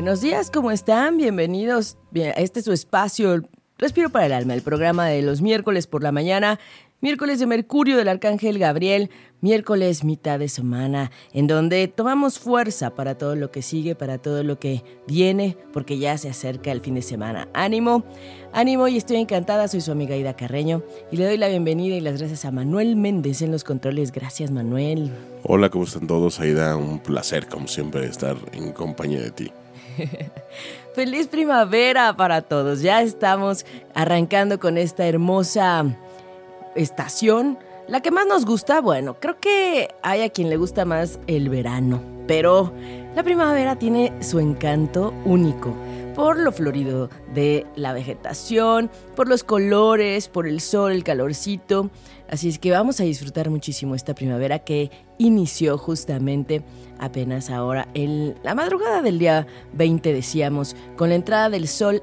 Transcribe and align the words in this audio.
Buenos 0.00 0.22
días, 0.22 0.50
¿cómo 0.50 0.70
están? 0.70 1.18
Bienvenidos 1.18 1.98
este 2.14 2.60
es 2.60 2.64
su 2.64 2.72
espacio, 2.72 3.42
Respiro 3.76 4.08
para 4.08 4.24
el 4.24 4.32
Alma, 4.32 4.54
el 4.54 4.62
programa 4.62 5.06
de 5.06 5.20
los 5.20 5.42
miércoles 5.42 5.86
por 5.86 6.02
la 6.02 6.10
mañana, 6.10 6.58
miércoles 7.02 7.38
de 7.38 7.44
Mercurio 7.44 7.98
del 7.98 8.08
Arcángel 8.08 8.58
Gabriel, 8.58 9.10
miércoles 9.42 10.02
mitad 10.02 10.38
de 10.38 10.48
semana, 10.48 11.10
en 11.34 11.46
donde 11.46 11.86
tomamos 11.86 12.38
fuerza 12.38 12.94
para 12.94 13.18
todo 13.18 13.36
lo 13.36 13.50
que 13.50 13.60
sigue, 13.60 13.94
para 13.94 14.16
todo 14.16 14.42
lo 14.42 14.58
que 14.58 14.82
viene, 15.06 15.58
porque 15.70 15.98
ya 15.98 16.16
se 16.16 16.30
acerca 16.30 16.72
el 16.72 16.80
fin 16.80 16.94
de 16.94 17.02
semana. 17.02 17.48
Ánimo, 17.52 18.02
ánimo 18.54 18.88
y 18.88 18.96
estoy 18.96 19.18
encantada, 19.18 19.68
soy 19.68 19.82
su 19.82 19.92
amiga 19.92 20.16
Ida 20.16 20.34
Carreño 20.34 20.82
y 21.12 21.18
le 21.18 21.26
doy 21.26 21.36
la 21.36 21.48
bienvenida 21.48 21.94
y 21.94 22.00
las 22.00 22.18
gracias 22.18 22.46
a 22.46 22.50
Manuel 22.50 22.96
Méndez 22.96 23.42
en 23.42 23.52
los 23.52 23.64
controles. 23.64 24.12
Gracias 24.12 24.50
Manuel. 24.50 25.12
Hola, 25.42 25.68
¿cómo 25.68 25.84
están 25.84 26.06
todos? 26.06 26.40
Aida, 26.40 26.74
un 26.74 27.00
placer 27.00 27.48
como 27.48 27.68
siempre 27.68 28.06
estar 28.06 28.38
en 28.54 28.72
compañía 28.72 29.20
de 29.20 29.30
ti. 29.30 29.52
Feliz 30.94 31.28
primavera 31.28 32.16
para 32.16 32.42
todos. 32.42 32.82
Ya 32.82 33.02
estamos 33.02 33.64
arrancando 33.94 34.58
con 34.58 34.78
esta 34.78 35.06
hermosa 35.06 35.84
estación. 36.74 37.58
La 37.88 38.00
que 38.00 38.10
más 38.10 38.26
nos 38.26 38.44
gusta, 38.44 38.80
bueno, 38.80 39.16
creo 39.18 39.38
que 39.40 39.88
hay 40.02 40.22
a 40.22 40.30
quien 40.30 40.48
le 40.48 40.56
gusta 40.56 40.84
más 40.84 41.18
el 41.26 41.48
verano, 41.48 42.00
pero 42.28 42.72
la 43.16 43.24
primavera 43.24 43.76
tiene 43.76 44.12
su 44.22 44.38
encanto 44.38 45.12
único 45.24 45.74
por 46.14 46.38
lo 46.38 46.52
florido 46.52 47.08
de 47.34 47.66
la 47.76 47.92
vegetación, 47.92 48.90
por 49.16 49.28
los 49.28 49.42
colores, 49.42 50.28
por 50.28 50.46
el 50.46 50.60
sol, 50.60 50.92
el 50.92 51.02
calorcito. 51.02 51.90
Así 52.28 52.48
es 52.48 52.58
que 52.58 52.70
vamos 52.70 53.00
a 53.00 53.04
disfrutar 53.04 53.48
muchísimo 53.50 53.94
esta 53.94 54.14
primavera 54.14 54.58
que 54.58 54.90
inició 55.20 55.76
justamente 55.76 56.62
apenas 56.98 57.50
ahora, 57.50 57.86
en 57.94 58.34
la 58.42 58.54
madrugada 58.54 59.02
del 59.02 59.18
día 59.18 59.46
20 59.74 60.12
decíamos, 60.12 60.74
con 60.96 61.10
la 61.10 61.14
entrada 61.14 61.50
del 61.50 61.68
sol 61.68 62.02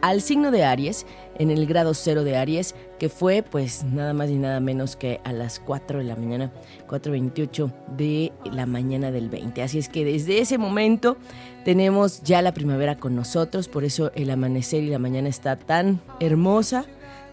al 0.00 0.20
signo 0.20 0.50
de 0.50 0.64
Aries, 0.64 1.06
en 1.38 1.50
el 1.50 1.66
grado 1.66 1.94
cero 1.94 2.24
de 2.24 2.36
Aries, 2.36 2.74
que 2.98 3.08
fue 3.08 3.42
pues 3.42 3.84
nada 3.84 4.12
más 4.12 4.28
y 4.30 4.34
nada 4.34 4.60
menos 4.60 4.96
que 4.96 5.20
a 5.24 5.32
las 5.32 5.60
4 5.60 5.98
de 5.98 6.04
la 6.04 6.14
mañana, 6.14 6.52
4.28 6.88 7.72
de 7.96 8.32
la 8.52 8.66
mañana 8.66 9.10
del 9.10 9.28
20. 9.28 9.62
Así 9.62 9.78
es 9.78 9.88
que 9.88 10.04
desde 10.04 10.40
ese 10.40 10.58
momento 10.58 11.16
tenemos 11.64 12.22
ya 12.22 12.42
la 12.42 12.52
primavera 12.52 12.96
con 12.96 13.16
nosotros, 13.16 13.66
por 13.66 13.84
eso 13.84 14.12
el 14.14 14.30
amanecer 14.30 14.82
y 14.82 14.88
la 14.88 14.98
mañana 14.98 15.28
está 15.28 15.56
tan 15.56 16.00
hermosa, 16.20 16.84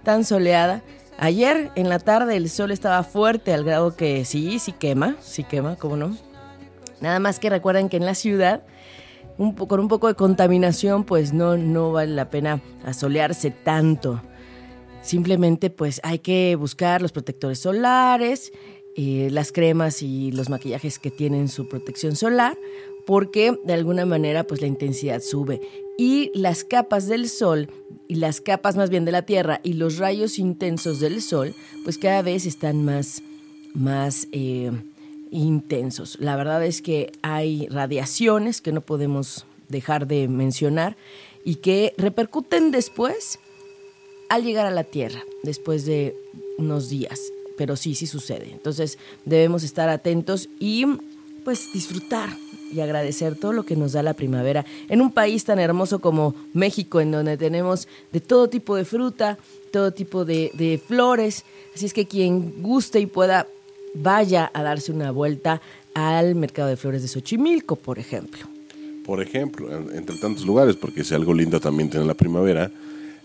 tan 0.03 0.23
soleada. 0.23 0.81
Ayer 1.17 1.71
en 1.75 1.89
la 1.89 1.99
tarde 1.99 2.35
el 2.35 2.49
sol 2.49 2.71
estaba 2.71 3.03
fuerte 3.03 3.53
al 3.53 3.63
grado 3.63 3.95
que 3.95 4.25
sí, 4.25 4.59
sí 4.59 4.73
quema, 4.73 5.16
sí 5.22 5.44
quema, 5.44 5.77
¿cómo 5.77 5.95
no? 5.95 6.17
Nada 6.99 7.19
más 7.19 7.39
que 7.39 7.49
recuerden 7.49 7.88
que 7.88 7.97
en 7.97 8.05
la 8.05 8.16
ciudad 8.16 8.63
un, 9.38 9.53
con 9.53 9.80
un 9.80 9.88
poco 9.88 10.07
de 10.07 10.16
contaminación, 10.16 11.03
pues 11.03 11.33
no, 11.33 11.57
no 11.57 11.91
vale 11.91 12.13
la 12.13 12.30
pena 12.30 12.61
asolearse 12.83 13.52
tanto. 13.52 14.22
Simplemente 15.02 15.69
pues 15.69 16.02
hay 16.03 16.19
que 16.19 16.55
buscar 16.55 17.02
los 17.02 17.11
protectores 17.11 17.59
solares, 17.59 18.52
eh, 18.95 19.29
las 19.31 19.52
cremas 19.52 20.02
y 20.02 20.31
los 20.31 20.50
maquillajes 20.50 21.00
que 21.00 21.11
tienen 21.11 21.47
su 21.47 21.67
protección 21.67 22.16
solar, 22.16 22.57
porque 23.06 23.58
de 23.64 23.73
alguna 23.73 24.06
manera 24.06 24.45
pues 24.45 24.61
la 24.61 24.67
intensidad 24.67 25.22
sube. 25.22 25.61
Y 25.98 26.31
las 26.34 26.64
capas 26.64 27.08
del 27.08 27.30
sol, 27.30 27.70
y 28.08 28.16
las 28.16 28.42
capas 28.42 28.75
más 28.75 28.89
bien 28.89 29.06
de 29.06 29.14
la 29.14 29.22
Tierra, 29.22 29.62
y 29.64 29.73
los 29.73 29.97
rayos 29.97 30.39
intensos 30.39 31.00
del 31.00 31.22
sol, 31.22 31.53
pues 31.84 31.97
cada 31.97 32.22
vez 32.22 32.45
están 32.45 32.84
más, 32.84 33.22
más 33.73 34.28
eh, 34.34 34.72
intensos. 35.31 36.17
La 36.20 36.36
verdad 36.36 36.66
es 36.66 36.81
que 36.81 37.12
hay 37.22 37.67
radiaciones 37.67 38.62
que 38.62 38.73
no 38.73 38.81
podemos 38.81 39.45
dejar 39.69 40.08
de 40.08 40.28
mencionar 40.28 40.97
y 41.44 41.56
que 41.56 41.94
repercuten 41.97 42.72
después 42.72 43.40
al 44.30 44.44
llegar 44.44 44.66
a 44.66 44.72
la 44.72 44.84
Tierra, 44.84 45.23
después 45.44 45.86
de 45.86 46.16
unos 46.58 46.90
días. 46.90 47.22
Pero 47.58 47.78
sí, 47.78 47.96
sí 47.96 48.06
sucede. 48.06 48.52
Entonces 48.52 48.97
debemos 49.24 49.63
estar 49.63 49.88
atentos 49.88 50.50
y 50.59 50.85
pues 51.45 51.72
disfrutar 51.72 52.29
y 52.73 52.81
agradecer 52.81 53.35
todo 53.35 53.53
lo 53.53 53.63
que 53.63 53.78
nos 53.78 53.94
da 53.94 54.03
la 54.03 54.16
primavera 54.16 54.66
en 54.89 55.00
un 55.00 55.11
país 55.11 55.45
tan 55.45 55.59
hermoso 55.59 56.00
como 56.00 56.35
México, 56.53 57.00
en 57.00 57.11
donde 57.11 57.38
tenemos 57.38 57.88
de 58.11 58.19
todo 58.19 58.50
tipo 58.50 58.75
de 58.75 58.83
fruta, 58.83 59.38
todo 59.72 59.94
tipo 59.94 60.25
de, 60.25 60.51
de 60.55 60.81
flores. 60.85 61.45
Así 61.73 61.85
es 61.85 61.94
que 61.94 62.07
quien 62.07 62.61
guste 62.61 63.00
y 63.00 63.05
pueda 63.05 63.47
vaya 63.94 64.51
a 64.53 64.63
darse 64.63 64.91
una 64.91 65.11
vuelta 65.11 65.61
al 65.94 66.35
mercado 66.35 66.67
de 66.67 66.75
flores 66.75 67.03
de 67.03 67.07
Xochimilco, 67.07 67.75
por 67.75 68.00
ejemplo. 68.00 68.41
Por 69.05 69.22
ejemplo, 69.22 69.69
entre 69.91 70.17
tantos 70.17 70.45
lugares, 70.45 70.75
porque 70.75 71.03
si 71.03 71.13
algo 71.13 71.34
lindo 71.34 71.59
también 71.59 71.89
tiene 71.89 72.05
la 72.07 72.16
primavera, 72.16 72.72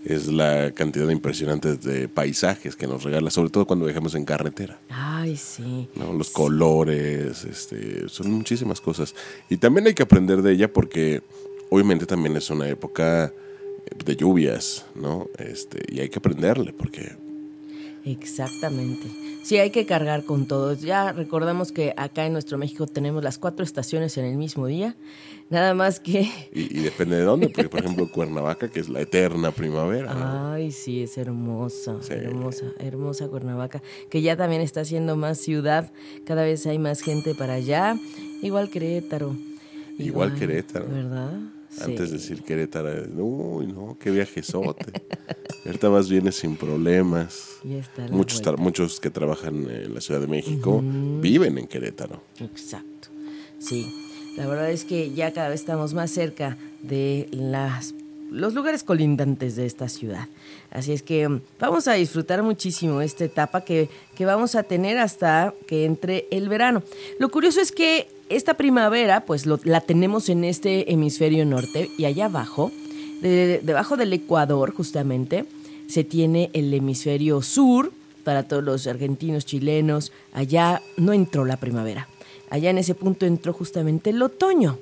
es 0.05 0.29
la 0.29 0.73
cantidad 0.73 1.09
impresionante 1.11 1.77
de 1.77 2.09
paisajes 2.09 2.75
que 2.77 2.87
nos 2.87 3.05
regala, 3.05 3.31
sobre 3.31 3.51
todo 3.51 3.67
cuando 3.67 3.85
viajamos 3.85 4.15
en 4.15 4.25
carretera. 4.25 4.79
Ay, 4.89 5.37
sí. 5.37 5.89
Los 5.95 6.31
colores, 6.31 7.45
este, 7.45 8.09
son 8.09 8.31
muchísimas 8.31 8.81
cosas. 8.81 9.15
Y 9.49 9.59
también 9.59 9.87
hay 9.87 9.95
que 9.95 10.03
aprender 10.03 10.43
de 10.43 10.53
ella 10.53 10.73
porque 10.73 11.23
obviamente 11.69 12.07
también 12.07 12.37
es 12.37 12.49
una 12.51 12.69
época 12.69 13.33
de 14.05 14.17
lluvias, 14.17 14.87
¿no? 14.95 15.29
Este, 15.39 15.81
y 15.89 16.01
hay 16.01 16.09
que 16.09 16.19
aprenderle 16.19 16.73
porque... 16.73 17.30
Exactamente. 18.05 19.09
Sí, 19.43 19.59
hay 19.59 19.71
que 19.71 19.87
cargar 19.87 20.25
con 20.25 20.47
todos. 20.47 20.83
Ya 20.83 21.13
recordamos 21.13 21.73
que 21.73 21.95
acá 21.97 22.27
en 22.27 22.33
nuestro 22.33 22.59
México 22.59 22.87
tenemos 22.87 23.25
las 23.25 23.39
cuatro 23.39 23.65
estaciones 23.65 24.17
en 24.19 24.27
el 24.27 24.37
mismo 24.37 24.67
día. 24.67 24.97
Nada 25.49 25.75
más 25.75 25.99
que... 25.99 26.31
Y, 26.53 26.81
depende 26.81 27.17
de 27.17 27.23
dónde, 27.23 27.49
porque 27.49 27.69
por 27.69 27.81
ejemplo 27.81 28.09
Cuernavaca, 28.11 28.69
que 28.69 28.81
es 28.81 28.89
la 28.89 29.01
eterna 29.01 29.51
primavera. 29.51 30.53
Ay, 30.53 30.71
sí, 30.71 31.03
es 31.03 31.19
hermosa, 31.19 31.99
hermosa, 32.09 32.67
hermosa 32.79 33.29
Cuernavaca, 33.29 33.83
que 34.11 34.23
ya 34.23 34.37
también 34.37 34.63
está 34.63 34.85
siendo 34.85 35.17
más 35.17 35.39
ciudad, 35.39 35.91
cada 36.25 36.45
vez 36.45 36.67
hay 36.67 36.79
más 36.79 37.01
gente 37.01 37.35
para 37.35 37.55
allá, 37.55 37.97
igual 38.43 38.71
Querétaro. 38.71 39.35
Igual, 39.99 40.35
Querétaro. 40.35 40.87
¿Verdad? 40.87 41.41
Antes 41.81 42.11
de 42.11 42.19
decir 42.19 42.43
Querétaro, 42.43 42.91
uy, 43.23 43.67
no, 43.67 43.97
qué 43.99 44.11
viajezote. 44.11 44.93
Ahorita 45.65 45.91
más 45.91 46.09
viene 46.09 46.33
sin 46.33 46.57
problemas. 46.57 47.61
muchos, 48.11 48.43
muchos 48.59 48.99
que 49.01 49.11
trabajan 49.11 49.69
en 49.71 49.95
la 49.95 50.01
Ciudad 50.01 50.21
de 50.21 50.27
México 50.27 50.83
viven 51.21 51.59
en 51.59 51.67
Querétaro. 51.67 52.23
Exacto, 52.41 53.09
sí. 53.59 53.87
La 54.37 54.47
verdad 54.47 54.71
es 54.71 54.85
que 54.85 55.13
ya 55.13 55.33
cada 55.33 55.49
vez 55.49 55.61
estamos 55.61 55.93
más 55.95 56.11
cerca 56.11 56.57
de 56.83 57.29
las 57.33 57.95
los 58.31 58.55
lugares 58.55 58.85
colindantes 58.85 59.57
de 59.57 59.67
esta 59.67 59.89
ciudad. 59.89 60.29
Así 60.71 60.93
es 60.93 61.03
que 61.03 61.29
mm, 61.29 61.41
vamos 61.59 61.89
a 61.89 61.95
disfrutar 61.95 62.43
muchísimo 62.43 63.01
esta 63.01 63.25
etapa 63.25 63.63
que, 63.63 63.89
que 64.15 64.25
vamos 64.25 64.55
a 64.55 64.63
tener 64.63 64.99
hasta 64.99 65.55
que 65.67 65.85
entre 65.85 66.27
el 66.31 66.49
verano. 66.49 66.83
Lo 67.19 67.31
curioso 67.31 67.61
es 67.61 67.73
que 67.73 68.09
esta 68.29 68.55
primavera, 68.55 69.27
pues 69.27 69.47
la 69.47 69.81
tenemos 69.81 70.29
en 70.29 70.45
este 70.45 70.93
hemisferio 70.93 71.45
norte 71.45 71.91
y 71.99 72.05
allá 72.05 72.27
abajo, 72.27 72.71
debajo 73.21 73.97
del 73.97 74.13
Ecuador 74.13 74.73
justamente, 74.73 75.45
se 75.89 76.05
tiene 76.05 76.51
el 76.53 76.73
hemisferio 76.73 77.43
sur 77.43 77.93
para 78.23 78.45
todos 78.45 78.63
los 78.63 78.87
argentinos, 78.87 79.45
chilenos. 79.45 80.13
Allá 80.33 80.81
no 80.97 81.13
entró 81.13 81.45
la 81.45 81.57
primavera. 81.57 82.09
Allá 82.49 82.71
en 82.71 82.79
ese 82.79 82.95
punto 82.95 83.27
entró 83.27 83.53
justamente 83.53 84.11
el 84.11 84.23
otoño. 84.23 84.79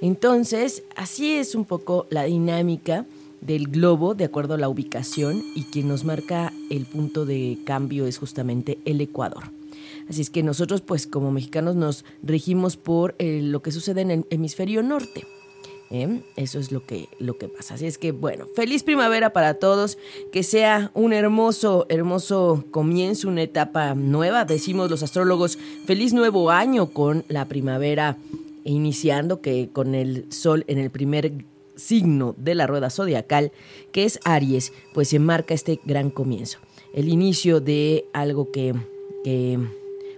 Entonces, 0.00 0.82
así 0.96 1.34
es 1.34 1.54
un 1.54 1.64
poco 1.64 2.06
la 2.10 2.24
dinámica 2.24 3.06
del 3.40 3.68
globo 3.68 4.14
de 4.14 4.24
acuerdo 4.24 4.54
a 4.54 4.58
la 4.58 4.68
ubicación 4.68 5.42
y 5.54 5.64
quien 5.64 5.88
nos 5.88 6.04
marca 6.04 6.52
el 6.70 6.84
punto 6.86 7.26
de 7.26 7.58
cambio 7.64 8.06
es 8.06 8.18
justamente 8.18 8.78
el 8.84 9.00
Ecuador. 9.00 9.44
Así 10.08 10.20
es 10.20 10.30
que 10.30 10.42
nosotros, 10.42 10.80
pues 10.80 11.06
como 11.06 11.32
mexicanos, 11.32 11.76
nos 11.76 12.04
regimos 12.22 12.76
por 12.76 13.14
eh, 13.18 13.40
lo 13.42 13.62
que 13.62 13.72
sucede 13.72 14.02
en 14.02 14.10
el 14.10 14.26
hemisferio 14.30 14.82
norte. 14.82 15.26
¿eh? 15.90 16.20
Eso 16.36 16.58
es 16.58 16.70
lo 16.70 16.84
que, 16.84 17.08
lo 17.18 17.38
que 17.38 17.48
pasa. 17.48 17.74
Así 17.74 17.86
es 17.86 17.98
que, 17.98 18.12
bueno, 18.12 18.46
feliz 18.54 18.82
primavera 18.82 19.32
para 19.32 19.54
todos. 19.54 19.98
Que 20.32 20.42
sea 20.42 20.90
un 20.94 21.12
hermoso, 21.12 21.86
hermoso 21.88 22.64
comienzo, 22.70 23.28
una 23.28 23.42
etapa 23.42 23.94
nueva. 23.94 24.44
Decimos 24.44 24.90
los 24.90 25.02
astrólogos, 25.02 25.58
feliz 25.86 26.12
nuevo 26.12 26.50
año 26.50 26.86
con 26.90 27.24
la 27.28 27.46
primavera 27.46 28.16
iniciando, 28.72 29.40
que 29.40 29.70
con 29.72 29.94
el 29.94 30.26
sol 30.30 30.64
en 30.68 30.78
el 30.78 30.90
primer 30.90 31.32
signo 31.76 32.34
de 32.38 32.54
la 32.54 32.66
rueda 32.66 32.90
zodiacal, 32.90 33.52
que 33.92 34.04
es 34.04 34.18
Aries, 34.24 34.72
pues 34.94 35.08
se 35.08 35.18
marca 35.18 35.54
este 35.54 35.80
gran 35.84 36.10
comienzo. 36.10 36.58
El 36.92 37.08
inicio 37.08 37.60
de 37.60 38.06
algo 38.12 38.50
que, 38.50 38.74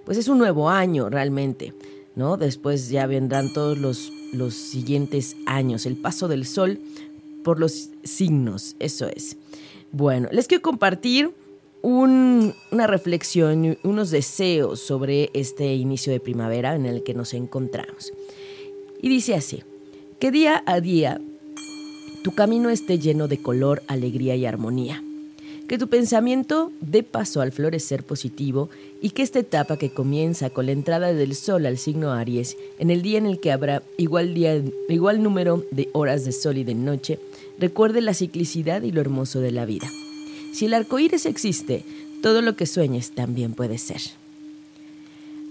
pues 0.04 0.18
es 0.18 0.28
un 0.28 0.38
nuevo 0.38 0.70
año 0.70 1.10
realmente, 1.10 1.74
¿no? 2.14 2.36
Después 2.36 2.88
ya 2.88 3.06
vendrán 3.06 3.52
todos 3.52 3.78
los, 3.78 4.12
los 4.32 4.54
siguientes 4.54 5.36
años, 5.46 5.86
el 5.86 5.96
paso 5.96 6.28
del 6.28 6.46
sol 6.46 6.78
por 7.42 7.58
los 7.58 7.90
signos, 8.04 8.76
eso 8.78 9.08
es. 9.08 9.36
Bueno, 9.90 10.28
les 10.30 10.46
quiero 10.46 10.62
compartir 10.62 11.32
una 11.82 12.86
reflexión, 12.86 13.78
unos 13.82 14.10
deseos 14.10 14.80
sobre 14.80 15.30
este 15.32 15.74
inicio 15.74 16.12
de 16.12 16.20
primavera 16.20 16.74
en 16.74 16.86
el 16.86 17.02
que 17.02 17.14
nos 17.14 17.34
encontramos. 17.34 18.12
Y 19.00 19.08
dice 19.08 19.34
así, 19.34 19.62
que 20.18 20.30
día 20.30 20.62
a 20.66 20.80
día 20.80 21.20
tu 22.22 22.34
camino 22.34 22.68
esté 22.68 22.98
lleno 22.98 23.28
de 23.28 23.38
color, 23.38 23.82
alegría 23.86 24.34
y 24.34 24.44
armonía. 24.44 25.02
Que 25.68 25.78
tu 25.78 25.88
pensamiento 25.88 26.72
dé 26.80 27.02
paso 27.02 27.40
al 27.40 27.52
florecer 27.52 28.02
positivo 28.02 28.70
y 29.00 29.10
que 29.10 29.22
esta 29.22 29.38
etapa 29.38 29.76
que 29.76 29.90
comienza 29.90 30.50
con 30.50 30.66
la 30.66 30.72
entrada 30.72 31.12
del 31.12 31.34
sol 31.34 31.66
al 31.66 31.78
signo 31.78 32.12
Aries, 32.12 32.56
en 32.78 32.90
el 32.90 33.02
día 33.02 33.18
en 33.18 33.26
el 33.26 33.38
que 33.38 33.52
habrá 33.52 33.82
igual, 33.98 34.34
día, 34.34 34.60
igual 34.88 35.22
número 35.22 35.64
de 35.70 35.90
horas 35.92 36.24
de 36.24 36.32
sol 36.32 36.56
y 36.56 36.64
de 36.64 36.74
noche, 36.74 37.18
recuerde 37.58 38.00
la 38.00 38.14
ciclicidad 38.14 38.82
y 38.82 38.92
lo 38.92 39.00
hermoso 39.00 39.40
de 39.40 39.52
la 39.52 39.66
vida. 39.66 39.90
Si 40.52 40.64
el 40.64 40.74
arco 40.74 40.98
iris 40.98 41.26
existe, 41.26 41.84
todo 42.22 42.42
lo 42.42 42.56
que 42.56 42.66
sueñes 42.66 43.12
también 43.12 43.52
puede 43.52 43.78
ser. 43.78 44.00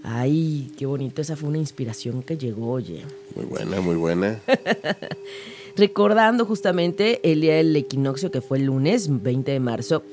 Ay, 0.04 0.72
qué 0.78 0.86
bonito, 0.86 1.22
esa 1.22 1.36
fue 1.36 1.50
una 1.50 1.58
inspiración 1.58 2.24
que 2.24 2.38
llegó, 2.38 2.72
oye. 2.72 3.04
Muy 3.36 3.46
buena, 3.46 3.82
muy 3.82 3.96
buena. 3.96 4.40
Recordando 5.76 6.46
justamente 6.46 7.20
el 7.30 7.42
día 7.42 7.56
del 7.56 7.76
equinoccio 7.76 8.32
que 8.32 8.42
fue 8.42 8.58
el 8.58 8.66
lunes 8.66 9.22
20 9.22 9.52
de 9.52 9.60
marzo, 9.60 10.04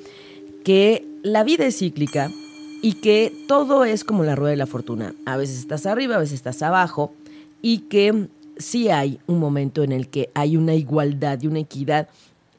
que 0.65 1.07
la 1.23 1.45
vida 1.45 1.67
es 1.67 1.79
cíclica 1.79 2.31
y 2.83 2.95
que 2.95 3.33
todo 3.49 3.85
es 3.85 4.05
como 4.05 4.25
la 4.25 4.35
rueda 4.35 4.51
de 4.51 4.57
la 4.57 4.67
fortuna. 4.67 5.15
A 5.25 5.37
veces 5.37 5.59
estás 5.59 5.87
arriba, 5.87 6.17
a 6.17 6.19
veces 6.19 6.35
estás 6.35 6.61
abajo 6.63 7.15
y 7.63 7.79
que 7.79 8.29
sí 8.59 8.91
hay 8.91 9.19
un 9.27 9.39
momento 9.39 9.83
en 9.83 9.93
el 9.93 10.09
que 10.09 10.31
hay 10.35 10.57
una 10.57 10.75
igualdad 10.75 11.41
y 11.41 11.47
una 11.47 11.61
equidad 11.61 12.09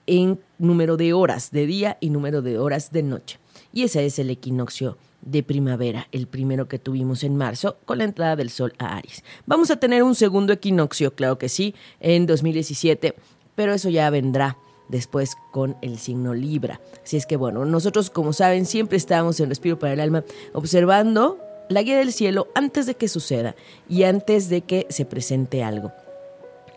en 0.08 0.40
número 0.58 0.98
de 0.98 1.14
horas 1.14 1.52
de 1.52 1.66
día 1.66 1.98
y 2.00 2.10
número 2.10 2.42
de 2.42 2.58
horas 2.58 2.92
de 2.92 3.04
noche. 3.04 3.40
Y 3.74 3.84
ese 3.84 4.06
es 4.06 4.20
el 4.20 4.30
equinoccio 4.30 4.98
de 5.26 5.44
primavera, 5.44 6.08
el 6.12 6.28
primero 6.28 6.68
que 6.68 6.80
tuvimos 6.80 7.24
en 7.24 7.36
marzo, 7.36 7.78
con 7.86 7.98
la 7.98 8.04
entrada 8.04 8.36
del 8.36 8.50
Sol 8.50 8.74
a 8.78 8.96
Aries. 8.96 9.24
Vamos 9.46 9.72
a 9.72 9.78
tener 9.78 10.04
un 10.04 10.16
segundo 10.16 10.54
equinoccio, 10.54 11.14
claro 11.16 11.38
que 11.38 11.50
sí, 11.50 11.76
en 12.00 12.26
2017, 12.28 13.16
pero 13.56 13.74
eso 13.74 13.90
ya 13.90 14.10
vendrá 14.10 14.58
después 14.88 15.36
con 15.52 15.76
el 15.82 15.98
signo 15.98 16.34
Libra. 16.34 16.80
Así 17.04 17.18
es 17.18 17.26
que 17.26 17.38
bueno, 17.38 17.66
nosotros 17.66 18.10
como 18.10 18.34
saben 18.34 18.66
siempre 18.66 18.98
estamos 18.98 19.40
en 19.40 19.50
Respiro 19.50 19.80
para 19.80 19.94
el 19.94 20.00
Alma 20.00 20.24
observando 20.54 21.40
la 21.70 21.82
guía 21.82 21.98
del 21.98 22.14
cielo 22.14 22.48
antes 22.54 22.86
de 22.86 22.96
que 22.96 23.08
suceda 23.08 23.56
y 23.90 24.04
antes 24.04 24.50
de 24.50 24.62
que 24.62 24.86
se 24.90 25.06
presente 25.06 25.64
algo. 25.64 25.92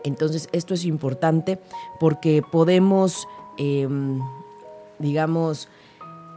Entonces 0.05 0.49
esto 0.53 0.75
es 0.75 0.85
importante 0.85 1.59
porque 2.01 2.43
podemos, 2.51 3.27
em, 3.59 4.21
digamos, 4.99 5.69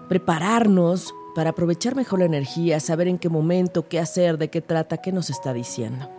prepararnos 0.10 1.14
para 1.36 1.52
aprovechar 1.52 1.96
mejor 1.96 2.20
la 2.20 2.26
energía, 2.26 2.80
saber 2.80 3.08
en 3.08 3.18
qué 3.18 3.30
momento, 3.30 3.88
qué 3.88 4.00
hacer, 4.00 4.38
de 4.38 4.50
qué 4.50 4.62
trata, 4.62 4.98
qué 4.98 5.12
nos 5.12 5.30
está 5.30 5.54
diciendo. 5.54 6.10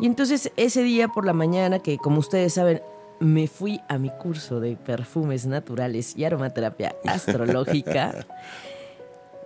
Y 0.00 0.06
entonces 0.06 0.52
ese 0.56 0.82
día 0.82 1.08
por 1.08 1.24
la 1.24 1.32
mañana, 1.32 1.80
que 1.80 1.98
como 1.98 2.20
ustedes 2.20 2.54
saben, 2.54 2.82
me 3.20 3.48
fui 3.48 3.80
a 3.88 3.98
mi 3.98 4.10
curso 4.10 4.60
de 4.60 4.76
perfumes 4.76 5.46
naturales 5.46 6.16
y 6.16 6.24
aromaterapia 6.24 6.94
astrológica. 7.04 8.26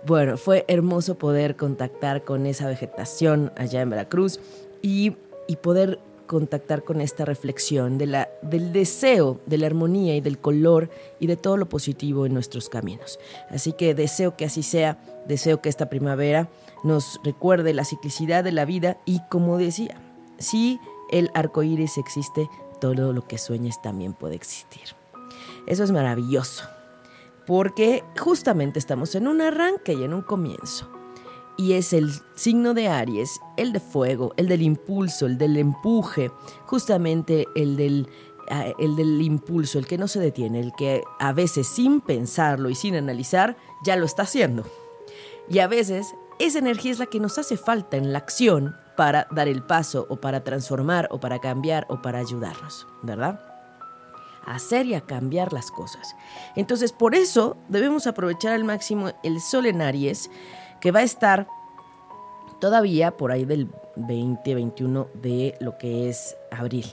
bueno, 0.05 0.37
fue 0.37 0.65
hermoso 0.67 1.15
poder 1.15 1.55
contactar 1.55 2.23
con 2.23 2.45
esa 2.45 2.67
vegetación 2.67 3.51
allá 3.57 3.81
en 3.81 3.89
Veracruz 3.89 4.39
y, 4.81 5.15
y 5.47 5.55
poder 5.57 5.99
contactar 6.27 6.83
con 6.83 7.01
esta 7.01 7.25
reflexión 7.25 7.97
de 7.97 8.05
la, 8.07 8.29
del 8.41 8.71
deseo, 8.71 9.39
de 9.45 9.57
la 9.57 9.67
armonía 9.67 10.15
y 10.15 10.21
del 10.21 10.39
color 10.39 10.89
y 11.19 11.27
de 11.27 11.37
todo 11.37 11.57
lo 11.57 11.67
positivo 11.67 12.25
en 12.25 12.33
nuestros 12.33 12.69
caminos. 12.69 13.19
Así 13.49 13.73
que 13.73 13.93
deseo 13.93 14.35
que 14.35 14.45
así 14.45 14.63
sea, 14.63 14.97
deseo 15.27 15.61
que 15.61 15.69
esta 15.69 15.89
primavera 15.89 16.49
nos 16.83 17.19
recuerde 17.23 17.73
la 17.73 17.85
ciclicidad 17.85 18.43
de 18.43 18.51
la 18.51 18.65
vida 18.65 18.97
y 19.05 19.21
como 19.29 19.57
decía, 19.57 20.01
si 20.37 20.79
el 21.11 21.29
arco 21.33 21.63
iris 21.63 21.97
existe, 21.97 22.49
todo 22.79 23.13
lo 23.13 23.27
que 23.27 23.37
sueñes 23.37 23.81
también 23.81 24.13
puede 24.13 24.35
existir. 24.35 24.81
Eso 25.67 25.83
es 25.83 25.91
maravilloso, 25.91 26.65
porque 27.47 28.03
justamente 28.19 28.79
estamos 28.79 29.15
en 29.15 29.27
un 29.27 29.41
arranque 29.41 29.93
y 29.93 30.03
en 30.03 30.13
un 30.13 30.21
comienzo 30.21 30.92
y 31.57 31.73
es 31.73 31.93
el 31.93 32.11
signo 32.35 32.73
de 32.73 32.87
Aries, 32.87 33.39
el 33.57 33.73
de 33.73 33.79
fuego, 33.79 34.33
el 34.37 34.47
del 34.47 34.61
impulso, 34.61 35.25
el 35.25 35.37
del 35.37 35.57
empuje, 35.57 36.31
justamente 36.65 37.47
el 37.55 37.77
del, 37.77 38.09
el 38.79 38.95
del 38.95 39.21
impulso, 39.21 39.77
el 39.79 39.87
que 39.87 39.97
no 39.97 40.07
se 40.07 40.19
detiene, 40.19 40.59
el 40.59 40.73
que 40.73 41.03
a 41.19 41.31
veces 41.33 41.67
sin 41.67 42.01
pensarlo 42.01 42.69
y 42.69 42.75
sin 42.75 42.95
analizar 42.95 43.55
ya 43.83 43.95
lo 43.95 44.05
está 44.05 44.23
haciendo. 44.23 44.63
Y 45.49 45.59
a 45.59 45.67
veces 45.67 46.15
esa 46.39 46.59
energía 46.59 46.91
es 46.91 46.99
la 46.99 47.05
que 47.05 47.19
nos 47.19 47.37
hace 47.37 47.57
falta 47.57 47.97
en 47.97 48.11
la 48.11 48.19
acción 48.19 48.75
para 48.95 49.27
dar 49.31 49.47
el 49.47 49.63
paso 49.63 50.05
o 50.09 50.17
para 50.17 50.43
transformar 50.43 51.07
o 51.11 51.19
para 51.19 51.39
cambiar 51.39 51.85
o 51.89 52.01
para 52.01 52.19
ayudarnos, 52.19 52.87
¿verdad? 53.01 53.39
Hacer 54.45 54.85
y 54.87 54.93
a 54.93 55.01
cambiar 55.01 55.53
las 55.53 55.71
cosas. 55.71 56.15
Entonces, 56.55 56.91
por 56.91 57.15
eso 57.15 57.57
debemos 57.69 58.07
aprovechar 58.07 58.53
al 58.53 58.63
máximo 58.63 59.11
el 59.23 59.39
sol 59.39 59.67
en 59.67 59.81
Aries 59.81 60.29
que 60.83 60.91
va 60.91 60.99
a 60.99 61.03
estar 61.03 61.47
todavía 62.59 63.15
por 63.15 63.31
ahí 63.31 63.45
del 63.45 63.69
20, 63.95 64.53
21 64.53 65.07
de 65.13 65.55
lo 65.61 65.77
que 65.77 66.09
es 66.09 66.35
abril. 66.51 66.85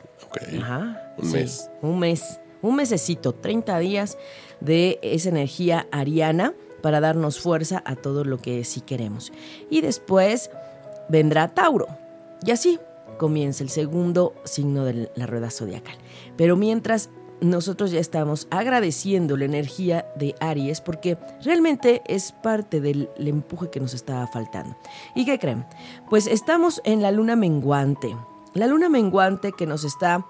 Ajá, 0.61 1.13
un 1.19 1.33
mes. 1.33 1.71
Un 1.83 1.99
mes, 1.99 2.41
un 2.63 2.77
mesecito, 2.77 3.33
30 3.33 3.81
días 3.81 4.17
de 4.61 5.01
esa 5.03 5.31
energía 5.31 5.89
ariana 5.91 6.55
para 6.83 7.01
darnos 7.01 7.41
fuerza 7.41 7.83
a 7.85 7.97
todo 7.97 8.23
lo 8.23 8.39
que 8.39 8.63
sí 8.63 8.81
queremos. 8.81 9.33
Y 9.71 9.81
después 9.81 10.53
vendrá 11.09 11.49
Tauro. 11.49 11.89
Y 12.47 12.53
así 12.53 12.79
comienza 13.19 13.65
el 13.65 13.71
segundo 13.71 14.35
signo 14.45 14.85
de 14.85 15.11
la 15.17 15.27
rueda 15.27 15.51
zodiacal. 15.51 15.97
Pero 16.37 16.57
mientras 16.57 17.11
nosotros 17.41 17.91
ya 17.91 18.01
estamos 18.01 18.47
agradeciendo 18.51 19.37
la 19.37 19.45
energía 19.45 20.07
de 20.17 20.35
Aries 20.41 20.81
porque 20.81 21.19
realmente 21.43 22.03
es 22.07 22.33
parte 22.33 22.81
del 22.81 23.09
empuje 23.17 23.71
que 23.71 23.81
nos 23.81 23.95
estaba 23.95 24.27
faltando. 24.27 24.77
¿Y 25.15 25.25
qué 25.25 25.39
creen? 25.39 25.65
Pues 26.09 26.27
estamos 26.27 26.81
en 26.85 27.03
la 27.03 27.11
luna 27.11 27.37
menguante. 27.37 28.17
La 28.55 28.67
luna 28.67 28.89
menguante 28.89 29.53
que 29.53 29.67
nos 29.67 29.85
está 29.85 30.27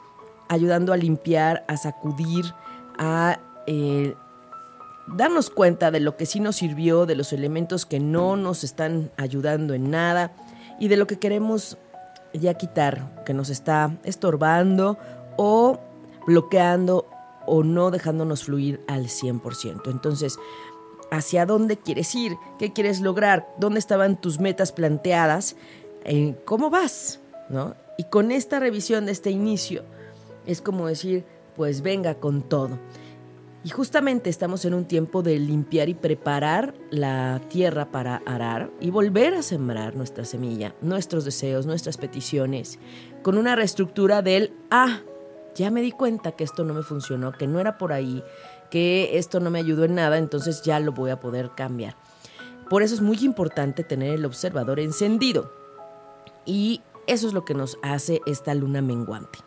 ayudando 0.48 0.92
a 0.92 0.96
limpiar, 0.96 1.64
a 1.68 1.76
sacudir, 1.76 2.44
a 2.98 3.38
eh, 3.66 4.14
darnos 5.06 5.50
cuenta 5.50 5.90
de 5.90 6.00
lo 6.00 6.16
que 6.16 6.26
sí 6.26 6.40
nos 6.40 6.56
sirvió, 6.56 7.06
de 7.06 7.16
los 7.16 7.32
elementos 7.32 7.86
que 7.86 8.00
no 8.00 8.36
nos 8.36 8.64
están 8.64 9.10
ayudando 9.16 9.74
en 9.74 9.90
nada 9.90 10.32
y 10.78 10.88
de 10.88 10.96
lo 10.96 11.06
que 11.06 11.18
queremos 11.18 11.78
ya 12.32 12.54
quitar, 12.54 13.22
que 13.24 13.34
nos 13.34 13.50
está 13.50 13.96
estorbando 14.04 14.98
o 15.36 15.80
bloqueando 16.26 17.06
o 17.46 17.62
no 17.62 17.90
dejándonos 17.90 18.44
fluir 18.44 18.80
al 18.86 19.06
100%. 19.06 19.90
Entonces, 19.90 20.38
¿hacia 21.10 21.46
dónde 21.46 21.76
quieres 21.76 22.14
ir? 22.14 22.36
¿Qué 22.58 22.72
quieres 22.72 23.00
lograr? 23.00 23.48
¿Dónde 23.58 23.78
estaban 23.78 24.20
tus 24.20 24.40
metas 24.40 24.72
planteadas? 24.72 25.56
Eh, 26.04 26.36
¿Cómo 26.44 26.70
vas? 26.70 27.20
¿No? 27.48 27.74
Y 27.98 28.04
con 28.04 28.32
esta 28.32 28.60
revisión 28.60 29.06
de 29.06 29.12
este 29.12 29.30
inicio, 29.30 29.82
es 30.46 30.62
como 30.62 30.86
decir, 30.86 31.24
pues 31.56 31.82
venga 31.82 32.14
con 32.14 32.42
todo. 32.42 32.78
Y 33.62 33.68
justamente 33.68 34.30
estamos 34.30 34.64
en 34.64 34.72
un 34.72 34.86
tiempo 34.86 35.22
de 35.22 35.38
limpiar 35.38 35.90
y 35.90 35.94
preparar 35.94 36.72
la 36.90 37.42
tierra 37.50 37.90
para 37.90 38.22
arar 38.24 38.70
y 38.80 38.88
volver 38.88 39.34
a 39.34 39.42
sembrar 39.42 39.96
nuestra 39.96 40.24
semilla, 40.24 40.74
nuestros 40.80 41.26
deseos, 41.26 41.66
nuestras 41.66 41.98
peticiones, 41.98 42.78
con 43.22 43.36
una 43.36 43.56
reestructura 43.56 44.22
del 44.22 44.54
ah, 44.70 45.00
ya 45.54 45.70
me 45.70 45.82
di 45.82 45.92
cuenta 45.92 46.32
que 46.32 46.44
esto 46.44 46.64
no 46.64 46.74
me 46.74 46.82
funcionó, 46.82 47.32
que 47.32 47.46
no 47.46 47.60
era 47.60 47.78
por 47.78 47.92
ahí, 47.92 48.22
que 48.70 49.18
esto 49.18 49.40
no 49.40 49.50
me 49.50 49.58
ayudó 49.58 49.84
en 49.84 49.94
nada, 49.94 50.18
entonces 50.18 50.62
ya 50.62 50.80
lo 50.80 50.92
voy 50.92 51.10
a 51.10 51.20
poder 51.20 51.50
cambiar. 51.56 51.96
Por 52.68 52.82
eso 52.82 52.94
es 52.94 53.00
muy 53.00 53.18
importante 53.24 53.82
tener 53.82 54.14
el 54.14 54.24
observador 54.24 54.78
encendido. 54.78 55.52
Y 56.46 56.82
eso 57.06 57.26
es 57.26 57.32
lo 57.32 57.44
que 57.44 57.54
nos 57.54 57.78
hace 57.82 58.20
esta 58.26 58.54
luna 58.54 58.80
menguante. 58.80 59.40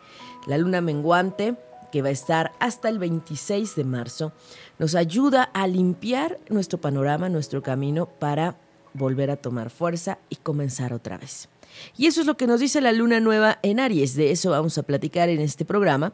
La 0.46 0.58
luna 0.58 0.82
menguante, 0.82 1.56
que 1.90 2.02
va 2.02 2.08
a 2.08 2.12
estar 2.12 2.52
hasta 2.60 2.90
el 2.90 2.98
26 2.98 3.76
de 3.76 3.84
marzo, 3.84 4.32
nos 4.78 4.94
ayuda 4.94 5.44
a 5.44 5.66
limpiar 5.66 6.38
nuestro 6.50 6.78
panorama, 6.78 7.30
nuestro 7.30 7.62
camino 7.62 8.06
para 8.06 8.56
volver 8.92 9.30
a 9.30 9.36
tomar 9.36 9.70
fuerza 9.70 10.18
y 10.28 10.36
comenzar 10.36 10.92
otra 10.92 11.16
vez. 11.16 11.48
Y 11.96 12.06
eso 12.06 12.20
es 12.20 12.26
lo 12.26 12.36
que 12.36 12.46
nos 12.46 12.60
dice 12.60 12.80
la 12.80 12.92
luna 12.92 13.20
nueva 13.20 13.58
en 13.62 13.80
Aries. 13.80 14.14
De 14.14 14.30
eso 14.30 14.50
vamos 14.50 14.78
a 14.78 14.82
platicar 14.82 15.28
en 15.28 15.40
este 15.40 15.64
programa. 15.64 16.12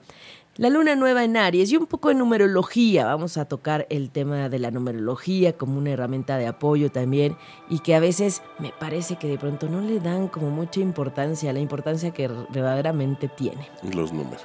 La 0.56 0.68
luna 0.68 0.96
nueva 0.96 1.24
en 1.24 1.36
Aries 1.36 1.70
y 1.72 1.76
un 1.76 1.86
poco 1.86 2.08
de 2.08 2.16
numerología. 2.16 3.06
Vamos 3.06 3.36
a 3.36 3.46
tocar 3.46 3.86
el 3.88 4.10
tema 4.10 4.48
de 4.48 4.58
la 4.58 4.70
numerología 4.70 5.56
como 5.56 5.78
una 5.78 5.90
herramienta 5.90 6.36
de 6.36 6.48
apoyo 6.48 6.90
también 6.90 7.36
y 7.68 7.78
que 7.78 7.94
a 7.94 8.00
veces 8.00 8.42
me 8.58 8.72
parece 8.78 9.16
que 9.16 9.28
de 9.28 9.38
pronto 9.38 9.68
no 9.68 9.80
le 9.80 10.00
dan 10.00 10.28
como 10.28 10.50
mucha 10.50 10.80
importancia, 10.80 11.52
la 11.52 11.60
importancia 11.60 12.10
que 12.10 12.28
verdaderamente 12.28 13.28
tiene. 13.28 13.68
Los 13.94 14.12
números. 14.12 14.42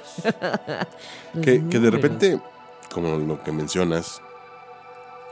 que, 1.42 1.58
de 1.58 1.90
repente, 1.90 2.40
como 2.94 3.18
lo 3.18 3.42
que 3.42 3.52
mencionas, 3.52 4.22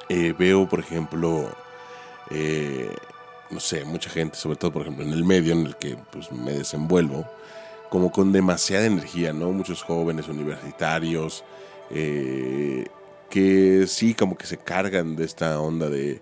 eh, 0.08 0.34
veo, 0.38 0.68
por 0.68 0.80
ejemplo, 0.80 1.48
eh, 2.30 2.94
no 3.50 3.60
sé, 3.60 3.84
mucha 3.84 4.10
gente, 4.10 4.36
sobre 4.36 4.56
todo 4.56 4.72
por 4.72 4.82
ejemplo 4.82 5.04
en 5.04 5.12
el 5.12 5.24
medio 5.24 5.52
en 5.52 5.66
el 5.66 5.76
que 5.76 5.96
pues, 6.12 6.30
me 6.32 6.52
desenvuelvo, 6.52 7.26
como 7.90 8.10
con 8.10 8.32
demasiada 8.32 8.86
energía, 8.86 9.32
¿no? 9.32 9.52
Muchos 9.52 9.82
jóvenes 9.82 10.28
universitarios 10.28 11.44
eh, 11.90 12.86
que 13.30 13.86
sí, 13.86 14.14
como 14.14 14.36
que 14.36 14.46
se 14.46 14.56
cargan 14.56 15.16
de 15.16 15.24
esta 15.24 15.60
onda 15.60 15.88
de 15.88 16.20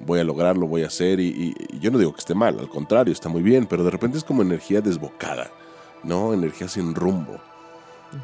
voy 0.00 0.20
a 0.20 0.24
lograrlo, 0.24 0.66
voy 0.66 0.84
a 0.84 0.88
hacer, 0.88 1.20
y, 1.20 1.54
yo 1.80 1.90
no 1.90 1.98
digo 1.98 2.12
que 2.12 2.20
esté 2.20 2.34
mal, 2.34 2.58
al 2.58 2.68
contrario, 2.68 3.12
está 3.12 3.28
muy 3.28 3.42
bien, 3.42 3.66
pero 3.66 3.84
de 3.84 3.90
repente 3.90 4.18
es 4.18 4.24
como 4.24 4.42
energía 4.42 4.80
desbocada, 4.80 5.50
¿no? 6.04 6.32
Energía 6.32 6.68
sin 6.68 6.94
rumbo. 6.94 7.40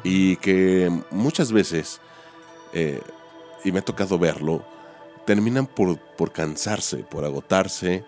Y 0.03 0.37
que 0.37 0.91
muchas 1.11 1.51
veces, 1.51 1.99
eh, 2.73 3.01
y 3.63 3.71
me 3.71 3.79
ha 3.79 3.85
tocado 3.85 4.17
verlo, 4.17 4.63
terminan 5.25 5.67
por, 5.67 5.99
por 5.99 6.31
cansarse, 6.31 6.97
por 6.97 7.25
agotarse, 7.25 8.05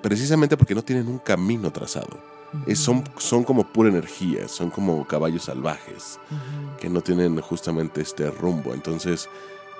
precisamente 0.00 0.56
porque 0.56 0.74
no 0.74 0.82
tienen 0.82 1.08
un 1.08 1.18
camino 1.18 1.70
trazado. 1.70 2.18
son, 2.74 3.04
son 3.18 3.44
como 3.44 3.64
pura 3.64 3.88
energía, 3.88 4.48
son 4.48 4.70
como 4.70 5.06
caballos 5.06 5.44
salvajes 5.44 6.18
que 6.80 6.88
no 6.88 7.00
tienen 7.00 7.40
justamente 7.40 8.00
este 8.00 8.30
rumbo. 8.30 8.74
Entonces 8.74 9.28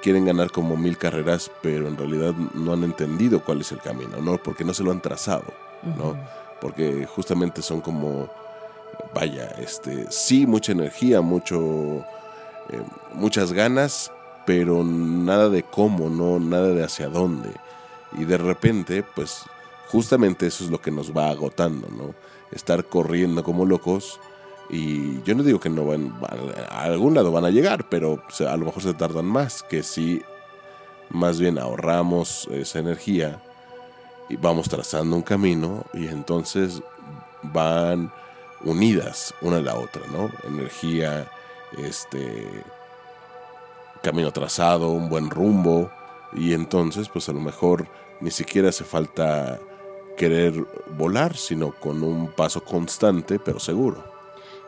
quieren 0.03 0.25
ganar 0.25 0.51
como 0.51 0.77
mil 0.77 0.97
carreras, 0.99 1.51
pero 1.63 1.89
en 1.89 1.97
realidad 1.97 2.35
no 2.55 2.73
han 2.73 2.85
entendido 2.85 3.43
cuál 3.45 3.61
es 3.61 3.73
el 3.73 3.79
camino, 3.79 4.19
¿no? 4.21 4.39
Porque 4.43 4.65
no 4.65 4.75
se 4.75 4.85
lo 4.85 4.93
han 4.93 5.01
trazado, 5.01 5.47
¿no? 5.97 6.17
Porque 6.61 7.07
justamente 7.07 7.63
son 7.63 7.81
como, 7.81 8.29
vaya, 9.15 9.47
este, 9.59 10.07
sí, 10.11 10.47
mucha 10.47 10.73
energía, 10.73 11.21
mucho, 11.21 12.05
eh, 12.71 12.83
muchas 13.15 13.53
ganas, 13.53 14.13
pero 14.47 14.85
nada 14.85 15.49
de 15.49 15.63
cómo, 15.63 16.09
no, 16.09 16.39
nada 16.39 16.69
de 16.69 16.85
hacia 16.85 17.09
dónde. 17.09 17.51
Y 18.17 18.25
de 18.25 18.39
repente, 18.39 19.03
pues, 19.03 19.43
justamente 19.89 20.47
eso 20.47 20.65
es 20.65 20.71
lo 20.71 20.81
que 20.81 20.91
nos 20.91 21.17
va 21.17 21.31
agotando, 21.31 21.89
¿no? 21.89 22.15
Estar 22.53 22.85
corriendo 22.85 23.43
como 23.43 23.65
locos 23.65 24.21
y 24.69 25.23
yo 25.23 25.35
no 25.35 25.43
digo 25.43 25.61
que 25.61 25.69
no 25.69 25.85
van, 25.85 26.13
a 26.69 26.83
algún 26.83 27.15
lado 27.15 27.31
van 27.31 27.45
a 27.45 27.51
llegar, 27.51 27.89
pero 27.89 28.23
a 28.47 28.57
lo 28.57 28.67
mejor 28.67 28.83
se 28.83 28.95
tardan 28.95 29.27
más, 29.27 29.63
que 29.63 29.83
si 29.83 30.23
más 31.11 31.39
bien 31.39 31.59
ahorramos 31.59 32.49
esa 32.51 32.81
energía 32.81 33.43
y 34.29 34.37
vamos 34.37 34.69
trazando 34.69 35.17
un 35.17 35.23
camino 35.23 35.85
y 35.95 36.09
entonces 36.09 36.83
van 37.43 38.13
unidas 38.65 39.35
una 39.41 39.59
a 39.59 39.63
la 39.63 39.77
otra, 39.77 40.03
¿no? 40.11 40.31
Energía, 40.45 41.31
este 41.79 42.65
camino 44.03 44.33
trazado, 44.33 44.91
un 44.91 45.09
buen 45.09 45.31
rumbo 45.31 45.91
y 46.33 46.53
entonces 46.53 47.09
pues 47.09 47.29
a 47.29 47.33
lo 47.33 47.41
mejor 47.41 47.89
ni 48.21 48.31
siquiera 48.31 48.71
hace 48.71 48.85
falta 48.85 49.61
querer 50.17 50.55
volar, 50.97 51.37
sino 51.37 51.73
con 51.73 52.03
un 52.03 52.29
paso 52.29 52.63
constante 52.65 53.39
pero 53.39 53.61
seguro. 53.61 54.03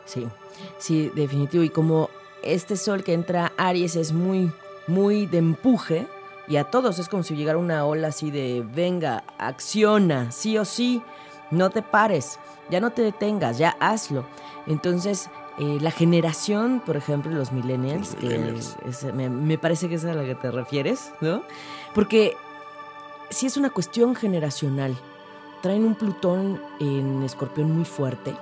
Sí, 0.05 0.27
sí, 0.77 1.11
definitivo. 1.13 1.63
Y 1.63 1.69
como 1.69 2.09
este 2.43 2.77
sol 2.77 3.03
que 3.03 3.13
entra 3.13 3.51
Aries 3.57 3.95
es 3.95 4.13
muy, 4.13 4.51
muy 4.87 5.25
de 5.25 5.39
empuje, 5.39 6.07
y 6.47 6.57
a 6.57 6.63
todos 6.63 6.97
es 6.97 7.07
como 7.09 7.21
si 7.21 7.35
llegara 7.35 7.59
una 7.59 7.85
ola 7.85 8.07
así 8.07 8.31
de, 8.31 8.65
venga, 8.73 9.23
acciona, 9.37 10.31
sí 10.31 10.57
o 10.57 10.65
sí, 10.65 11.01
no 11.51 11.69
te 11.69 11.83
pares, 11.83 12.39
ya 12.71 12.79
no 12.79 12.89
te 12.89 13.03
detengas, 13.03 13.59
ya 13.59 13.77
hazlo. 13.79 14.25
Entonces, 14.65 15.29
eh, 15.59 15.77
la 15.79 15.91
generación, 15.91 16.81
por 16.83 16.97
ejemplo, 16.97 17.31
los 17.31 17.51
millennials, 17.51 18.15
que 18.15 18.59
me, 19.13 19.29
me, 19.29 19.57
parece 19.59 19.89
que 19.89 19.95
es 19.95 20.05
a 20.05 20.13
la 20.13 20.23
que 20.23 20.33
te 20.33 20.49
refieres, 20.49 21.11
¿no? 21.21 21.43
Porque 21.93 22.35
si 23.29 23.45
es 23.45 23.57
una 23.57 23.69
cuestión 23.69 24.15
generacional. 24.15 24.97
Traen 25.61 25.83
un 25.83 25.95
Plutón 25.95 26.61
en 26.79 27.23
escorpión 27.23 27.71
muy 27.71 27.85
fuerte 27.85 28.33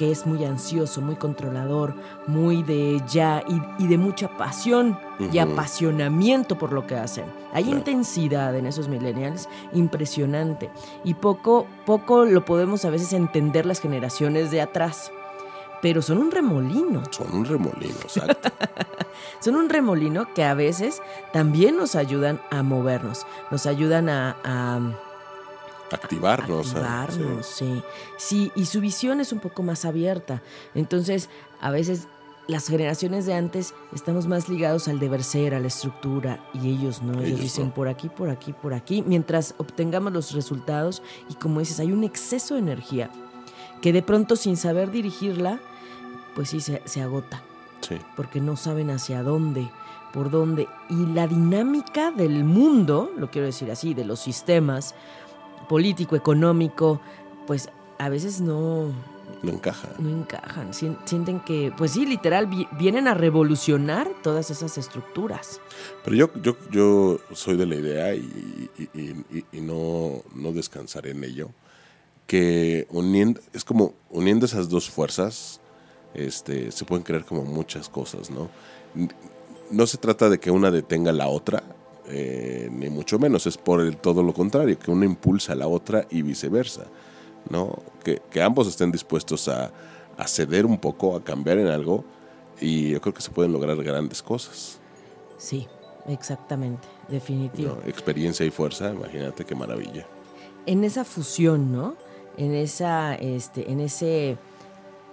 que 0.00 0.10
es 0.10 0.24
muy 0.26 0.46
ansioso, 0.46 1.02
muy 1.02 1.16
controlador, 1.16 1.94
muy 2.26 2.62
de 2.62 3.02
ya 3.06 3.44
y, 3.78 3.86
de 3.86 3.98
mucha 3.98 4.34
pasión 4.38 4.98
y 5.30 5.36
apasionamiento 5.36 6.56
por 6.56 6.72
lo 6.72 6.86
que 6.86 6.96
hacen. 6.96 7.26
Hay 7.52 7.68
intensidad 7.68 8.56
en 8.56 8.64
esos 8.64 8.88
millennials 8.88 9.46
impresionante 9.74 10.70
y 11.04 11.12
poco, 11.12 11.66
poco 11.84 12.24
lo 12.24 12.46
podemos 12.46 12.86
a 12.86 12.90
veces 12.90 13.12
entender 13.12 13.66
las 13.66 13.78
generaciones 13.78 14.50
de 14.50 14.62
atrás. 14.62 15.12
Pero 15.82 16.00
son 16.00 16.16
un 16.16 16.30
remolino. 16.30 17.02
Son 17.10 17.34
un 17.34 17.44
remolino, 17.44 17.96
exacto. 18.00 18.48
son 19.40 19.56
un 19.56 19.68
remolino 19.68 20.32
que 20.32 20.44
a 20.44 20.54
veces 20.54 21.02
también 21.34 21.76
nos 21.76 21.94
ayudan 21.94 22.40
a 22.50 22.62
movernos, 22.62 23.26
nos 23.50 23.66
ayudan 23.66 24.08
a 24.08 24.34
activarnos. 25.96 26.74
Activarnos, 26.74 27.46
sí. 27.46 27.82
sí. 28.16 28.52
y 28.54 28.66
su 28.66 28.80
visión 28.80 29.20
es 29.20 29.32
un 29.32 29.40
poco 29.40 29.62
más 29.62 29.84
abierta. 29.84 30.42
Entonces, 30.74 31.28
a 31.60 31.70
veces 31.70 32.08
las 32.50 32.66
generaciones 32.66 33.26
de 33.26 33.34
antes 33.34 33.74
estamos 33.94 34.26
más 34.26 34.48
ligados 34.48 34.88
al 34.88 34.98
deber 34.98 35.22
ser, 35.22 35.54
a 35.54 35.60
la 35.60 35.68
estructura, 35.68 36.40
y 36.52 36.68
ellos 36.68 37.00
no, 37.00 37.20
ellos, 37.22 37.40
dicen 37.40 37.70
por 37.70 37.86
aquí, 37.86 38.08
por 38.08 38.28
aquí, 38.28 38.52
por 38.52 38.74
aquí, 38.74 39.04
mientras 39.06 39.54
obtengamos 39.58 40.12
los 40.12 40.32
resultados 40.32 41.02
y 41.28 41.34
como 41.34 41.60
dices, 41.60 41.78
hay 41.78 41.92
un 41.92 42.02
exceso 42.02 42.54
de 42.54 42.60
energía 42.60 43.10
que 43.80 43.92
de 43.92 44.02
pronto 44.02 44.34
sin 44.36 44.56
saber 44.56 44.90
dirigirla, 44.90 45.60
pues 46.34 46.50
sí, 46.50 46.60
se, 46.60 46.82
se 46.84 47.02
agota. 47.02 47.42
Sí. 47.82 47.96
Porque 48.16 48.40
no 48.40 48.56
saben 48.56 48.90
hacia 48.90 49.22
dónde, 49.22 49.70
por 50.12 50.30
dónde. 50.30 50.68
Y 50.88 51.06
la 51.06 51.26
dinámica 51.26 52.10
del 52.10 52.44
mundo, 52.44 53.10
lo 53.16 53.30
quiero 53.30 53.46
decir 53.46 53.70
así, 53.70 53.94
de 53.94 54.04
los 54.04 54.20
sistemas, 54.20 54.94
político, 55.70 56.16
económico, 56.16 57.00
pues 57.46 57.68
a 57.98 58.08
veces 58.08 58.40
no... 58.40 58.92
No 59.44 59.52
encajan. 59.52 59.92
No 60.00 60.10
encajan. 60.10 60.74
Sienten 60.74 61.38
que, 61.38 61.72
pues 61.78 61.92
sí, 61.92 62.04
literal, 62.04 62.48
vienen 62.76 63.06
a 63.06 63.14
revolucionar 63.14 64.10
todas 64.20 64.50
esas 64.50 64.76
estructuras. 64.78 65.60
Pero 66.04 66.16
yo, 66.16 66.30
yo, 66.42 66.56
yo 66.72 67.20
soy 67.34 67.56
de 67.56 67.66
la 67.66 67.76
idea 67.76 68.14
y, 68.16 68.68
no, 69.52 70.24
no 70.34 70.52
descansaré 70.52 71.12
en 71.12 71.22
ello, 71.22 71.50
que 72.26 72.88
uniendo, 72.90 73.40
es 73.52 73.62
como 73.62 73.94
uniendo 74.10 74.46
esas 74.46 74.68
dos 74.68 74.90
fuerzas, 74.90 75.60
este, 76.14 76.72
se 76.72 76.84
pueden 76.84 77.04
crear 77.04 77.24
como 77.24 77.44
muchas 77.44 77.88
cosas, 77.88 78.28
¿no? 78.28 78.50
No 79.70 79.86
se 79.86 79.98
trata 79.98 80.28
de 80.28 80.40
que 80.40 80.50
una 80.50 80.72
detenga 80.72 81.12
la 81.12 81.28
otra, 81.28 81.62
eh, 82.12 82.68
ni 82.72 82.90
mucho 82.90 83.18
menos, 83.18 83.46
es 83.46 83.56
por 83.56 83.80
el 83.80 83.96
todo 83.96 84.22
lo 84.22 84.32
contrario, 84.32 84.78
que 84.78 84.90
una 84.90 85.04
impulsa 85.04 85.52
a 85.52 85.56
la 85.56 85.68
otra 85.68 86.06
y 86.10 86.22
viceversa, 86.22 86.86
¿no? 87.48 87.78
Que, 88.02 88.20
ambos 88.42 88.66
estén 88.66 88.90
dispuestos 88.90 89.48
a, 89.48 89.70
ceder 90.26 90.66
un 90.66 90.78
poco, 90.78 91.16
a 91.16 91.24
cambiar 91.24 91.58
en 91.58 91.68
algo, 91.68 92.04
y 92.60 92.90
yo 92.90 93.00
creo 93.00 93.14
que 93.14 93.22
se 93.22 93.30
pueden 93.30 93.52
lograr 93.52 93.76
grandes 93.82 94.22
cosas. 94.22 94.78
Sí, 95.38 95.66
exactamente, 96.08 96.86
definitivo. 97.08 97.78
experiencia 97.86 98.44
y 98.44 98.50
fuerza, 98.50 98.90
imagínate 98.90 99.44
qué 99.44 99.54
maravilla. 99.54 100.06
En 100.66 100.84
esa 100.84 101.04
fusión, 101.04 101.72
¿no? 101.72 101.94
En 102.36 102.54
esa, 102.54 103.14
este, 103.14 103.70
en 103.70 103.80
ese, 103.80 104.36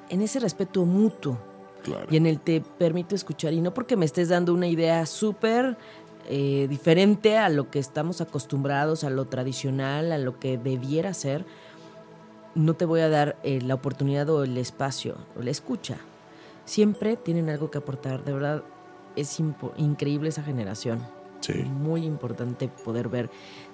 en 0.09 0.21
ese 0.21 0.39
respeto 0.39 0.83
mutuo. 0.83 1.37
Claro. 1.83 2.07
Y 2.09 2.17
en 2.17 2.25
el 2.25 2.39
te 2.39 2.59
permito 2.59 3.15
escuchar, 3.15 3.53
y 3.53 3.61
no 3.61 3.73
porque 3.73 3.95
me 3.95 4.05
estés 4.05 4.29
dando 4.29 4.53
una 4.53 4.67
idea 4.67 5.05
súper 5.05 5.77
eh, 6.27 6.67
diferente 6.69 7.37
a 7.37 7.49
lo 7.49 7.69
que 7.69 7.79
estamos 7.79 8.21
acostumbrados, 8.21 9.03
a 9.03 9.09
lo 9.09 9.25
tradicional, 9.25 10.11
a 10.11 10.17
lo 10.17 10.39
que 10.39 10.57
debiera 10.57 11.13
ser, 11.13 11.45
no 12.55 12.73
te 12.73 12.85
voy 12.85 13.01
a 13.01 13.09
dar 13.09 13.37
eh, 13.43 13.61
la 13.61 13.75
oportunidad 13.75 14.29
o 14.29 14.43
el 14.43 14.57
espacio 14.57 15.15
o 15.37 15.41
la 15.41 15.51
escucha. 15.51 15.97
Siempre 16.65 17.15
tienen 17.15 17.49
algo 17.49 17.71
que 17.71 17.77
aportar, 17.77 18.25
de 18.25 18.33
verdad 18.33 18.63
es 19.15 19.39
increíble 19.77 20.29
esa 20.29 20.43
generación. 20.43 20.99
Muy 21.65 22.03
importante 22.03 22.67
poder 22.67 23.07
ver 23.07 23.29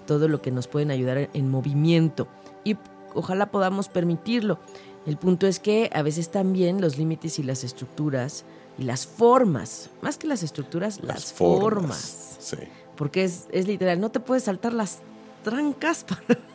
todo 0.05 0.27
lo 0.27 0.41
que 0.41 0.51
nos 0.51 0.67
pueden 0.67 0.91
ayudar 0.91 1.29
en 1.33 1.49
movimiento 1.49 2.27
y 2.63 2.77
ojalá 3.15 3.49
podamos 3.51 3.89
permitirlo. 3.89 4.59
El 5.05 5.17
punto 5.17 5.47
es 5.47 5.59
que 5.59 5.89
a 5.93 6.01
veces 6.01 6.29
también 6.29 6.81
los 6.81 6.97
límites 6.97 7.39
y 7.39 7.43
las 7.43 7.63
estructuras 7.63 8.45
y 8.77 8.83
las 8.83 9.05
formas, 9.05 9.89
más 10.01 10.17
que 10.17 10.27
las 10.27 10.43
estructuras, 10.43 11.01
las, 11.03 11.33
formas. 11.33 12.37
Sí. 12.39 12.57
Porque 12.95 13.23
es, 13.23 13.47
literal, 13.67 13.99
no 13.99 14.11
te 14.11 14.19
puedes 14.19 14.43
saltar 14.43 14.73
las 14.73 14.99
trancas. 15.43 16.05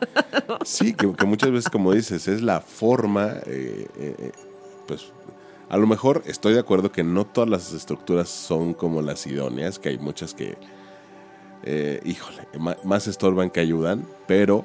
sí, 0.64 0.94
que, 0.94 1.06
muchas 1.26 1.50
veces, 1.50 1.70
como 1.70 1.92
dices, 1.92 2.28
es 2.28 2.42
la 2.42 2.60
forma, 2.60 3.34
eh, 3.46 3.86
eh, 3.96 4.32
pues 4.86 5.12
a 5.68 5.76
lo 5.76 5.86
mejor 5.86 6.22
estoy 6.26 6.54
de 6.54 6.60
acuerdo 6.60 6.90
que 6.90 7.04
no 7.04 7.26
todas 7.26 7.48
las 7.48 7.72
estructuras 7.72 8.28
son 8.28 8.72
como 8.72 9.02
las 9.02 9.26
idóneas, 9.26 9.78
que 9.78 9.90
hay 9.90 9.98
muchas 9.98 10.32
que, 10.32 10.56
eh, 11.62 12.00
híjole, 12.04 12.48
más 12.84 13.06
estorban 13.06 13.50
que 13.50 13.60
ayudan, 13.60 14.06
pero, 14.26 14.64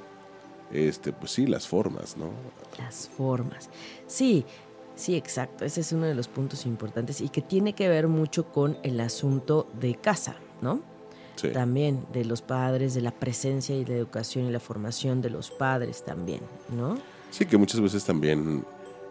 este, 0.71 1.11
pues 1.11 1.31
sí, 1.31 1.45
las 1.45 1.67
formas, 1.67 2.15
¿no? 2.15 2.29
Las 2.77 3.09
formas. 3.09 3.69
Sí, 4.07 4.45
Sí, 4.95 5.15
exacto. 5.15 5.65
Ese 5.65 5.81
es 5.81 5.91
uno 5.91 6.05
de 6.05 6.15
los 6.15 6.27
puntos 6.27 6.65
importantes 6.65 7.21
y 7.21 7.29
que 7.29 7.41
tiene 7.41 7.73
que 7.73 7.89
ver 7.89 8.07
mucho 8.07 8.51
con 8.51 8.77
el 8.83 8.99
asunto 8.99 9.67
de 9.79 9.95
casa, 9.95 10.35
¿no? 10.61 10.81
Sí. 11.35 11.49
También 11.49 12.05
de 12.13 12.25
los 12.25 12.41
padres, 12.41 12.93
de 12.93 13.01
la 13.01 13.11
presencia 13.11 13.75
y 13.75 13.85
la 13.85 13.95
educación 13.95 14.45
y 14.45 14.51
la 14.51 14.59
formación 14.59 15.21
de 15.21 15.31
los 15.31 15.49
padres 15.49 16.03
también, 16.03 16.41
¿no? 16.69 16.97
Sí, 17.31 17.45
que 17.45 17.57
muchas 17.57 17.81
veces 17.81 18.05
también 18.05 18.63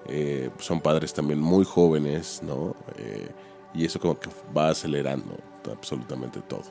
eh, 0.07 0.51
son 0.59 0.81
padres 0.81 1.13
también 1.13 1.41
muy 1.41 1.65
jóvenes, 1.65 2.41
¿no? 2.43 2.77
Eh, 2.97 3.29
y 3.75 3.85
eso 3.85 3.99
como 3.99 4.19
que 4.19 4.31
va 4.57 4.69
acelerando 4.69 5.37
absolutamente 5.71 6.41
todo. 6.43 6.65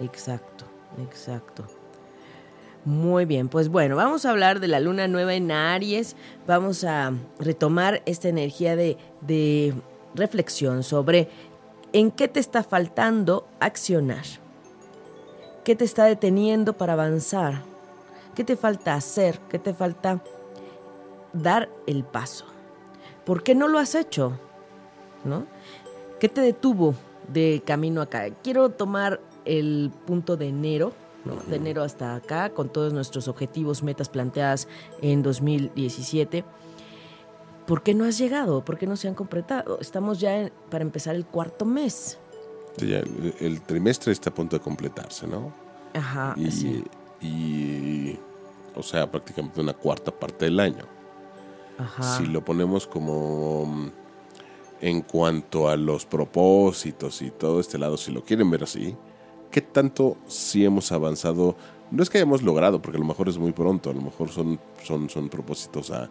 Exacto, 0.00 0.66
exacto. 1.02 1.64
Muy 2.84 3.24
bien, 3.24 3.48
pues 3.48 3.68
bueno, 3.68 3.96
vamos 3.96 4.24
a 4.24 4.30
hablar 4.30 4.60
de 4.60 4.68
la 4.68 4.80
luna 4.80 5.08
nueva 5.08 5.34
en 5.34 5.50
Aries, 5.50 6.16
vamos 6.46 6.84
a 6.84 7.12
retomar 7.38 8.02
esta 8.06 8.28
energía 8.28 8.76
de, 8.76 8.96
de 9.20 9.74
reflexión 10.14 10.82
sobre 10.82 11.28
en 11.92 12.10
qué 12.10 12.28
te 12.28 12.40
está 12.40 12.62
faltando 12.62 13.46
accionar, 13.60 14.24
qué 15.64 15.74
te 15.74 15.84
está 15.84 16.04
deteniendo 16.04 16.72
para 16.72 16.94
avanzar, 16.94 17.62
qué 18.34 18.44
te 18.44 18.56
falta 18.56 18.94
hacer, 18.94 19.38
qué 19.50 19.58
te 19.58 19.74
falta 19.74 20.22
dar 21.32 21.68
el 21.86 22.04
paso. 22.04 22.46
¿Por 23.24 23.42
qué 23.42 23.54
no 23.54 23.68
lo 23.68 23.78
has 23.78 23.94
hecho? 23.94 24.38
¿No? 25.24 25.46
¿Qué 26.20 26.28
te 26.28 26.40
detuvo 26.40 26.94
de 27.32 27.62
camino 27.66 28.00
acá? 28.00 28.30
Quiero 28.42 28.70
tomar 28.70 29.20
el 29.44 29.90
punto 30.06 30.36
de 30.36 30.48
enero, 30.48 30.92
¿no? 31.24 31.36
de 31.48 31.56
enero 31.56 31.82
hasta 31.82 32.14
acá, 32.14 32.50
con 32.50 32.68
todos 32.68 32.92
nuestros 32.92 33.28
objetivos, 33.28 33.82
metas 33.82 34.08
planteadas 34.08 34.68
en 35.02 35.22
2017. 35.22 36.44
¿Por 37.66 37.82
qué 37.82 37.94
no 37.94 38.04
has 38.04 38.16
llegado? 38.16 38.64
¿Por 38.64 38.78
qué 38.78 38.86
no 38.86 38.96
se 38.96 39.08
han 39.08 39.14
completado? 39.14 39.78
Estamos 39.80 40.20
ya 40.20 40.50
para 40.70 40.82
empezar 40.82 41.14
el 41.14 41.26
cuarto 41.26 41.64
mes. 41.64 42.18
el, 42.80 43.34
el, 43.40 43.60
trimestre 43.60 44.12
está 44.12 44.30
a 44.30 44.34
punto 44.34 44.56
de 44.56 44.62
completarse, 44.62 45.26
¿no? 45.26 45.52
Ajá, 45.94 46.34
y, 46.36 46.50
sí. 46.50 46.84
y, 47.20 48.18
o 48.74 48.82
sea, 48.82 49.10
prácticamente 49.10 49.60
una 49.60 49.74
cuarta 49.74 50.10
parte 50.10 50.46
del 50.46 50.60
año. 50.60 50.84
Ajá. 51.76 52.16
Si 52.16 52.26
lo 52.26 52.44
ponemos 52.44 52.86
como 52.86 53.66
mm, 53.66 53.90
en 54.80 55.02
cuanto 55.02 55.68
a 55.68 55.76
los 55.76 56.06
propósitos 56.06 57.20
y 57.22 57.30
todo 57.30 57.60
este 57.60 57.78
lado, 57.78 57.96
si 57.96 58.12
lo 58.12 58.24
quieren 58.24 58.50
ver 58.50 58.64
así, 58.64 58.96
¿qué 59.50 59.60
tanto 59.60 60.16
sí 60.26 60.64
hemos 60.64 60.92
avanzado? 60.92 61.56
No 61.90 62.02
es 62.02 62.10
que 62.10 62.18
hayamos 62.18 62.42
logrado, 62.42 62.82
porque 62.82 62.98
a 62.98 63.00
lo 63.00 63.06
mejor 63.06 63.28
es 63.28 63.38
muy 63.38 63.52
pronto, 63.52 63.90
a 63.90 63.94
lo 63.94 64.00
mejor 64.00 64.28
son, 64.28 64.60
son, 64.84 65.08
son 65.08 65.28
propósitos 65.28 65.90
a 65.90 66.10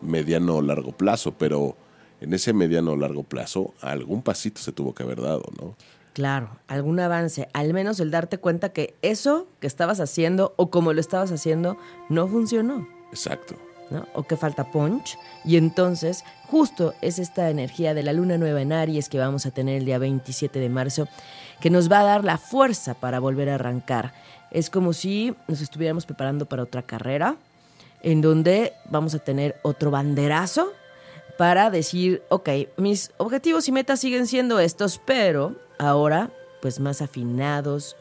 mediano 0.00 0.56
o 0.56 0.62
largo 0.62 0.92
plazo, 0.92 1.32
pero 1.32 1.76
en 2.20 2.32
ese 2.34 2.52
mediano 2.52 2.92
o 2.92 2.96
largo 2.96 3.22
plazo 3.22 3.74
algún 3.80 4.22
pasito 4.22 4.60
se 4.60 4.72
tuvo 4.72 4.94
que 4.94 5.02
haber 5.02 5.20
dado, 5.20 5.44
¿no? 5.60 5.76
Claro, 6.14 6.50
algún 6.68 7.00
avance, 7.00 7.48
al 7.52 7.74
menos 7.74 7.98
el 7.98 8.12
darte 8.12 8.38
cuenta 8.38 8.68
que 8.68 8.94
eso 9.02 9.48
que 9.58 9.66
estabas 9.66 9.98
haciendo 9.98 10.54
o 10.56 10.70
como 10.70 10.92
lo 10.92 11.00
estabas 11.00 11.32
haciendo 11.32 11.76
no 12.08 12.28
funcionó. 12.28 12.86
Exacto. 13.10 13.56
¿no? 13.90 14.06
O 14.14 14.22
que 14.22 14.36
falta 14.36 14.70
punch. 14.70 15.18
Y 15.44 15.56
entonces, 15.56 16.24
justo 16.48 16.94
es 17.02 17.18
esta 17.18 17.50
energía 17.50 17.94
de 17.94 18.04
la 18.04 18.12
luna 18.12 18.38
nueva 18.38 18.62
en 18.62 18.72
Aries 18.72 19.08
que 19.08 19.18
vamos 19.18 19.44
a 19.46 19.50
tener 19.50 19.76
el 19.78 19.84
día 19.84 19.98
27 19.98 20.58
de 20.60 20.68
marzo, 20.68 21.08
que 21.60 21.70
nos 21.70 21.90
va 21.90 22.00
a 22.00 22.04
dar 22.04 22.24
la 22.24 22.38
fuerza 22.38 22.94
para 22.94 23.20
volver 23.20 23.48
a 23.48 23.54
arrancar. 23.54 24.12
Es 24.50 24.70
como 24.70 24.92
si 24.92 25.34
nos 25.48 25.60
estuviéramos 25.60 26.06
preparando 26.06 26.46
para 26.46 26.62
otra 26.62 26.82
carrera, 26.82 27.36
en 28.02 28.20
donde 28.20 28.72
vamos 28.90 29.14
a 29.14 29.18
tener 29.18 29.58
otro 29.62 29.90
banderazo 29.90 30.72
para 31.38 31.70
decir, 31.70 32.22
ok, 32.28 32.48
mis 32.76 33.12
objetivos 33.16 33.66
y 33.68 33.72
metas 33.72 34.00
siguen 34.00 34.26
siendo 34.26 34.60
estos, 34.60 34.98
pero 34.98 35.56
ahora 35.78 36.30
pues 36.60 36.80
más 36.80 37.02
afinados, 37.02 37.96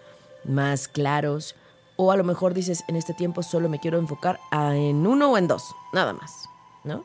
más 0.45 0.87
claros, 0.87 1.55
o 1.95 2.11
a 2.11 2.17
lo 2.17 2.23
mejor 2.23 2.53
dices, 2.53 2.83
en 2.87 2.95
este 2.95 3.13
tiempo 3.13 3.43
solo 3.43 3.69
me 3.69 3.79
quiero 3.79 3.97
enfocar 3.97 4.39
en 4.51 5.05
uno 5.05 5.31
o 5.31 5.37
en 5.37 5.47
dos, 5.47 5.63
nada 5.91 6.13
más, 6.13 6.45
¿no? 6.83 7.03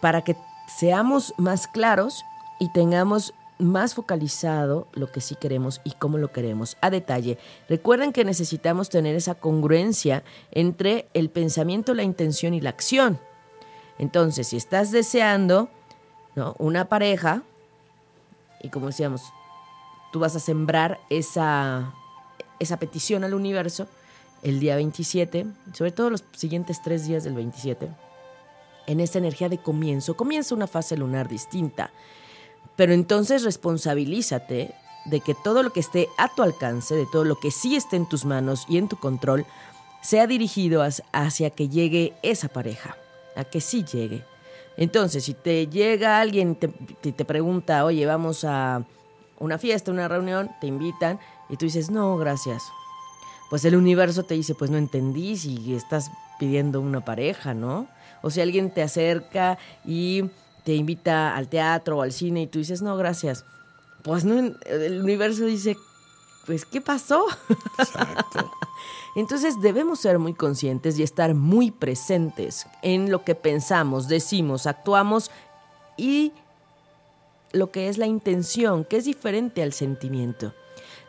Para 0.00 0.22
que 0.22 0.36
seamos 0.68 1.34
más 1.38 1.66
claros 1.66 2.24
y 2.60 2.72
tengamos 2.72 3.34
más 3.58 3.94
focalizado 3.94 4.88
lo 4.92 5.10
que 5.12 5.20
sí 5.20 5.36
queremos 5.36 5.80
y 5.84 5.92
cómo 5.92 6.18
lo 6.18 6.32
queremos 6.32 6.76
a 6.80 6.90
detalle. 6.90 7.38
Recuerden 7.68 8.12
que 8.12 8.24
necesitamos 8.24 8.88
tener 8.88 9.14
esa 9.14 9.34
congruencia 9.34 10.24
entre 10.50 11.08
el 11.14 11.30
pensamiento, 11.30 11.94
la 11.94 12.02
intención 12.02 12.54
y 12.54 12.60
la 12.60 12.70
acción. 12.70 13.20
Entonces, 13.98 14.48
si 14.48 14.56
estás 14.56 14.90
deseando 14.90 15.68
¿no? 16.34 16.56
una 16.58 16.86
pareja, 16.88 17.42
y 18.60 18.70
como 18.70 18.86
decíamos, 18.86 19.22
tú 20.12 20.20
vas 20.20 20.34
a 20.34 20.40
sembrar 20.40 21.00
esa, 21.10 21.92
esa 22.58 22.78
petición 22.78 23.24
al 23.24 23.34
universo 23.34 23.86
el 24.42 24.60
día 24.60 24.76
27, 24.76 25.46
sobre 25.72 25.90
todo 25.90 26.10
los 26.10 26.24
siguientes 26.32 26.82
tres 26.82 27.06
días 27.06 27.24
del 27.24 27.34
27, 27.34 27.88
en 28.86 29.00
esa 29.00 29.18
energía 29.18 29.48
de 29.48 29.58
comienzo. 29.58 30.16
Comienza 30.16 30.54
una 30.54 30.66
fase 30.66 30.96
lunar 30.96 31.28
distinta, 31.28 31.90
pero 32.76 32.92
entonces 32.92 33.44
responsabilízate 33.44 34.74
de 35.04 35.20
que 35.20 35.34
todo 35.34 35.62
lo 35.62 35.72
que 35.72 35.80
esté 35.80 36.08
a 36.16 36.34
tu 36.34 36.42
alcance, 36.42 36.94
de 36.94 37.06
todo 37.10 37.24
lo 37.24 37.36
que 37.36 37.50
sí 37.50 37.76
esté 37.76 37.96
en 37.96 38.08
tus 38.08 38.24
manos 38.24 38.64
y 38.68 38.78
en 38.78 38.88
tu 38.88 38.96
control, 38.96 39.44
sea 40.02 40.26
dirigido 40.26 40.82
hacia 41.12 41.50
que 41.50 41.68
llegue 41.68 42.14
esa 42.22 42.48
pareja, 42.48 42.96
a 43.36 43.44
que 43.44 43.60
sí 43.60 43.84
llegue. 43.84 44.24
Entonces, 44.76 45.24
si 45.24 45.34
te 45.34 45.66
llega 45.68 46.20
alguien 46.20 46.58
y 47.02 47.12
te, 47.12 47.24
pregunta, 47.24 47.84
oye, 47.84 48.04
vamos 48.06 48.44
a 48.44 48.84
una 49.38 49.58
fiesta, 49.58 49.90
una 49.90 50.08
reunión, 50.08 50.50
te 50.60 50.66
invitan 50.66 51.20
y 51.48 51.56
tú 51.56 51.64
dices, 51.64 51.90
no, 51.90 52.16
gracias. 52.16 52.64
Pues 53.50 53.64
el 53.64 53.76
universo 53.76 54.24
te 54.24 54.34
dice, 54.34 54.54
pues 54.54 54.70
no 54.70 54.78
entendí 54.78 55.36
si 55.36 55.74
estás 55.74 56.10
pidiendo 56.38 56.80
una 56.80 57.04
pareja, 57.04 57.54
¿no? 57.54 57.86
O 58.22 58.30
si 58.30 58.40
alguien 58.40 58.72
te 58.72 58.82
acerca 58.82 59.58
y 59.84 60.24
te 60.64 60.74
invita 60.74 61.36
al 61.36 61.48
teatro 61.48 61.98
o 61.98 62.02
al 62.02 62.12
cine 62.12 62.42
y 62.42 62.46
tú 62.46 62.58
dices, 62.58 62.82
no, 62.82 62.96
gracias. 62.96 63.44
Pues 64.02 64.24
no, 64.24 64.54
el 64.66 65.02
universo 65.02 65.44
dice, 65.44 65.76
pues, 66.46 66.64
¿qué 66.64 66.80
pasó? 66.80 67.24
Exacto. 67.78 68.50
Entonces 69.16 69.60
debemos 69.60 70.00
ser 70.00 70.18
muy 70.18 70.34
conscientes 70.34 70.98
y 70.98 71.02
estar 71.02 71.34
muy 71.34 71.70
presentes 71.70 72.66
en 72.82 73.10
lo 73.10 73.22
que 73.22 73.34
pensamos, 73.34 74.08
decimos, 74.08 74.66
actuamos 74.66 75.30
y 75.96 76.32
lo 77.52 77.70
que 77.70 77.88
es 77.88 77.98
la 77.98 78.06
intención, 78.06 78.84
que 78.84 78.96
es 78.96 79.04
diferente 79.04 79.62
al 79.62 79.72
sentimiento. 79.72 80.52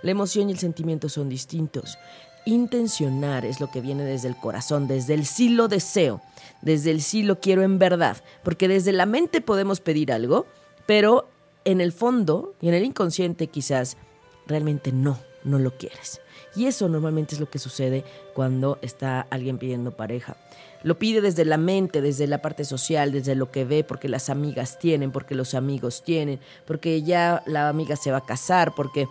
La 0.03 0.11
emoción 0.11 0.49
y 0.49 0.51
el 0.51 0.59
sentimiento 0.59 1.09
son 1.09 1.29
distintos. 1.29 1.97
Intencionar 2.45 3.43
es 3.43 3.59
lo 3.59 3.71
que 3.71 3.81
viene 3.81 4.03
desde 4.03 4.27
el 4.27 4.35
corazón, 4.35 4.87
desde 4.87 5.15
el 5.15 5.25
sí 5.25 5.49
lo 5.49 5.67
deseo, 5.67 6.21
desde 6.61 6.91
el 6.91 7.01
sí 7.01 7.23
lo 7.23 7.39
quiero 7.39 7.63
en 7.63 7.79
verdad, 7.79 8.17
porque 8.43 8.67
desde 8.67 8.91
la 8.91 9.07
mente 9.07 9.41
podemos 9.41 9.79
pedir 9.79 10.11
algo, 10.11 10.45
pero 10.85 11.27
en 11.63 11.81
el 11.81 11.91
fondo 11.91 12.53
y 12.61 12.67
en 12.67 12.75
el 12.75 12.85
inconsciente 12.85 13.47
quizás 13.47 13.97
realmente 14.45 14.91
no, 14.91 15.17
no 15.43 15.57
lo 15.57 15.75
quieres. 15.75 16.21
Y 16.55 16.67
eso 16.67 16.87
normalmente 16.87 17.35
es 17.35 17.41
lo 17.41 17.49
que 17.49 17.59
sucede 17.59 18.05
cuando 18.33 18.77
está 18.81 19.27
alguien 19.29 19.57
pidiendo 19.57 19.91
pareja. 19.91 20.37
Lo 20.83 20.99
pide 20.99 21.19
desde 21.21 21.45
la 21.45 21.57
mente, 21.57 22.01
desde 22.01 22.27
la 22.27 22.41
parte 22.41 22.63
social, 22.63 23.11
desde 23.11 23.35
lo 23.35 23.51
que 23.51 23.65
ve, 23.65 23.83
porque 23.83 24.07
las 24.07 24.29
amigas 24.29 24.77
tienen, 24.77 25.11
porque 25.11 25.35
los 25.35 25.55
amigos 25.55 26.03
tienen, 26.03 26.39
porque 26.65 27.01
ya 27.01 27.43
la 27.47 27.67
amiga 27.69 27.95
se 27.95 28.11
va 28.11 28.17
a 28.19 28.25
casar, 28.25 28.73
porque... 28.75 29.07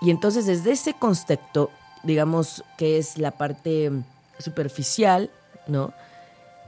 Y 0.00 0.10
entonces 0.10 0.46
desde 0.46 0.72
ese 0.72 0.94
concepto, 0.94 1.70
digamos 2.04 2.64
que 2.76 2.98
es 2.98 3.18
la 3.18 3.32
parte 3.32 3.90
superficial, 4.38 5.30
¿no? 5.66 5.92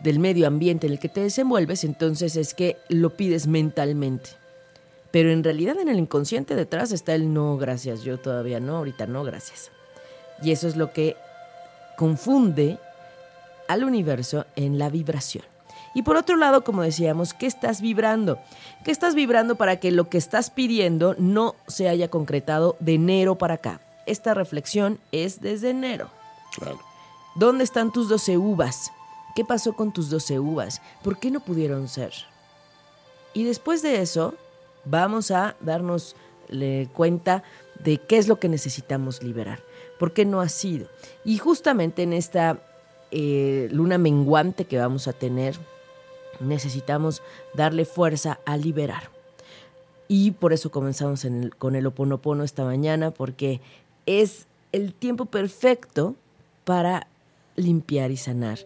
Del 0.02 0.18
medio 0.18 0.46
ambiente 0.46 0.86
en 0.86 0.94
el 0.94 0.98
que 0.98 1.08
te 1.08 1.20
desenvuelves, 1.20 1.84
entonces 1.84 2.36
es 2.36 2.54
que 2.54 2.76
lo 2.88 3.16
pides 3.16 3.46
mentalmente. 3.46 4.30
Pero 5.10 5.30
en 5.30 5.42
realidad 5.42 5.78
en 5.78 5.88
el 5.88 5.98
inconsciente 5.98 6.54
detrás 6.54 6.92
está 6.92 7.14
el 7.14 7.32
no, 7.32 7.56
gracias, 7.56 8.02
yo 8.02 8.18
todavía 8.18 8.60
no, 8.60 8.76
ahorita 8.76 9.06
no, 9.06 9.24
gracias. 9.24 9.70
Y 10.42 10.52
eso 10.52 10.68
es 10.68 10.76
lo 10.76 10.92
que 10.92 11.16
confunde 11.96 12.78
al 13.68 13.84
universo 13.84 14.44
en 14.54 14.78
la 14.78 14.90
vibración. 14.90 15.44
Y 15.94 16.02
por 16.02 16.16
otro 16.16 16.36
lado, 16.36 16.62
como 16.62 16.82
decíamos, 16.82 17.32
¿qué 17.32 17.46
estás 17.46 17.80
vibrando? 17.80 18.38
¿Qué 18.84 18.90
estás 18.90 19.14
vibrando 19.14 19.56
para 19.56 19.76
que 19.76 19.90
lo 19.90 20.10
que 20.10 20.18
estás 20.18 20.50
pidiendo 20.50 21.16
no 21.18 21.54
se 21.66 21.88
haya 21.88 22.08
concretado 22.08 22.76
de 22.80 22.94
enero 22.94 23.36
para 23.36 23.54
acá? 23.54 23.80
Esta 24.06 24.34
reflexión 24.34 24.98
es 25.12 25.40
desde 25.40 25.70
enero. 25.70 26.10
Claro. 26.56 26.78
¿Dónde 27.34 27.64
están 27.64 27.92
tus 27.92 28.08
12 28.08 28.38
uvas? 28.38 28.92
¿Qué 29.34 29.44
pasó 29.44 29.74
con 29.74 29.92
tus 29.92 30.08
12 30.08 30.38
uvas? 30.40 30.80
¿Por 31.02 31.18
qué 31.18 31.30
no 31.30 31.40
pudieron 31.40 31.88
ser? 31.88 32.12
Y 33.34 33.44
después 33.44 33.82
de 33.82 34.00
eso, 34.00 34.34
vamos 34.86 35.30
a 35.30 35.56
darnos 35.60 36.16
cuenta 36.94 37.42
de 37.82 37.98
qué 37.98 38.18
es 38.18 38.28
lo 38.28 38.38
que 38.38 38.48
necesitamos 38.48 39.22
liberar. 39.22 39.60
¿Por 39.98 40.12
qué 40.12 40.24
no 40.24 40.40
ha 40.40 40.48
sido? 40.48 40.88
Y 41.24 41.38
justamente 41.38 42.02
en 42.02 42.12
esta 42.12 42.58
eh, 43.10 43.68
luna 43.70 43.98
menguante 43.98 44.64
que 44.64 44.78
vamos 44.78 45.08
a 45.08 45.12
tener, 45.12 45.58
necesitamos 46.40 47.22
darle 47.54 47.84
fuerza 47.84 48.38
a 48.44 48.56
liberar. 48.56 49.10
Y 50.08 50.32
por 50.32 50.52
eso 50.52 50.70
comenzamos 50.70 51.24
en 51.24 51.44
el, 51.44 51.56
con 51.56 51.74
el 51.74 51.86
oponopono 51.86 52.44
esta 52.44 52.64
mañana, 52.64 53.10
porque 53.10 53.60
es 54.06 54.46
el 54.72 54.94
tiempo 54.94 55.26
perfecto 55.26 56.14
para 56.64 57.08
limpiar 57.56 58.10
y 58.10 58.16
sanar. 58.16 58.58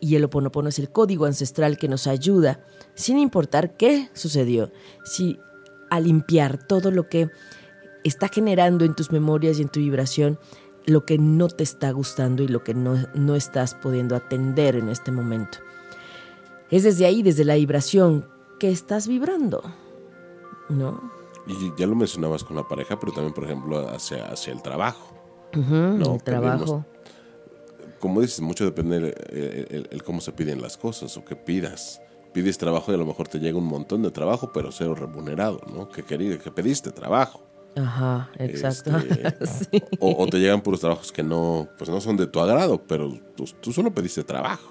y 0.00 0.14
el 0.14 0.22
oponopono 0.22 0.68
es 0.68 0.78
el 0.78 0.90
código 0.90 1.24
ancestral 1.26 1.76
que 1.76 1.88
nos 1.88 2.06
ayuda, 2.06 2.60
sin 2.94 3.18
importar 3.18 3.76
qué 3.76 4.08
sucedió, 4.12 4.70
si 5.04 5.40
a 5.90 5.98
limpiar 5.98 6.64
todo 6.64 6.92
lo 6.92 7.08
que 7.08 7.30
está 8.04 8.28
generando 8.28 8.84
en 8.84 8.94
tus 8.94 9.10
memorias 9.10 9.58
y 9.58 9.62
en 9.62 9.68
tu 9.68 9.80
vibración 9.80 10.38
lo 10.86 11.04
que 11.04 11.18
no 11.18 11.48
te 11.48 11.64
está 11.64 11.90
gustando 11.90 12.42
y 12.42 12.48
lo 12.48 12.64
que 12.64 12.74
no, 12.74 12.96
no 13.14 13.34
estás 13.34 13.74
pudiendo 13.74 14.16
atender 14.16 14.76
en 14.76 14.88
este 14.88 15.12
momento. 15.12 15.58
Es 16.70 16.82
desde 16.82 17.04
ahí, 17.06 17.22
desde 17.22 17.44
la 17.44 17.56
vibración, 17.56 18.26
que 18.58 18.70
estás 18.70 19.06
vibrando, 19.06 19.62
¿no? 20.68 21.17
Y 21.48 21.72
ya 21.78 21.86
lo 21.86 21.96
mencionabas 21.96 22.44
con 22.44 22.56
la 22.56 22.68
pareja, 22.68 23.00
pero 23.00 23.12
también, 23.12 23.32
por 23.32 23.44
ejemplo, 23.44 23.88
hacia, 23.88 24.26
hacia 24.26 24.52
el 24.52 24.62
trabajo. 24.62 25.14
¿no? 25.54 26.14
El 26.14 26.22
trabajo. 26.22 26.84
como 27.98 28.20
dices, 28.20 28.40
mucho 28.40 28.64
depende 28.64 29.14
el, 29.90 30.02
cómo 30.02 30.20
se 30.20 30.32
piden 30.32 30.60
las 30.60 30.76
cosas 30.76 31.16
o 31.16 31.24
qué 31.24 31.36
pidas. 31.36 32.02
Pides 32.34 32.58
trabajo 32.58 32.92
y 32.92 32.94
a 32.94 32.98
lo 32.98 33.06
mejor 33.06 33.26
te 33.28 33.38
llega 33.38 33.56
un 33.56 33.66
montón 33.66 34.02
de 34.02 34.10
trabajo, 34.10 34.50
pero 34.52 34.70
cero 34.70 34.94
remunerado, 34.94 35.60
¿no? 35.72 35.88
Que, 35.88 36.02
que 36.04 36.50
pediste 36.50 36.92
trabajo. 36.92 37.42
Ajá, 37.76 38.28
exacto. 38.38 38.90
Este, 39.40 39.82
o, 40.00 40.26
te 40.26 40.38
llegan 40.38 40.60
puros 40.60 40.80
trabajos 40.80 41.12
que 41.12 41.22
no, 41.22 41.68
pues 41.78 41.88
no 41.88 42.00
son 42.00 42.16
de 42.16 42.26
tu 42.26 42.40
agrado, 42.40 42.82
pero 42.86 43.12
tú, 43.34 43.72
solo 43.72 43.92
pediste 43.92 44.22
trabajo. 44.24 44.70